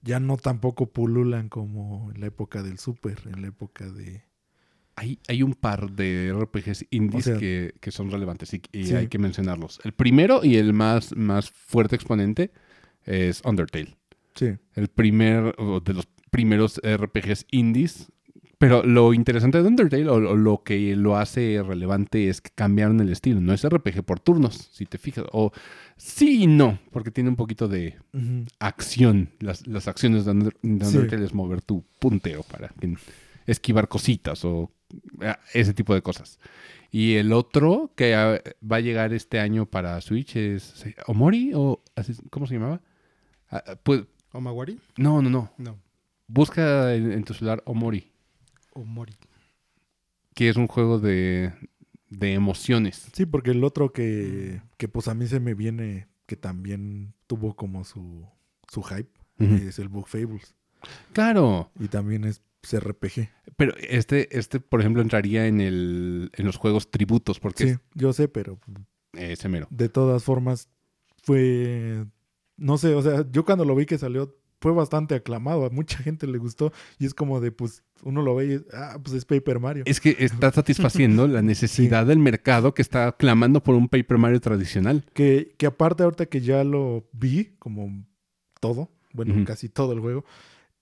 [0.02, 4.22] ya no tampoco pululan como en la época del Super, en la época de...
[4.98, 8.84] Hay, hay un par de RPGs indies O sea- que, que son relevantes y, y
[8.86, 8.94] Sí.
[8.94, 9.78] hay que mencionarlos.
[9.84, 12.50] El primero y el más, más fuerte exponente
[13.06, 13.96] es Undertale.
[14.34, 15.54] Sí, El primer,
[15.84, 18.12] de los primeros RPGs indies.
[18.58, 23.10] Pero lo interesante de Undertale, o, lo que lo hace relevante, es que cambiaron el
[23.10, 23.38] estilo.
[23.40, 25.26] No es RPG por turnos, si te fijas.
[25.32, 25.52] O
[25.98, 27.96] sí y no, porque tiene un poquito de
[28.58, 29.30] acción.
[29.40, 30.96] Las, las acciones de, Under- de Sí.
[30.96, 32.72] Undertale es mover tu punteo para
[33.46, 34.72] esquivar cositas o
[35.20, 36.38] ah, ese tipo de cosas.
[36.90, 40.82] Y el otro que ah, va a llegar este año para Switch es.
[41.06, 41.82] Omori o
[42.30, 42.80] ¿cómo se llamaba?
[43.50, 44.78] Ah, ah, pues ¿Omawari?
[44.96, 45.52] no, no, no.
[45.58, 45.78] No.
[46.28, 48.10] Busca en, en tu celular Omori,
[48.72, 49.14] Omori.
[50.34, 51.52] que es un juego de,
[52.10, 53.06] de emociones.
[53.12, 57.54] Sí, porque el otro que, que pues a mí se me viene, que también tuvo
[57.54, 58.26] como su,
[58.68, 60.54] su hype, es el Book Fables.
[61.12, 63.28] Claro, Y también es pues, RPG.
[63.56, 68.12] pero este, este por ejemplo, entraría en, el, en los juegos tributos, porque Sí, yo
[68.12, 68.58] sé, pero
[69.12, 69.68] es eh, ese mero.
[69.70, 70.68] de todas formas
[71.22, 72.04] fue,
[72.56, 75.98] no sé, o sea, yo cuando lo vi que salió fue bastante aclamado, a mucha
[75.98, 79.24] gente le gustó y es como de, pues, uno lo ve y, ah, pues es
[79.24, 79.84] Paper Mario.
[79.86, 84.40] Es que está satisfaciendo la necesidad del mercado que está clamando por un Paper Mario
[84.40, 85.04] tradicional.
[85.12, 88.04] Que, que aparte ahorita que ya lo vi, como
[88.60, 90.24] todo, bueno, casi todo el juego,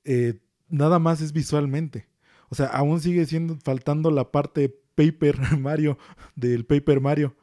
[0.05, 2.09] eh, nada más es visualmente.
[2.49, 5.99] O sea, aún sigue siendo faltando la parte Paper Mario
[6.37, 7.37] del Paper Mario,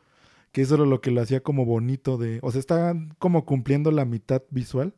[0.51, 3.91] que eso era lo que lo hacía como bonito de, o sea, están como cumpliendo
[3.91, 4.93] la mitad visual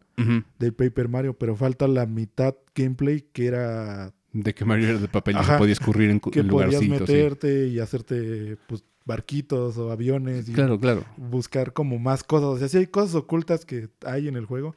[0.59, 5.07] del Paper Mario, pero falta la mitad gameplay que era De que Mario era de
[5.07, 6.89] papel y se podía escurrir en, que podías sí.
[6.89, 11.03] meterte y hacerte pues barquitos o aviones y Claro, claro.
[11.17, 12.49] buscar como más cosas.
[12.49, 14.75] O sea, sí hay cosas ocultas que hay en el juego,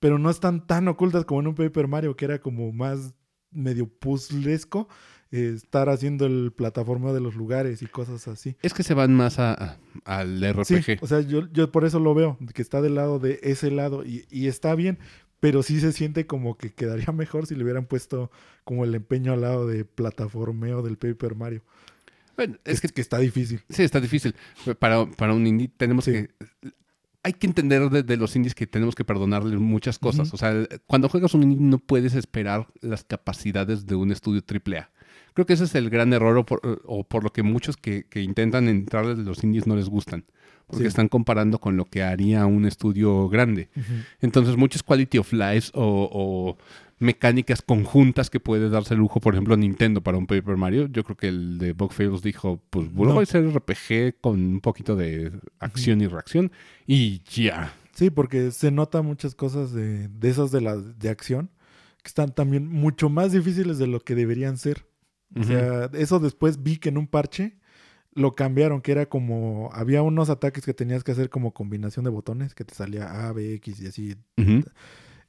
[0.00, 3.14] pero no están tan ocultas como en un Paper Mario, que era como más
[3.50, 4.88] medio puzzlesco,
[5.30, 8.56] eh, estar haciendo el plataforma de los lugares y cosas así.
[8.62, 11.02] Es que se van más a, a- al Sí, RPG.
[11.02, 14.04] o sea, yo, yo por eso lo veo, que está del lado de ese lado
[14.04, 14.98] y, y está bien,
[15.40, 18.30] pero sí se siente como que quedaría mejor si le hubieran puesto
[18.64, 21.62] como el empeño al lado de plataformeo del Paper Mario.
[22.36, 23.60] Bueno, es que que, está difícil.
[23.68, 24.34] sí, está difícil.
[24.78, 26.12] Para, para un indie tenemos Sí.
[26.12, 26.30] que...
[27.24, 30.32] Hay que entender de, de los indies que tenemos que perdonarle muchas cosas.
[30.32, 30.54] O sea,
[30.86, 34.88] cuando juegas un indie no puedes esperar las capacidades de un estudio AAA.
[35.38, 38.06] Creo que ese es el gran error o por, o por lo que muchos que,
[38.10, 40.24] que intentan entrarle de los indies no les gustan.
[40.66, 40.88] porque Sí.
[40.88, 43.68] están comparando con lo que haría un estudio grande.
[44.20, 46.58] Entonces, muchos quality of life o, o
[46.98, 50.88] mecánicas conjuntas que puede darse el lujo, por ejemplo, Nintendo para un Paper Mario.
[50.88, 53.20] Yo creo que el de Bug Fables dijo, pues voy No.
[53.20, 55.30] a hacer RPG con un poquito de
[55.60, 56.50] acción y reacción
[56.84, 57.72] y ya.
[57.94, 61.50] Sí, porque se nota muchas cosas de, de esas de, la, de acción
[62.02, 64.84] que están también mucho más difíciles de lo que deberían ser.
[65.36, 67.58] O sea, eso después vi que en un parche
[68.14, 72.10] lo cambiaron, que era como, había unos ataques que tenías que hacer como combinación de
[72.10, 74.16] botones, que te salía A, B, X y así.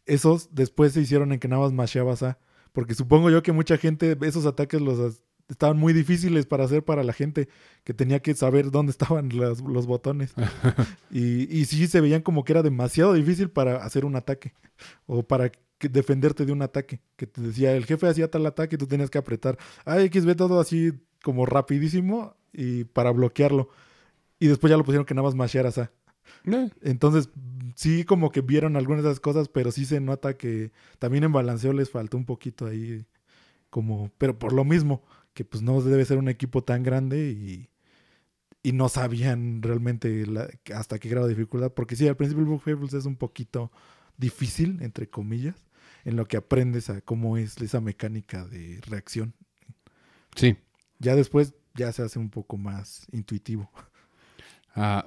[0.06, 2.40] Esos después se hicieron en que nada más masheabas A,
[2.74, 7.04] porque supongo yo que mucha gente, esos ataques los estaban muy difíciles para hacer para
[7.04, 7.48] la gente,
[7.84, 10.34] que tenía que saber dónde estaban las- los botones.
[11.12, 14.54] y, y sí se veían como que era demasiado difícil para hacer un ataque,
[15.06, 18.76] o para que- defenderte de un ataque, que te decía, el jefe hacía tal ataque
[18.76, 23.70] y tú tenías que apretar A, X, B, todo así como rapidísimo y para bloquearlo.
[24.40, 25.92] Y después ya lo pusieron que nada más mashearas A.
[26.82, 27.30] Entonces,
[27.76, 31.32] sí como que vieron algunas de esas cosas, pero sí se nota que también en
[31.34, 33.06] balanceo les faltó un poquito ahí,
[33.70, 35.04] como, pero por lo mismo,
[35.34, 37.70] que pues no debe ser un equipo tan grande y,
[38.64, 42.50] y no sabían realmente la- hasta qué grado de dificultad, porque sí, al principio el
[42.50, 43.72] Bug Fables es un poquito
[44.18, 45.66] difícil, entre comillas,
[46.10, 49.36] en lo que aprendes a cómo es esa mecánica de reacción.
[50.36, 50.58] sí.
[51.02, 53.72] Ya después ya se hace un poco más intuitivo.
[54.76, 55.06] Ah,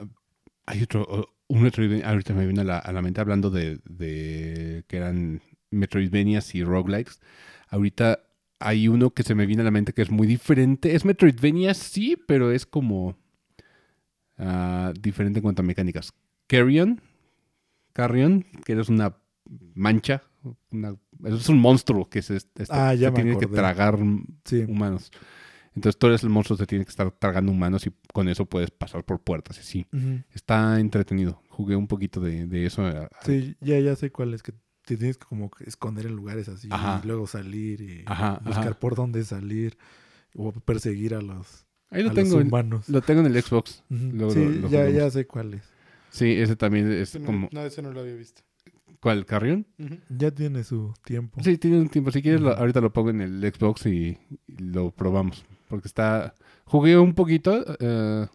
[0.65, 4.85] hay otro, un Metroidvania, ahorita me viene a la, a la mente hablando de, de
[4.87, 7.21] que eran Metroidvanias y roguelikes.
[7.69, 8.21] Ahorita
[8.59, 10.95] hay uno que se me viene a la mente que es muy diferente.
[10.95, 13.19] Es Metroidvania, sí, pero es como
[14.39, 16.13] ah, diferente en cuanto a mecánicas.
[16.47, 17.01] Carrion,
[17.93, 19.17] Carrion, que eres una
[19.75, 20.23] mancha,
[20.71, 23.99] una- es un monstruo que se, está- Ah, se tiene que tragar
[24.45, 24.65] Sí.
[24.69, 25.11] humanos.
[25.75, 28.71] Entonces tú eres el monstruo que tiene que estar tragando humanos y con eso puedes
[28.71, 29.87] pasar por puertas y.
[30.35, 31.41] Está entretenido.
[31.49, 32.83] Jugué un poquito de, de eso.
[33.25, 34.53] Sí, ya, ya sé cuál es, que
[34.85, 37.01] te tienes que como esconder en lugares así Ajá.
[37.03, 38.79] y luego salir y Ajá, buscar ajá.
[38.81, 39.79] por dónde salir
[40.35, 42.89] o perseguir a los, Ahí a lo los en- humanos.
[42.89, 43.83] Lo tengo en el Xbox.
[43.89, 45.63] Luego sí, lo- lo ya, ya sé cuál es.
[46.11, 47.49] Sí, ese también es Ese no, como...
[47.53, 48.43] no, ese no lo había visto.
[49.03, 49.27] ¿Cuál?
[49.27, 49.67] ¿Carrion?
[49.81, 49.97] Ujú.
[50.17, 51.43] Ya tiene su tiempo.
[51.43, 52.13] Sí, tiene un tiempo.
[52.13, 55.45] Si quieres, lo- ahorita lo pongo en el Xbox y, y lo probamos.
[55.69, 56.35] Porque está...
[56.65, 58.27] Jugué un poquito eh,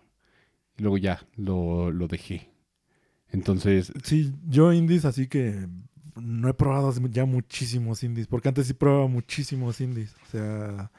[0.77, 2.49] y luego ya lo, lo dejé.
[3.29, 5.67] Entonces, Sí, yo indies, así que
[6.21, 10.13] no he probado ya muchísimos indies, porque antes sí probaba muchísimos indies.
[10.27, 10.91] O sea,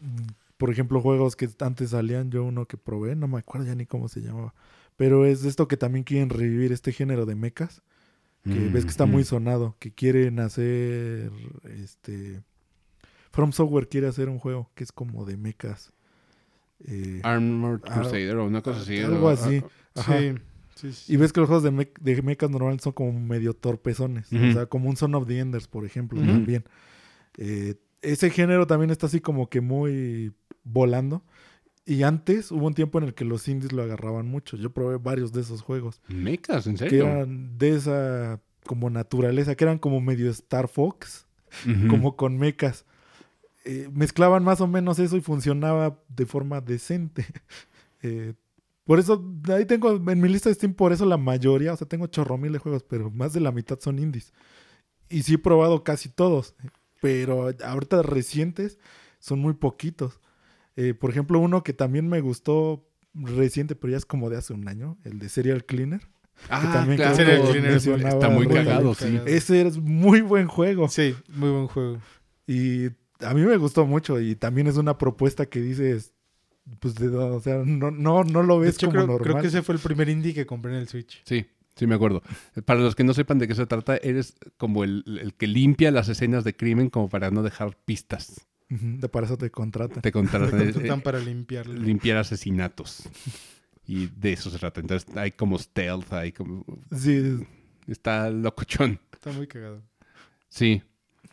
[0.00, 3.74] mm, por ejemplo, juegos que antes salían, yo uno que probé, no me acuerdo ya
[3.74, 4.54] ni cómo se llamaba,
[4.96, 7.82] pero es esto que también quieren revivir este género de mechas,
[8.44, 11.30] que ves que está muy mm, sonado, que quieren hacer,
[11.80, 12.42] este,
[13.30, 15.92] From Software quiere hacer un juego que es como de mechas.
[16.84, 18.98] eh, Armored Ah, Crusader o una cosa así.
[19.00, 19.62] algo así.
[19.94, 20.18] Ajá.
[20.18, 20.34] Sí,
[20.74, 21.12] sí, sí.
[21.12, 24.32] Y ves que los juegos de, me- de mechas normalmente son como medio torpezones.
[24.32, 26.64] O sea, como un Son of the Enders, por ejemplo, también.
[27.38, 30.32] Eh, ese género también está así como que muy
[30.64, 31.22] volando.
[31.84, 34.56] Y antes hubo un tiempo en el que los indies lo agarraban mucho.
[34.56, 36.00] Yo probé varios de esos juegos.
[36.08, 37.06] Mecas, ¿en Que serio?
[37.06, 41.26] eran de esa como naturaleza, que eran como medio Star Fox,
[41.90, 42.84] como con mechas.
[43.64, 47.26] Eh, mezclaban más o menos eso y funcionaba de forma decente.
[48.04, 48.34] Eh,
[48.82, 51.86] por eso, ahí tengo en mi lista de Steam, por eso la mayoría, o sea,
[51.86, 54.32] tengo chorro mil de juegos, pero más de la mitad son indies.
[55.08, 56.56] Y sí he probado casi todos,
[57.00, 58.80] pero ahorita recientes
[59.20, 60.18] son muy poquitos.
[60.76, 64.52] Eh, por ejemplo, uno que también me gustó reciente, pero ya es como de hace
[64.52, 66.00] un año, el de Serial Cleaner.
[66.48, 67.14] Ah, también claro.
[67.14, 69.20] Serial Cleaner está muy cagado, sí.
[69.26, 70.88] Ese es muy buen juego.
[70.88, 71.98] Sí, muy buen juego.
[72.46, 72.86] Y
[73.20, 76.14] a mí me gustó mucho y también es una propuesta que dices,
[76.80, 79.22] pues, de, o sea, no, no, no lo ves hecho, como creo, normal.
[79.22, 81.22] creo que ese fue el primer indie que compré en el Switch.
[81.24, 81.46] Sí,
[81.76, 82.22] sí me acuerdo.
[82.64, 85.90] Para los que no sepan de qué se trata, eres como el, el que limpia
[85.90, 88.46] las escenas de crimen como para no dejar pistas.
[89.00, 90.00] De para eso te contratan.
[90.02, 91.74] Te contratan contratan eh, para limpiarlo.
[91.74, 93.08] limpiar asesinatos.
[93.86, 94.80] Y de eso se trata.
[94.80, 96.64] Entonces hay como stealth, hay como...
[96.96, 97.38] Sí,
[97.86, 99.00] Está locochón.
[99.12, 99.82] Está muy cagado.
[100.48, 100.82] Sí.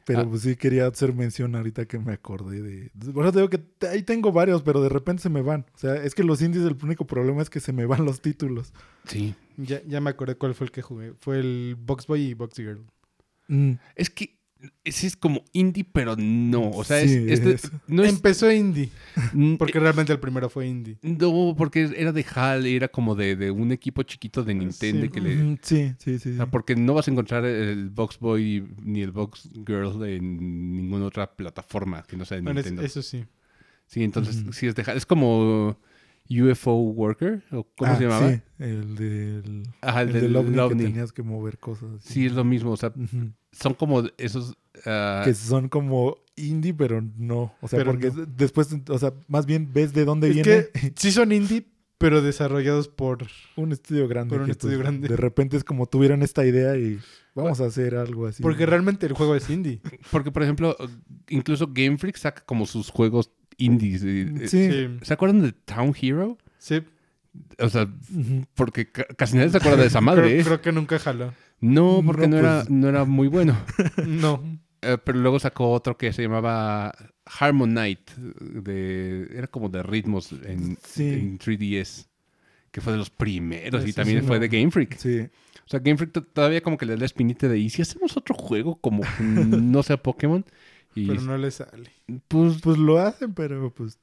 [0.06, 0.28] pero Ah.
[0.28, 2.92] pues sí quería hacer mención ahorita que me acordé de...
[3.14, 5.66] Por eso te digo que te- ahí tengo varios, pero de repente se me van.
[5.76, 8.20] O sea, es que los indies el único problema es que se me van los
[8.22, 8.74] títulos.
[9.06, 9.36] Sí.
[9.58, 11.14] Ya, ya me acordé cuál fue el que jugué.
[11.20, 12.84] Fue el Box Boy y Box Girl.
[13.48, 14.39] Mm, Es que
[14.84, 16.70] ese es como indie, pero no.
[16.72, 18.10] O sea, Sí, es, es- no es...
[18.10, 18.90] Empezó indie,
[19.34, 20.98] n- porque realmente el primero fue indie.
[21.02, 25.10] No, porque era de HAL, era como de, de un equipo chiquito de Nintendo Sí.
[25.10, 25.58] que le...
[25.62, 26.16] sí, sí, sí.
[26.16, 26.36] O sí.
[26.36, 31.06] sea, porque no vas a encontrar el Box Boy ni el Box Girl en ninguna
[31.06, 32.86] otra plataforma que no sea de Bueno, es- Nintendo.
[32.86, 33.26] eso sí.
[33.88, 34.98] Sí, entonces sí es dejar.
[34.98, 35.78] Es como
[36.30, 38.30] UFO Worker, o ¿cómo Ah, se llamaba?
[38.32, 40.78] Sí, el del, Ajá, el, el del del ovni, ovni.
[40.78, 41.90] que tenías que mover cosas.
[41.98, 42.14] así.
[42.14, 42.72] Sí, es lo mismo.
[42.72, 42.94] O sea,
[43.52, 44.56] son como esos.
[44.86, 47.54] ah, Que son como indie, pero no.
[47.62, 48.26] O sea, Pero porque no.
[48.28, 51.66] después, o sea, más bien ves de dónde Es viene que sí son indie,
[51.98, 53.26] pero desarrollados por...
[53.58, 54.36] un estudio grande.
[54.36, 55.08] Por un estudio grande.
[55.08, 57.00] De repente es como tuvieron esta idea y
[57.36, 58.42] vamos a hacer algo así.
[58.44, 59.82] Porque realmente el juego es indie.
[60.12, 60.78] Porque, por ejemplo,
[61.28, 64.02] incluso Game Freak saca como sus juegos indies.
[64.04, 64.72] eh, Sí.
[64.72, 64.88] Sí.
[65.04, 66.38] ¿Se acuerdan de Town Hero?
[66.58, 66.82] Sí.
[67.60, 67.88] O sea,
[68.56, 70.24] porque ca- casi nadie se acuerda de esa madre.
[70.30, 70.44] Creo, ¿eh?
[70.44, 71.34] creo que nunca jaló.
[71.62, 73.56] No, porque no, No, era, pues- no era muy bueno.
[74.08, 74.42] No.
[74.82, 76.94] Eh, pero luego sacó otro que se llamaba
[77.26, 78.14] Harmonite.
[78.18, 81.08] De, era como de ritmos en, Sí.
[81.10, 82.08] en 3DS.
[82.72, 84.42] Que fue de los primeros y también sí fue no.
[84.42, 84.96] de Game Freak.
[84.98, 85.20] Sí.
[85.22, 88.16] O sea, Game Freak todavía como que le da la espinita de, ¿y si hacemos
[88.16, 90.46] otro juego como que no sea Pokémon?
[90.96, 91.92] Y Pero no le sale.
[92.28, 94.00] pues, Pues lo hacen, pero pues,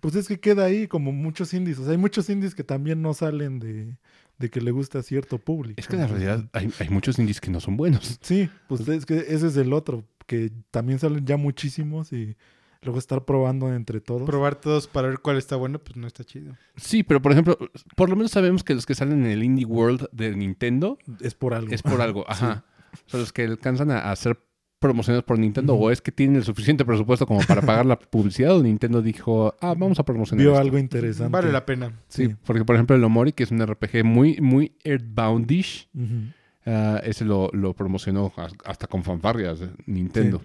[0.00, 1.78] pues es que queda ahí como muchos indies.
[1.78, 3.96] O sea, hay muchos indies que también no salen de,
[4.38, 5.80] de que le gusta a cierto público.
[5.80, 8.18] es que en realidad hay, hay muchos indies que no son buenos.
[8.22, 12.36] Sí, pues es que ese es el otro, que también salen ya muchísimos y
[12.82, 14.22] luego estar probando entre todos.
[14.24, 16.56] Probar todos para ver cuál está bueno, pues no está chido.
[16.76, 17.58] Sí, pero por ejemplo,
[17.96, 21.34] por lo menos sabemos que los que salen en el Indie World de Nintendo es
[21.34, 21.72] por algo.
[21.74, 22.24] es por algo.
[22.30, 22.64] Ajá.
[23.06, 24.38] O sea, los que alcanzan a, a ser
[24.78, 28.56] promocionados por Nintendo o es que tienen el suficiente presupuesto como para pagar la publicidad
[28.56, 30.60] o Nintendo dijo, ah, vamos a promocionar Vio esto".
[30.62, 31.32] algo interesante.
[31.32, 31.92] Vale la pena.
[32.08, 32.36] Sí, Sí.
[32.44, 36.32] porque por ejemplo el Omori, que es un RPG muy, muy Earthboundish, Ujú.
[36.66, 40.42] ah, ese lo, lo promocionó has- hasta con fanfarrias eh, Nintendo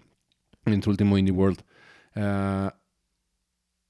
[0.65, 1.59] en su último Indie World.
[2.15, 2.75] Ah,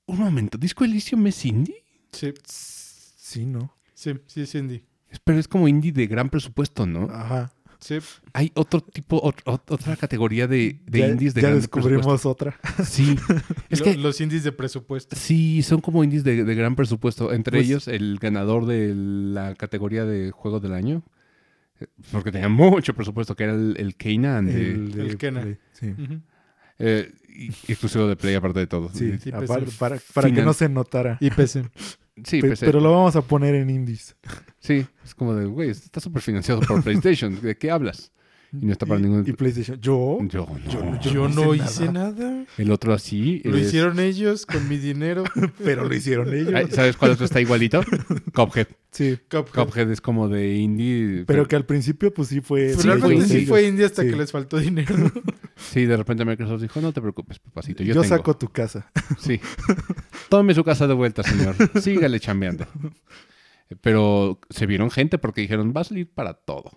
[0.06, 1.84] un momento, ¿Disco Elysium es indie?
[2.12, 3.74] Sí, Sí, ¿no?
[3.94, 4.84] sí, sí es indie.
[5.24, 7.08] Pero es como indie de gran presupuesto, ¿no?
[7.10, 7.52] Ajá.
[7.84, 8.00] Sí.
[8.34, 12.26] Hay otro tipo, ot- ot- otra categoría de, de ya, indies de ya gran descubrimos
[12.26, 12.58] otra.
[12.86, 13.16] Sí,
[13.70, 15.16] es que Los indies de presupuesto.
[15.16, 17.34] sí, son como indies de, de gran presupuesto.
[17.34, 21.04] Entre Pues- ellos, el ganador de la categoría de juego del año,
[21.82, 25.94] eh, porque tenía mucho presupuesto, que era el, el Kanan, de, El, de el Sí.
[26.80, 28.90] Eh, y- exclusivo de Play aparte de todo.
[28.94, 29.32] Sí, Sí,
[29.78, 31.18] para, para que no se notara.
[31.20, 31.64] Y PC.
[32.24, 32.66] Sí, Pe- PC.
[32.66, 34.16] pero lo vamos a poner en indies.
[34.60, 37.40] sí, es como de, güey, está súper financiado por PlayStation.
[37.42, 38.12] ¿De qué hablas?
[38.52, 39.24] Y no está para Y- ningún...
[39.28, 39.82] Y PlayStation.
[39.82, 40.20] ¿Yo?
[40.28, 40.60] Yo no.
[40.72, 42.46] Yo- Yo, Yo no hice hice nada.
[42.60, 43.42] El otro así.
[43.46, 45.24] Lo es- hicieron ellos con mi dinero.
[45.64, 46.54] Pero lo hicieron ellos.
[46.54, 47.82] Ay, ¿Sabes cuál otro está igualito?
[48.36, 48.68] Cuphead.
[48.92, 49.18] Sí.
[49.28, 49.66] Cuphead.
[49.66, 51.24] Cuphead es como de indie.
[51.26, 52.68] Pero que al principio, pues sí fue.
[52.68, 53.48] Pero Sí, realmente fue sí indie.
[53.48, 54.10] fue indie hasta Sí.
[54.12, 55.12] que les faltó dinero.
[55.56, 58.16] Sí, de repente Microsoft dijo, no te preocupes, papacito, yo, Yo, tengo.
[58.16, 58.92] saco tu casa.
[59.20, 59.40] Sí.
[60.30, 61.56] Tome su casa de vuelta, señor.
[61.82, 62.66] Sígale chambeando.
[63.82, 66.72] Pero se vieron gente porque dijeron, va a salir para todo.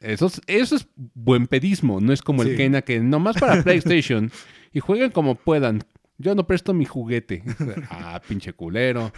[0.00, 2.56] Eso es, eso es buen pedismo, no es como el Sí.
[2.56, 4.30] Kena que nomás para PlayStation
[4.72, 5.82] y jueguen como puedan.
[6.18, 7.42] Yo no presto mi juguete.
[7.90, 9.12] ah, pinche culero.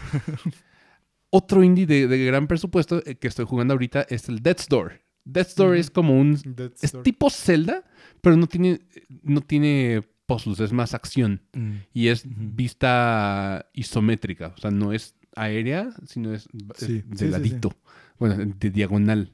[1.31, 5.01] Otro indie de, de gran presupuesto eh, que estoy jugando ahorita es el Death's Door.
[5.25, 6.39] Death's Door es como un
[6.81, 7.83] Es tipo Zelda,
[8.27, 8.81] pero no tiene,
[9.23, 11.43] no tiene puzzles, es más acción.
[11.53, 11.75] Mm.
[11.95, 14.53] Y es vista isométrica.
[14.57, 17.73] O sea, no es aérea, sino es, de sí, sí, ladito.
[18.19, 19.33] Bueno, de diagonal.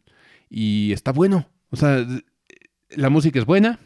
[0.51, 1.48] Y está bueno.
[1.70, 2.06] O sea,
[2.90, 3.81] la música es buena.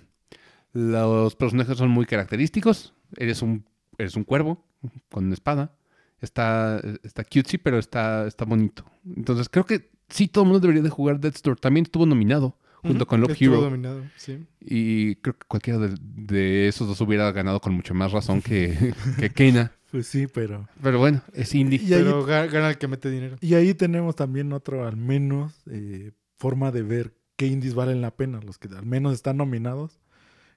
[0.72, 2.92] Los personajes son muy característicos.
[3.16, 3.64] Eres un,
[3.98, 4.66] eres un cuervo
[5.08, 5.76] con una espada.
[6.20, 8.84] Está, está cutesy, pero está, está bonito.
[9.04, 11.60] Entonces creo que sí, todo el mundo debería de jugar Death's Door.
[11.60, 12.58] También estuvo nominado
[12.88, 13.62] junto con Love Estuvo Hero.
[13.62, 14.46] dominado, sí.
[14.60, 18.94] Y creo que cualquiera de, de esos dos hubiera ganado con mucho más razón que,
[19.18, 19.72] que Kena.
[19.90, 20.68] Pues sí, pero.
[20.82, 21.80] Pero bueno, es indie.
[21.80, 23.36] Y ahí, Pero ga- gana el que mete dinero.
[23.40, 28.10] y ahí tenemos también otro, al menos, eh, forma de ver qué indies valen la
[28.10, 28.40] pena.
[28.44, 30.00] Los que al menos están nominados.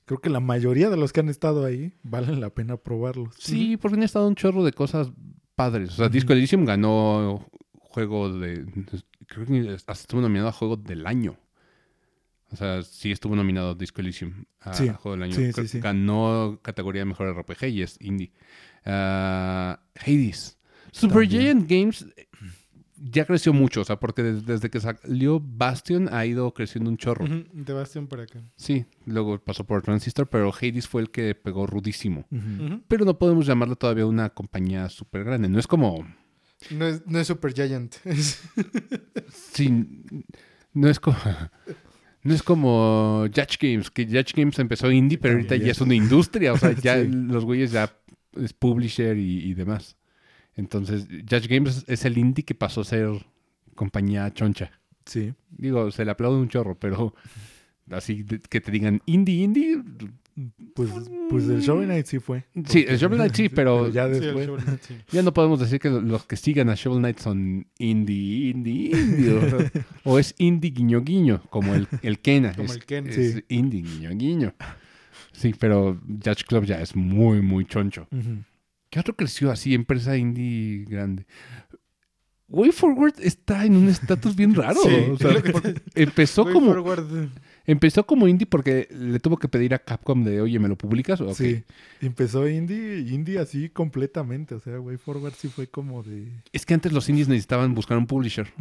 [0.06, 3.36] Creo que la mayoría de los que han estado ahí valen la pena probarlos.
[3.38, 5.12] Sí, porque han estado un chorro de cosas
[5.56, 5.92] padres.
[5.92, 6.10] O sea.
[6.10, 8.66] Disco Elysium ganó juego de.
[9.28, 11.38] Creo que hasta estuvo nominado a juego del año.
[12.52, 15.34] O sea, sí estuvo nominado Disco Elysium a Sí, juego del año.
[15.36, 15.80] sí, sí.
[15.80, 18.32] Ganó categoría de mejor RPG y es indie.
[18.86, 20.58] Ah, Hades.
[20.92, 22.28] Supergiant Games eh,
[23.02, 26.98] ya creció mucho, o sea, porque des- desde, que salió Bastion ha ido creciendo un
[26.98, 27.26] chorro.
[27.54, 28.42] De Bastion para acá.
[28.56, 32.26] Sí, luego pasó por Transistor, pero Hades fue el que pegó rudísimo.
[32.88, 35.48] Pero no podemos llamarlo todavía una compañía súper grande.
[35.50, 36.06] No es como.
[36.72, 37.96] No es, no es Super Giant.
[38.06, 38.42] Es-
[39.54, 40.04] Sí,
[40.74, 41.18] no es como.
[42.24, 45.96] No es como Judge Games, que Judge Games empezó indie, pero ahorita ya es una
[45.96, 46.54] industria.
[46.54, 47.08] O sea, ya Sí.
[47.08, 47.92] los güeyes ya
[48.36, 49.96] es publisher y, y demás.
[50.56, 53.10] Entonces, Judge Games es el indie que pasó a ser
[53.76, 54.72] compañía choncha.
[55.06, 55.34] Sí.
[55.50, 57.16] Digo, se le aplaude un chorro, pero
[57.92, 59.82] así que te digan indie, indie,
[60.76, 60.90] Pues,
[61.30, 62.46] pues el Shovel Knight sí fue.
[62.68, 64.46] Sí, el Shovel Knight sí, pero ya después.
[64.48, 64.96] Shovel Knight, sí.
[65.12, 69.34] ya no podemos decir que los que sigan a Shovel Knight son indie, indie, indie.
[70.04, 72.54] o, o es indie guiño guiño, como el, el Kena.
[72.54, 73.08] Como es, el Ken.
[73.08, 73.44] es Sí.
[73.50, 74.54] indie guiño guiño.
[75.32, 78.08] Sí, pero Judge Club ya es muy, muy choncho.
[78.90, 81.26] ¿Qué otro creció así, empresa indie grande?
[82.52, 84.80] Way Forward está en un estatus bien raro.
[84.84, 85.62] Sí, o sea, por-
[85.94, 87.30] empezó, Way como, Forward,
[87.72, 91.20] empezó como indie porque le tuvo que pedir a Capcom de, oye, ¿me lo publicas?
[91.36, 91.64] Sí,
[92.02, 94.56] empezó indie, indie así completamente.
[94.56, 96.32] O sea, Way Forward sí fue como de.
[96.52, 98.52] Es que antes los indies necesitaban buscar un publisher.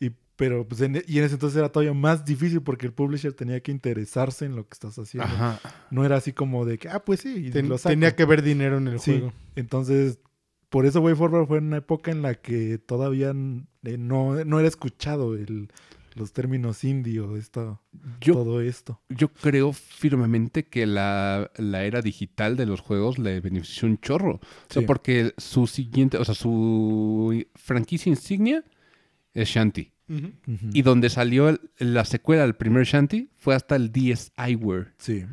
[0.00, 3.32] Y, pero pues en, y en ese entonces era todavía más difícil porque el publisher
[3.32, 5.24] tenía que interesarse en lo que estás haciendo.
[5.32, 5.60] Ajá.
[5.90, 7.90] No era así como de que, ah, pues sí, y ten- lo saco.
[7.92, 9.12] tenía que ver dinero en el Sí.
[9.12, 9.32] juego.
[9.56, 10.18] Entonces,
[10.70, 13.30] por eso Way Forward fue una época en la que todavía
[13.84, 15.68] eh, no, no era escuchado el,
[16.14, 17.80] los términos indie o esto,
[18.20, 19.00] Yo, todo esto.
[19.08, 24.34] yo creo firmemente que la, la era digital de los juegos le benefició un chorro.
[24.36, 28.64] O sea, porque su siguiente, o sea, su franquicia insignia
[29.34, 29.92] es Shanty.
[30.72, 34.88] Y donde salió la secuela del primer Shanty fue hasta el DS iWare.
[34.98, 35.24] Sí.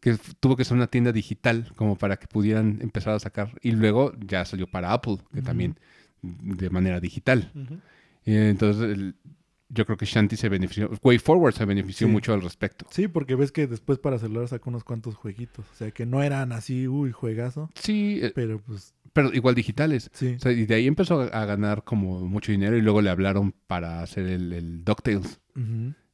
[0.00, 3.56] que tuvo que ser una tienda digital como para que pudieran empezar a sacar.
[3.62, 5.78] Y luego ya salió para Apple, que también
[6.20, 7.52] de manera digital.
[8.26, 9.14] Y entonces el-
[9.74, 12.12] yo creo que Shanty se benefició, Way Forward se benefició Sí.
[12.12, 12.86] mucho al respecto.
[12.90, 15.66] Sí, porque ves que después para celular sacó unos cuantos jueguitos.
[15.70, 17.70] O sea, que no eran así, uy, juegazo.
[17.74, 20.10] Sí, eh, Pero pues, pero igual digitales.
[20.12, 20.34] sí.
[20.36, 23.10] O sea, y de ahí empezó a, a ganar como mucho dinero y luego le
[23.10, 25.40] hablaron para hacer el, el DuckTales.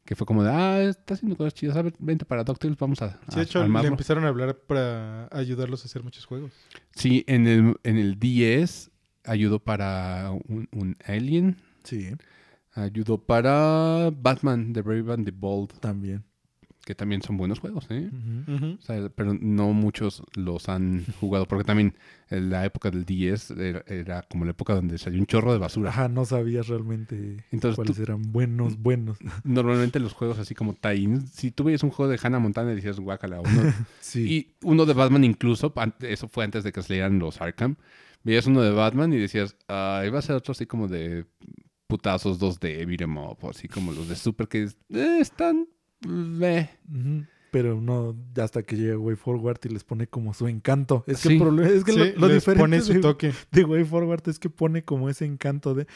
[0.04, 3.00] Que fue como de, ah, está haciendo cosas chidas, a ver, vente para DuckTales, vamos
[3.00, 3.90] a, Sí, de hecho, le armarlo".
[3.90, 6.50] empezaron a hablar para ayudarlos a hacer muchos juegos.
[6.96, 8.90] Sí, en el, en el 10
[9.24, 12.08] ayudó para un, un Alien, Sí,
[12.74, 16.24] ayudó para Batman, The Brave and the Bold, también.
[16.84, 18.10] que también son buenos juegos, ¿eh?
[18.78, 21.94] O sea, pero no muchos los han jugado, porque también
[22.30, 25.58] en la época del 10 era, era como la época donde salió un chorro de
[25.58, 25.90] basura.
[25.90, 29.18] Ajá, no sabías realmente Entonces cuáles tú- eran buenos, buenos.
[29.44, 32.76] Normalmente los juegos así como tie si tú veías un juego de Hannah Montana y
[32.76, 33.50] decías guácala, uno,
[34.00, 34.26] Sí.
[34.32, 37.76] y uno de Batman incluso, eso fue antes de que salieran los Arkham,
[38.24, 41.26] veías uno de Batman y decías, ah, iba a ser otro así como de
[41.90, 45.66] putazos 2D, beat 'em up, así como los de Super que es- eh, están...
[46.06, 46.70] meh.
[47.50, 51.02] Pero no, hasta que llega Way Forward y les pone como su encanto.
[51.08, 53.32] Es que el problema es que Sí, lo, lo les diferente pone su de, toque.
[53.50, 55.86] de Way Forward es que pone como ese encanto de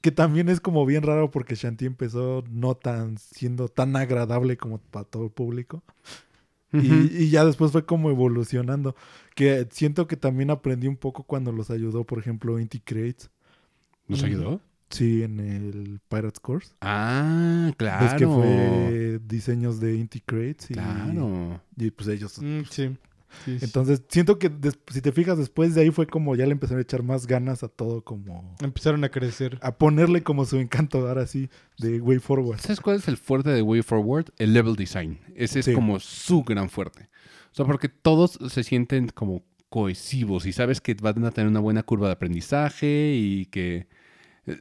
[0.00, 4.78] que también es como bien raro porque Shanti empezó no tan siendo tan agradable como
[4.78, 5.82] para todo el público.
[6.72, 8.94] Y ya después fue como evolucionando.
[9.34, 13.30] Que siento que también aprendí un poco cuando los ayudó, por ejemplo, Inti Creates.
[14.08, 14.60] ¿Nos ayudó?
[14.90, 16.72] Sí, en el Pirates Course.
[16.80, 18.04] Ah, claro.
[18.04, 20.70] Ves que fue diseños de Inti Creates.
[20.70, 21.60] Y, Claro.
[21.76, 22.96] y pues ellos Mm, sí.
[23.44, 23.64] Sí, sí.
[23.64, 24.50] Entonces, siento que
[24.90, 27.62] si te fijas, después de ahí fue como ya le empezaron a echar más ganas
[27.64, 29.58] a todo, como Empezaron a crecer.
[29.60, 32.60] a ponerle como su encanto ahora sí de Way Forward.
[32.60, 34.26] ¿Sabes cuál es el fuerte de Way Forward?
[34.38, 35.18] El level design.
[35.34, 35.74] Ese es Sí.
[35.74, 37.10] como su gran fuerte.
[37.50, 41.60] O sea, porque todos se sienten como cohesivos y sabes que van a tener una
[41.60, 43.88] buena curva de aprendizaje y que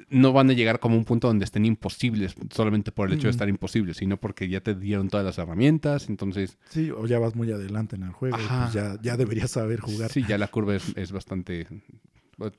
[0.09, 3.27] no van a llegar como a un punto donde estén imposibles solamente por el hecho
[3.27, 6.09] de estar imposibles, sino porque ya te dieron todas las herramientas.
[6.09, 9.79] Entonces, Sí, o ya vas muy adelante en el juego, pues ya, ya deberías saber
[9.81, 10.11] jugar.
[10.11, 11.67] sí, ya la curva es, es bastante...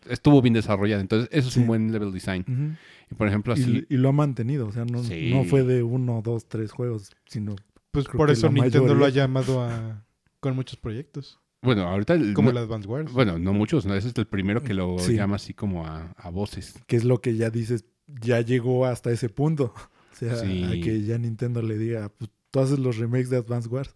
[0.08, 1.02] Estuvo bien desarrollada.
[1.02, 1.60] Entonces, eso es Sí.
[1.60, 2.78] un buen level design.
[3.10, 3.86] Y por ejemplo, y, así...
[3.90, 5.30] y lo ha mantenido, o sea, no, Sí.
[5.30, 7.56] no fue de uno, dos, tres juegos, sino
[7.90, 10.04] Pues por eso Nintendo lo ha llamado a
[10.40, 11.40] con muchos proyectos.
[11.66, 12.14] Bueno, ahorita...
[12.14, 13.12] el- Como no- el Advance Wars.
[13.12, 13.94] Bueno, no muchos, ¿no?
[13.94, 15.14] Ese es el primero que lo Sí.
[15.14, 16.74] llama así como a, a voces.
[16.86, 19.74] que es lo que ya dices, ya llegó hasta ese punto.
[20.16, 20.64] O sea, Sí.
[20.64, 23.94] a que ya Nintendo le diga, pues tú haces los remakes de Advance Wars.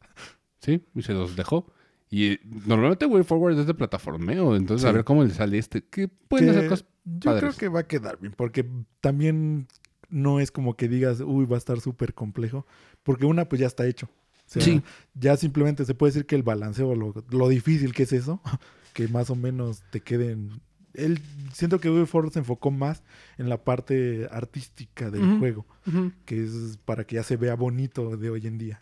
[0.60, 1.72] Sí, y se los dejó.
[2.10, 5.82] Y eh, normalmente Way Forward es de plataformeo, entonces a ver cómo le sale este.
[5.82, 6.86] Que pueden Que hacer cosas.
[7.06, 7.40] yo padres.
[7.40, 8.68] creo que va a quedar bien, porque
[9.00, 9.66] también
[10.10, 12.66] no es como que digas, uy, va a estar súper complejo,
[13.02, 14.10] porque una pues ya está hecho.
[14.50, 14.82] O sea, Sí.
[15.14, 18.40] ya simplemente se puede decir que el balanceo, lo, lo difícil que es eso,
[18.94, 20.60] que más o menos te queden...
[20.94, 21.20] Él,
[21.52, 23.04] siento que Way Forward se enfocó más
[23.38, 25.64] en la parte artística del juego,
[26.24, 28.80] que es para que ya se vea bonito de hoy en día.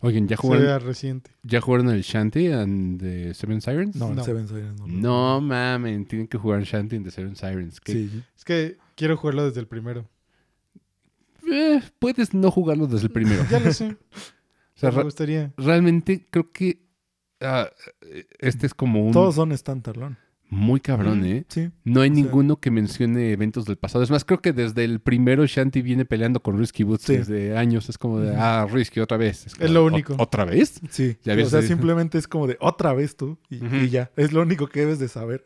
[0.00, 1.30] Oigan, ¿ya Se jugaron, vea reciente.
[1.42, 3.94] ¿ya jugaron el Shanty and the Seven Sirens?
[3.96, 4.20] No, No.
[4.20, 4.86] el Seven Sirens no.
[4.86, 7.78] No, mamen, tienen que jugar Shanty and the Seven Sirens.
[7.84, 8.22] Sí.
[8.34, 10.08] Es que quiero jugarlo desde el primero.
[11.52, 13.44] eh, puedes no jugarlo desde el primero.
[13.50, 13.96] Ya lo sé.
[14.76, 15.52] O sea, me gustaría.
[15.56, 16.84] realmente creo que
[17.40, 17.68] ah,
[18.38, 20.16] este es como un Todos son standalone.
[20.50, 21.44] muy cabrón, Mm, ¿eh?
[21.48, 21.70] Sí.
[21.84, 24.04] No hay sea- ninguno que mencione eventos del pasado.
[24.04, 27.16] Es más, creo que desde el primero Shanti viene peleando con Risky Boots Sí.
[27.16, 27.88] desde años.
[27.88, 29.46] Es como de, ah, Risky, otra vez.
[29.54, 30.16] como Es lo "¿Ot- único".
[30.18, 30.80] ¿Otra vez?
[30.90, 31.16] Sí.
[31.24, 34.10] Ya o sea, simplemente es como de otra vez tú y ya.
[34.16, 35.42] Es lo único que debes de saber.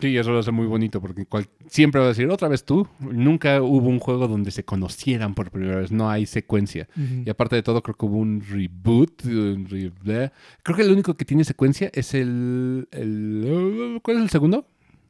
[0.00, 2.86] Sí, eso lo hace muy bonito porque cual- siempre va a decir, otra vez tú.
[3.00, 5.90] Nunca hubo un juego donde se conocieran por primera vez.
[5.90, 6.88] No hay secuencia.
[7.24, 9.24] Y aparte de todo, creo que hubo un reboot.
[9.24, 10.30] un re- bleh.
[10.62, 14.66] Creo que el único que tiene secuencia es el, el- ¿Cuál es el segundo?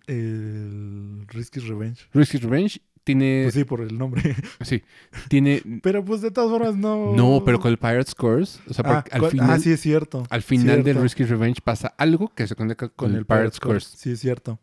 [0.07, 2.01] El Risky's Revenge.
[2.15, 2.81] Risky Revenge.
[3.05, 3.43] Tiene...
[3.45, 4.35] Pues sí, por el nombre.
[4.63, 4.83] sí.
[5.29, 5.63] Tiene...
[5.83, 7.13] Pero pues de todas formas no.
[7.15, 8.61] No, pero con el Pirate Scores.
[8.69, 9.51] O sea, Ah, al con- final...
[9.51, 10.25] ah, sí, es cierto.
[10.29, 11.01] Al final del.
[11.01, 13.85] Risky Revenge pasa algo que se conecta con, el, Pirate Scores.
[13.85, 14.59] Sí, es cierto.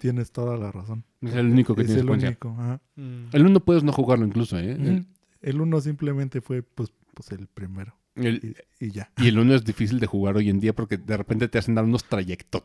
[0.00, 1.04] Tienes toda la razón.
[1.20, 2.50] Es el único que es tiene el único.
[2.58, 2.80] ajá.
[2.96, 3.24] Mm.
[3.32, 4.76] El uno puedes no jugarlo incluso, ¿eh?
[4.78, 5.04] Ujú.
[5.40, 7.94] El uno simplemente fue pues, pues el primero.
[8.14, 9.10] El- Y, y ya.
[9.16, 11.74] y el uno es difícil de jugar hoy en día porque de repente te hacen
[11.74, 12.62] dar unos trayectos.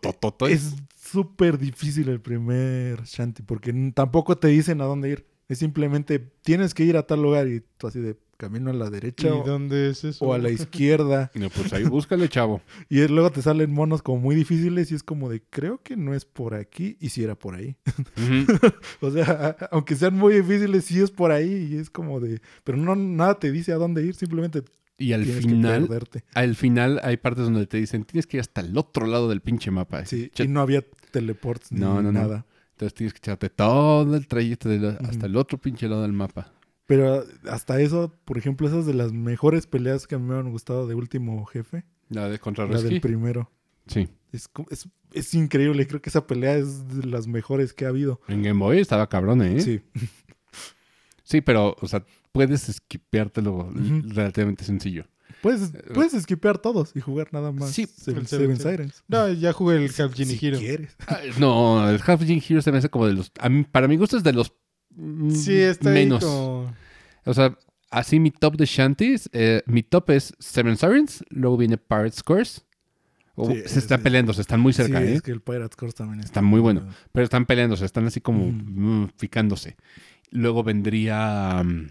[0.49, 5.25] Es súper difícil el primer Shanty porque tampoco te dicen a dónde ir.
[5.47, 8.87] Es simplemente tienes que ir a tal lugar y tú así de camino a la
[8.87, 10.23] ¿Y derecha o, dónde es eso?
[10.25, 11.31] o a la izquierda.
[11.35, 12.61] No, pues ahí búscale, chavo.
[12.89, 15.97] Y es- luego te salen monos como muy difíciles y es como de creo que
[15.97, 17.75] no es por aquí y si era por ahí.
[19.01, 22.41] O sea, aunque sean muy difíciles, sí es por ahí y es como de...
[22.63, 24.63] Pero no, nada te dice a dónde ir, simplemente
[24.97, 26.23] Y al tienes final, perderte.
[26.33, 29.41] al final hay partes donde te dicen tienes que ir hasta el otro lado del
[29.41, 30.05] pinche mapa.
[30.05, 32.19] Sí, Ch- y no había teleports ni No, no, no.
[32.19, 32.45] nada.
[32.71, 35.05] Entonces tienes que echarte todo el trayecto de la- Ujú.
[35.07, 36.53] hasta el otro pinche lado del mapa.
[36.87, 40.95] Pero hasta eso, por ejemplo, esas de las mejores peleas que me han gustado de
[40.95, 43.51] Último Jefe, La de contra la del primero.
[43.87, 44.07] Sí.
[44.31, 48.19] Es, es, es increíble, creo que esa pelea es de las mejores que ha habido.
[48.27, 49.61] En Game Boy estaba cabrón, ¿eh?
[49.61, 49.81] Sí,
[51.23, 54.01] Sí, pero, o sea, puedes esquipeártelo Ujú.
[54.13, 55.05] relativamente sencillo.
[55.41, 59.03] puedes, puedes esquipear todos y jugar nada más Sí, Seven, el Seven Seven Sirens.
[59.09, 60.57] No, ya jugué el Half Genie si Hero.
[60.59, 60.95] quieres.
[61.07, 63.31] Ah, No, el Half Gene Hero se me hace como de los.
[63.39, 64.53] a mí- para mi gusto es de los.
[65.33, 66.23] Sí, está menos.
[66.23, 66.73] ahí como...
[67.25, 67.57] O sea,
[67.91, 69.29] así mi top de Shanties.
[69.33, 71.23] eh, mi top es Seven Sirens.
[71.29, 72.63] Luego viene Pirate Scores.
[73.35, 75.13] Oh, Sí, se están peleando, se están muy cerca, sí, ¿eh?
[75.15, 76.81] es que el Pirate Scores también Está muy bueno.
[76.81, 76.95] bueno.
[77.11, 79.75] Pero están peleándose, están así como mm, picándose.
[80.31, 81.63] Luego vendría.
[81.63, 81.87] mm,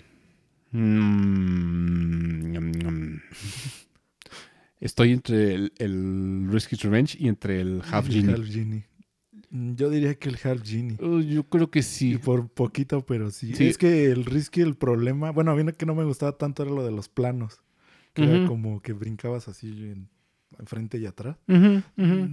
[2.56, 3.20] mm,
[4.80, 8.34] estoy entre el, el Risky Revenge y entre el Half El Genie.
[8.34, 8.86] Half Genie.
[9.56, 10.96] Mm, Yo diría que el Half Genie.
[11.02, 12.18] Uh, yo creo que Y sí.
[12.18, 13.54] por poquito, pero sí.
[13.54, 13.68] Sí.
[13.68, 15.30] Es que el Risky, el problema...
[15.32, 17.60] Bueno, a mí que no me gustaba tanto era lo de los planos.
[18.14, 20.08] Que era como que brincabas así en,
[20.58, 21.36] enfrente y atrás.
[21.48, 21.82] Ujú.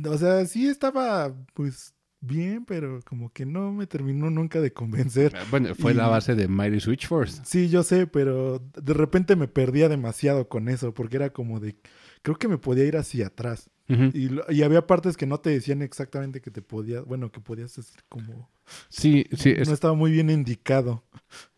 [0.10, 5.36] O sea, sí estaba, pues, bien, pero como que no me terminó nunca de convencer.
[5.52, 7.42] Bueno, fue Y- la base de Mighty Switch Force.
[7.44, 11.76] Sí, yo sé, pero de repente me perdía demasiado con eso, porque era como de,
[12.22, 13.70] creo que me podía ir hacia atrás.
[13.88, 18.02] Y, había partes que no te decían exactamente que te podías, bueno, que podías hacer
[18.10, 18.50] como...
[18.90, 21.04] Sí, sí, es- No estaba muy bien indicado.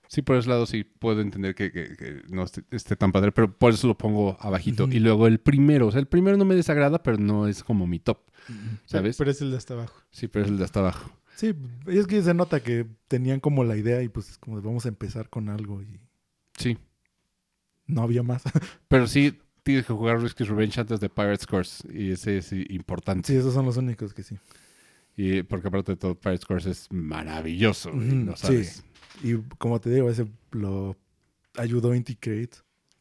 [0.07, 3.31] sí, por ese lado sí puedo entender que, que- que no esté, esté tan padre,
[3.31, 4.88] pero por eso lo pongo abajito.
[4.91, 7.85] Y luego el primero, o sea, el primero no me desagrada, pero no es como
[7.85, 8.19] mi top,
[8.85, 9.18] ¿sabes?
[9.18, 10.02] Pero es el de hasta abajo.
[10.11, 11.11] Sí, pero es el de hasta abajo.
[11.35, 11.53] Sí,
[11.88, 14.85] es que se nota que tenían como la idea y pues es como de vamos
[14.85, 15.99] a empezar con algo y
[16.57, 16.77] Sí,
[17.88, 18.43] no había más.
[18.88, 23.28] pero sí tienes que jugar Risky Revenge antes de Pirate Scores y ese es importante.
[23.34, 24.38] sí, esos son los únicos que sí.
[25.18, 28.84] Y porque aparte de todo, Pirate Scores es maravilloso, Ujú, ¿no sabes?
[29.24, 30.96] Y como te digo, ese lo
[31.58, 32.50] ayudó Inticrate,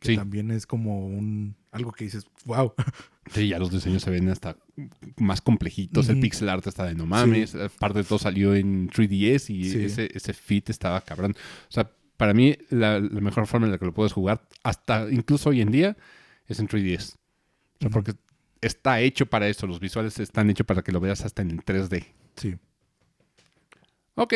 [0.00, 0.16] que Sí.
[0.16, 2.72] también es como un algo que dices, wow.
[3.32, 4.56] Sí, ya los diseños se ven hasta
[5.16, 6.08] más complejitos.
[6.08, 6.22] El Ujú.
[6.22, 7.54] pixel art está de no mames.
[7.54, 9.84] Aparte de todo salió en 3DS y Sí.
[9.84, 11.34] ese, ese fit estaba cabrón.
[11.68, 15.10] O sea, para mí la, la mejor forma en la que lo puedes jugar, hasta
[15.10, 15.96] incluso hoy en día,
[16.48, 17.14] es en 3DS.
[17.14, 17.16] O
[17.80, 18.12] sea, porque
[18.60, 19.66] está hecho para eso.
[19.66, 22.06] Los visuales están hechos para que lo veas hasta en 3D.
[22.36, 22.56] Sí.
[24.14, 24.34] Ok.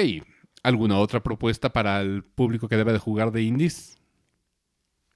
[0.62, 3.97] ¿Alguna otra propuesta para el público que debe de jugar de indies?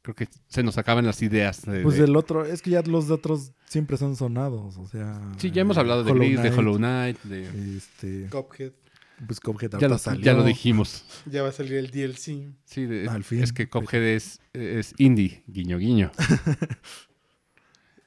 [0.02, 1.62] Creo que se nos acaban las ideas.
[1.64, 4.86] de- Pues de- el otro, es que ya los de otros siempre son sonados, o
[4.86, 5.20] sea.
[5.38, 7.76] Sí, ya hemos hablado de Hollow Gris, de Knight, Hollow Knight, de...
[7.76, 8.72] Este, Cuphead.
[9.26, 10.24] Pues Cuphead Ya ahorita lo, salió.
[10.24, 11.04] ya lo dijimos.
[11.26, 12.52] Ya va a salir el DLC.
[12.64, 13.42] Sí, de- Al fin.
[13.42, 16.10] es que Cuphead es, es indie, guiño, guiño.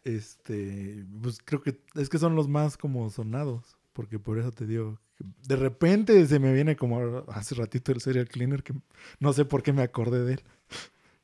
[0.03, 4.67] Este, pues creo que es que son los más como sonados, porque por eso te
[4.67, 4.99] digo,
[5.47, 8.73] de repente se me viene como hace ratito el serial cleaner que
[9.19, 10.43] no sé por qué me acordé de él.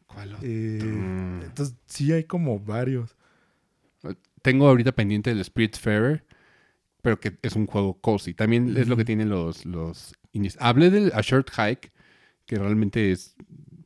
[0.07, 1.41] ¿Cuál Eh, Mm.
[1.43, 3.15] entonces sí hay como varios.
[4.41, 6.26] Tengo ahorita pendiente el Spirit Fair,
[7.02, 8.34] pero que es un juego cozy.
[8.34, 10.57] También es lo que tienen los, los indies.
[10.60, 11.91] Hablé del A Short Hike,
[12.45, 13.36] que realmente es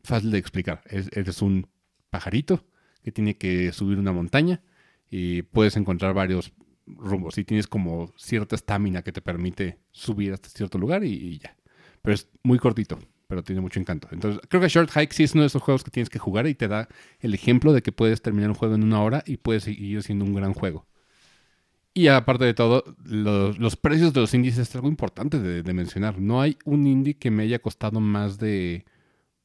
[0.04, 0.82] fácil de explicar.
[0.90, 1.68] Es- eres un
[2.10, 2.66] pajarito
[3.04, 4.62] que tiene que subir una montaña
[5.10, 6.52] y puedes encontrar varios
[6.88, 7.32] rumbo.
[7.32, 11.56] Si tienes como cierta estamina que te permite subir hasta cierto lugar y, y ya.
[12.02, 14.08] Pero es muy cortito, pero tiene mucho encanto.
[14.12, 16.46] Entonces, creo que Short Hike sí es uno de esos juegos que tienes que jugar
[16.48, 16.88] y te da
[17.20, 20.26] el ejemplo de que puedes terminar un juego en una hora y puedes seguir siendo
[20.26, 20.86] un gran juego.
[21.98, 25.74] Y aparte de todo, los, los precios de los indies es algo importante de, de
[25.74, 26.20] mencionar.
[26.20, 28.84] No hay un indie que me haya costado más de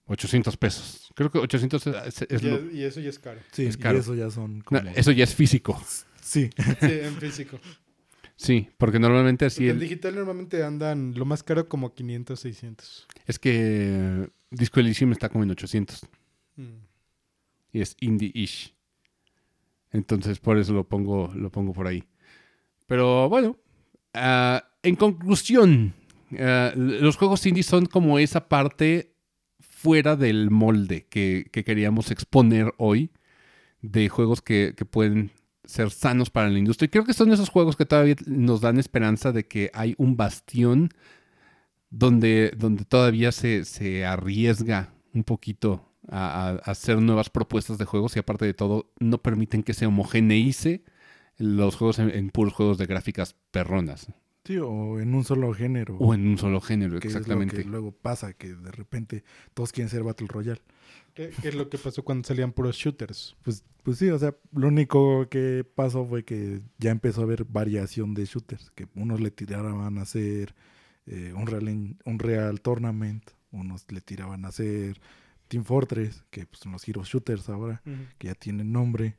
[0.07, 1.13] 800 pesos.
[1.15, 3.39] Creo que 800 es, es Y, lo- y eso ya es caro.
[3.53, 3.99] Sí, Es y caro.
[3.99, 4.81] eso ya son no, como...
[4.81, 5.81] eso ya es físico.
[6.21, 7.59] Sí, Sí, en físico.
[8.35, 12.41] Sí, porque normalmente así Porque en el- digital normalmente andan lo más caro como 500,
[12.41, 13.07] 600.
[13.27, 16.01] es que Disco Elysium está como en 800
[16.57, 16.63] Mm.
[17.75, 18.75] y es indie-ish.
[19.93, 22.05] Entonces por eso lo pongo, lo pongo por ahí.
[22.91, 23.57] Pero bueno,
[24.15, 25.95] ah, en conclusión,
[26.37, 29.15] ah, los juegos indie son como esa parte
[29.61, 33.12] fuera del molde que, que queríamos exponer hoy
[33.81, 35.31] de juegos que, pueden
[35.62, 36.87] ser sanos para la industria.
[36.87, 40.17] Y creo que son esos juegos que todavía nos dan esperanza de que hay un
[40.17, 40.91] bastión
[41.91, 48.19] donde, donde todavía se, se arriesga un poquito a hacer nuevas propuestas de juegos y
[48.19, 50.83] aparte de todo no permiten que se homogeneice
[51.41, 54.07] los juegos en, en puros juegos de gráficas perronas
[54.45, 55.97] sí, o en un solo género.
[55.99, 57.57] o en un solo género, que es lo exactamente.
[57.57, 60.61] que luego pasa, que de repente todos quieren ser Battle Royale.
[61.15, 63.37] ¿Qué, qué es lo que pasó cuando salían puros shooters?
[63.43, 67.45] Pues, pues sí, o sea, lo único que pasó fue que ya empezó a haber
[67.45, 70.55] variación de shooters, que unos le tiraban a hacer
[71.07, 75.01] eh, un, real, en- un Real Tournament, unos le tiraban a hacer
[75.49, 77.83] Team Fortress, que pues, son los Hero Shooters ahora,
[78.19, 79.17] que ya tienen nombre,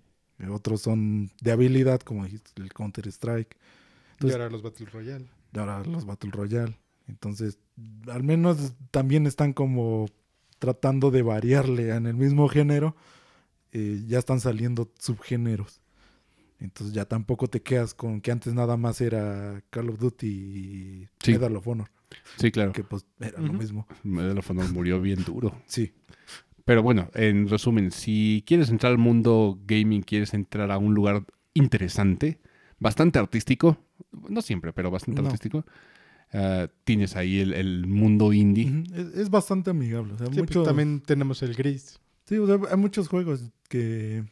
[0.50, 3.56] otros son de habilidad, como dijiste, el Counter Strike,
[4.22, 5.26] y ahora los Battle Royale.
[5.54, 6.78] y ahora los Battle Royale.
[7.08, 7.58] Entonces,
[8.08, 10.08] al menos también están como
[10.60, 12.96] tratando de variarle en el mismo género.
[13.74, 15.82] eh, ya están saliendo subgéneros.
[16.60, 21.08] Entonces ya tampoco te quedas con que antes nada más era Call of Duty y
[21.24, 21.32] Sí.
[21.32, 21.90] Medal of Honor,
[22.38, 22.74] Sí, claro.
[22.74, 23.88] que pues era lo mismo.
[24.04, 25.56] Medal of Honor murió bien duro.
[25.68, 25.94] Sí,
[26.66, 31.26] Pero bueno, en resumen, si quieres entrar al mundo gaming, quieres entrar a un lugar
[31.54, 32.40] interesante,
[32.80, 33.78] bastante artístico,
[34.30, 35.28] no siempre, pero bastante No.
[35.28, 35.66] artístico,
[36.34, 38.84] ah, tienes ahí el, el mundo indie.
[38.94, 40.14] Es, es bastante amigable.
[40.14, 42.00] O sea, Sí, pues mucho- también tenemos el gris.
[42.26, 44.24] sí, o sea, hay muchos juegos que,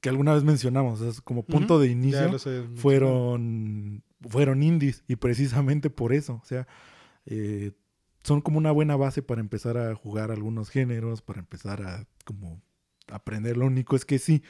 [0.00, 1.00] que alguna vez mencionamos.
[1.00, 2.30] o sea, es como punto de inicio.
[2.76, 6.66] fueron, fueron indies y precisamente por eso, o sea,
[7.26, 7.72] eh,
[8.26, 12.60] son como una buena base para empezar a jugar algunos géneros, para empezar a como
[13.06, 13.56] aprender.
[13.56, 14.42] Lo único es que sí,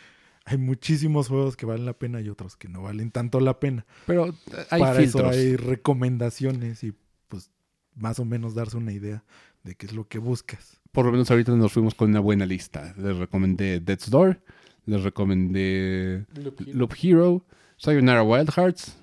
[0.47, 3.85] hay muchísimos juegos que valen la pena y otros que no valen tanto la pena.
[4.07, 4.33] Pero eh,
[4.71, 5.31] hay para filtros.
[5.31, 6.95] eso hay recomendaciones y
[7.29, 7.51] pues
[7.95, 9.25] más o menos darse una idea
[9.63, 10.81] de qué es lo que buscas.
[10.91, 12.95] Por lo menos ahorita nos fuimos con una buena lista.
[12.97, 14.41] Les recomendé Death's Door,
[14.87, 16.79] les recomendé Loop Hero.
[16.79, 17.45] Loop Hero,
[17.77, 18.97] Sayonara Wild Hearts.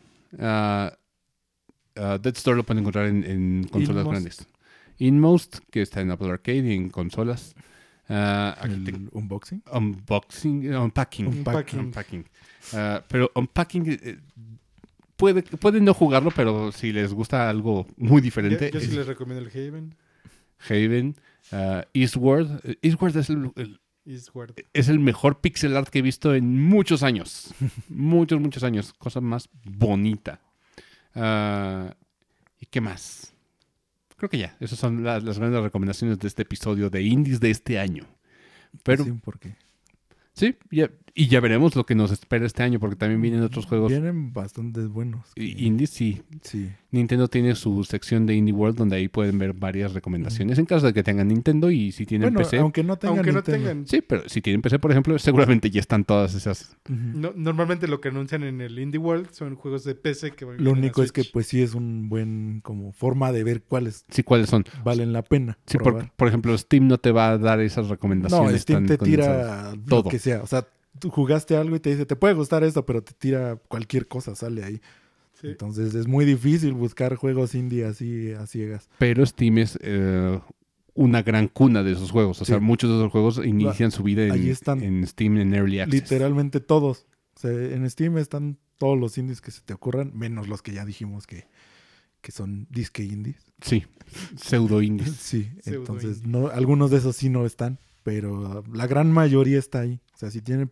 [1.96, 4.48] Death's Door lo pueden encontrar en, en consolas grandes.
[5.00, 7.56] Inmost, que está en Apple Arcade y en consolas.
[8.08, 9.64] Aquí tengo- unboxing.
[9.72, 11.28] Unboxing, unpacking.
[11.28, 11.80] Unpacking.
[11.80, 12.26] Unpacking.
[12.74, 14.20] Ah, pero unpacking eh,
[15.16, 18.94] puede, pueden no jugarlo, pero si les gusta algo muy diferente, Yo, yo sí es
[18.96, 19.96] les recomiendo el Haven.
[20.70, 21.16] Haven,
[21.52, 22.62] ah, Eastward.
[22.64, 24.54] Eh, Eastward es el, el- Eastward.
[24.74, 27.54] es el mejor pixel art que he visto en muchos años.
[27.90, 28.94] muchos, muchos años.
[28.94, 30.42] Cosa más bonita.
[32.60, 33.33] ¿Y qué más?
[34.24, 34.56] Creo que ya.
[34.62, 38.06] Esas son las, las grandes recomendaciones de este episodio de Indies de este año.
[38.82, 39.58] Pero Sí, porque
[40.32, 43.66] Sí, ya- y ya veremos lo que nos espera este año, porque también vienen otros
[43.68, 45.32] juegos vienen bastantes buenos.
[45.36, 45.92] que- i- indies.
[45.92, 46.70] Sí, sí.
[46.92, 50.86] Nintendo tiene su sección de Indie World donde ahí pueden ver varias recomendaciones en caso
[50.88, 52.58] de que tengan Nintendo y si tienen Bueno, PC.
[52.60, 53.88] aunque no tengan Aunque no tengan.
[53.88, 56.78] Sí, pero si tienen PC, por ejemplo, seguramente ya están todas esas.
[56.90, 60.64] No- normalmente lo que anuncian en el Indie World son juegos de PC que van
[60.64, 64.24] Lo único es que pues sí es un buen como forma de ver cuáles Sí,
[64.24, 64.66] cuáles son.
[64.84, 68.52] valen la pena Sí, por, por ejemplo, Steam no te va a dar esas recomendaciones.
[68.52, 70.04] no, Steam tan te tira Todo.
[70.04, 70.42] lo que sea.
[70.44, 70.68] O sea,
[71.00, 74.36] tú jugaste algo y te dice, te puede gustar esto, pero te tira cualquier cosa,
[74.36, 74.82] sale ahí.
[75.40, 75.48] Sí.
[75.48, 78.90] Entonces es muy difícil buscar juegos indie así a ciegas.
[79.00, 80.40] Pero Steam es eh,
[80.94, 82.42] una gran cuna de esos juegos.
[82.42, 84.84] O sea, muchos de esos juegos inician su vida Ahí en, están.
[84.84, 86.02] en Steam en Early Access.
[86.02, 87.08] Literalmente todos.
[87.36, 90.74] O sea, en Steam están todos los indies que se te ocurran, menos los que
[90.74, 91.48] ya dijimos que,
[92.22, 93.38] que son disque indies.
[93.62, 93.86] Sí,
[94.36, 95.10] pseudo indies.
[95.20, 99.80] Sí, Pseudo entonces no, algunos de esos sí no están, pero la gran mayoría está
[99.82, 100.00] ahí.
[100.14, 100.70] O sea, si tienen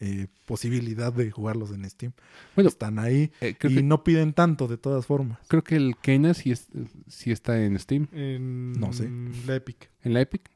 [0.00, 2.12] eh, posibilidad de jugarlos en Steam,
[2.54, 5.38] Bueno, están ahí Eh, creo, y que, no piden tanto de todas formas.
[5.48, 6.68] creo que el Kena sí, es-
[7.08, 8.08] sí está en Steam.
[8.12, 9.08] En No sé.
[9.46, 9.90] la Epic.
[10.02, 10.50] ¿En la Epic?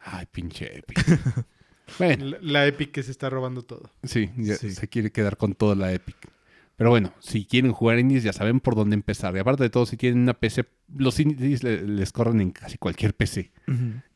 [0.00, 0.96] Ay, pinche Epic.
[1.98, 3.90] bueno, La, la Epic que se está robando todo.
[4.02, 4.72] sí, ya Sí.
[4.72, 6.16] se quiere quedar con toda la Epic.
[6.80, 9.36] Pero bueno, si quieren jugar indies ya saben por dónde empezar.
[9.36, 10.64] Y aparte de todo, si tienen una PC,
[10.96, 13.52] los indies le- les corren en casi cualquier PC.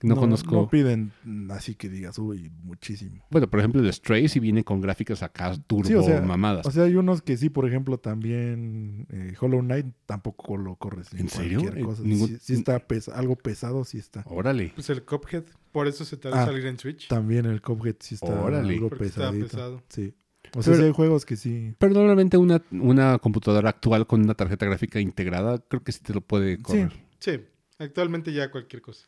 [0.03, 1.12] No conozco- No piden
[1.51, 3.23] así que digas, uy, muchísimo.
[3.31, 6.65] Bueno, por ejemplo, el Stray si viene con gráficas acá turbo Sí, o sea, mamadas.
[6.66, 11.12] O sea, hay unos que sí, por ejemplo, también eh, Hollow Knight tampoco lo corres
[11.12, 11.61] ¿En serio?
[11.61, 12.03] cualquier Eh, cosa.
[12.03, 14.24] ningún- Sí, sí está pes- algo pesado, sí está.
[14.27, 14.73] Órale.
[14.74, 17.09] Pues el Cuphead, por eso se tardó en Ah, salir en Switch.
[17.09, 18.74] También el Cuphead sí está Órale.
[18.74, 19.45] algo pesadito.
[19.49, 19.82] pesado.
[19.91, 20.15] Sí.
[20.56, 21.74] O sea, Pero- sí hay juegos que sí.
[21.78, 26.14] Pero normalmente una, una computadora actual con una tarjeta gráfica integrada, creo que sí te
[26.14, 26.93] lo puede correr.
[27.18, 27.40] Sí,
[27.78, 29.06] actualmente ya cualquier cosa.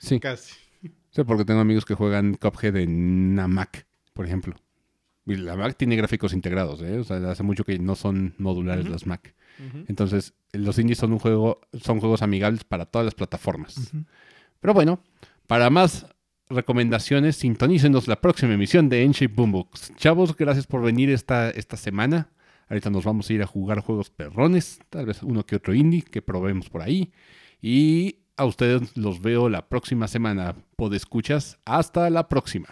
[0.00, 0.20] Sí.
[0.20, 0.54] Casi.
[1.10, 4.54] Sí, porque tengo amigos que juegan Cuphead en una Mac, por ejemplo.
[5.26, 6.98] Y la Mac tiene gráficos integrados, ¿eh?
[6.98, 8.92] O sea, hace mucho que no son modulares Ujú.
[8.92, 9.34] las Mac.
[9.86, 13.92] Entonces, los indies son un juego, son juegos amigables para todas las plataformas.
[14.60, 15.00] Pero bueno,
[15.46, 16.06] para más
[16.54, 19.94] recomendaciones, sintonícenos la próxima emisión de Enshape Boombox.
[19.96, 22.30] Chavos, gracias por venir esta, esta semana.
[22.68, 26.02] Ahorita nos vamos a ir a jugar juegos perrones, tal vez uno que otro indie
[26.02, 27.12] que probemos por ahí.
[27.60, 30.54] Y a ustedes los veo la próxima semana.
[30.76, 32.68] Podescuchas, hasta la próxima.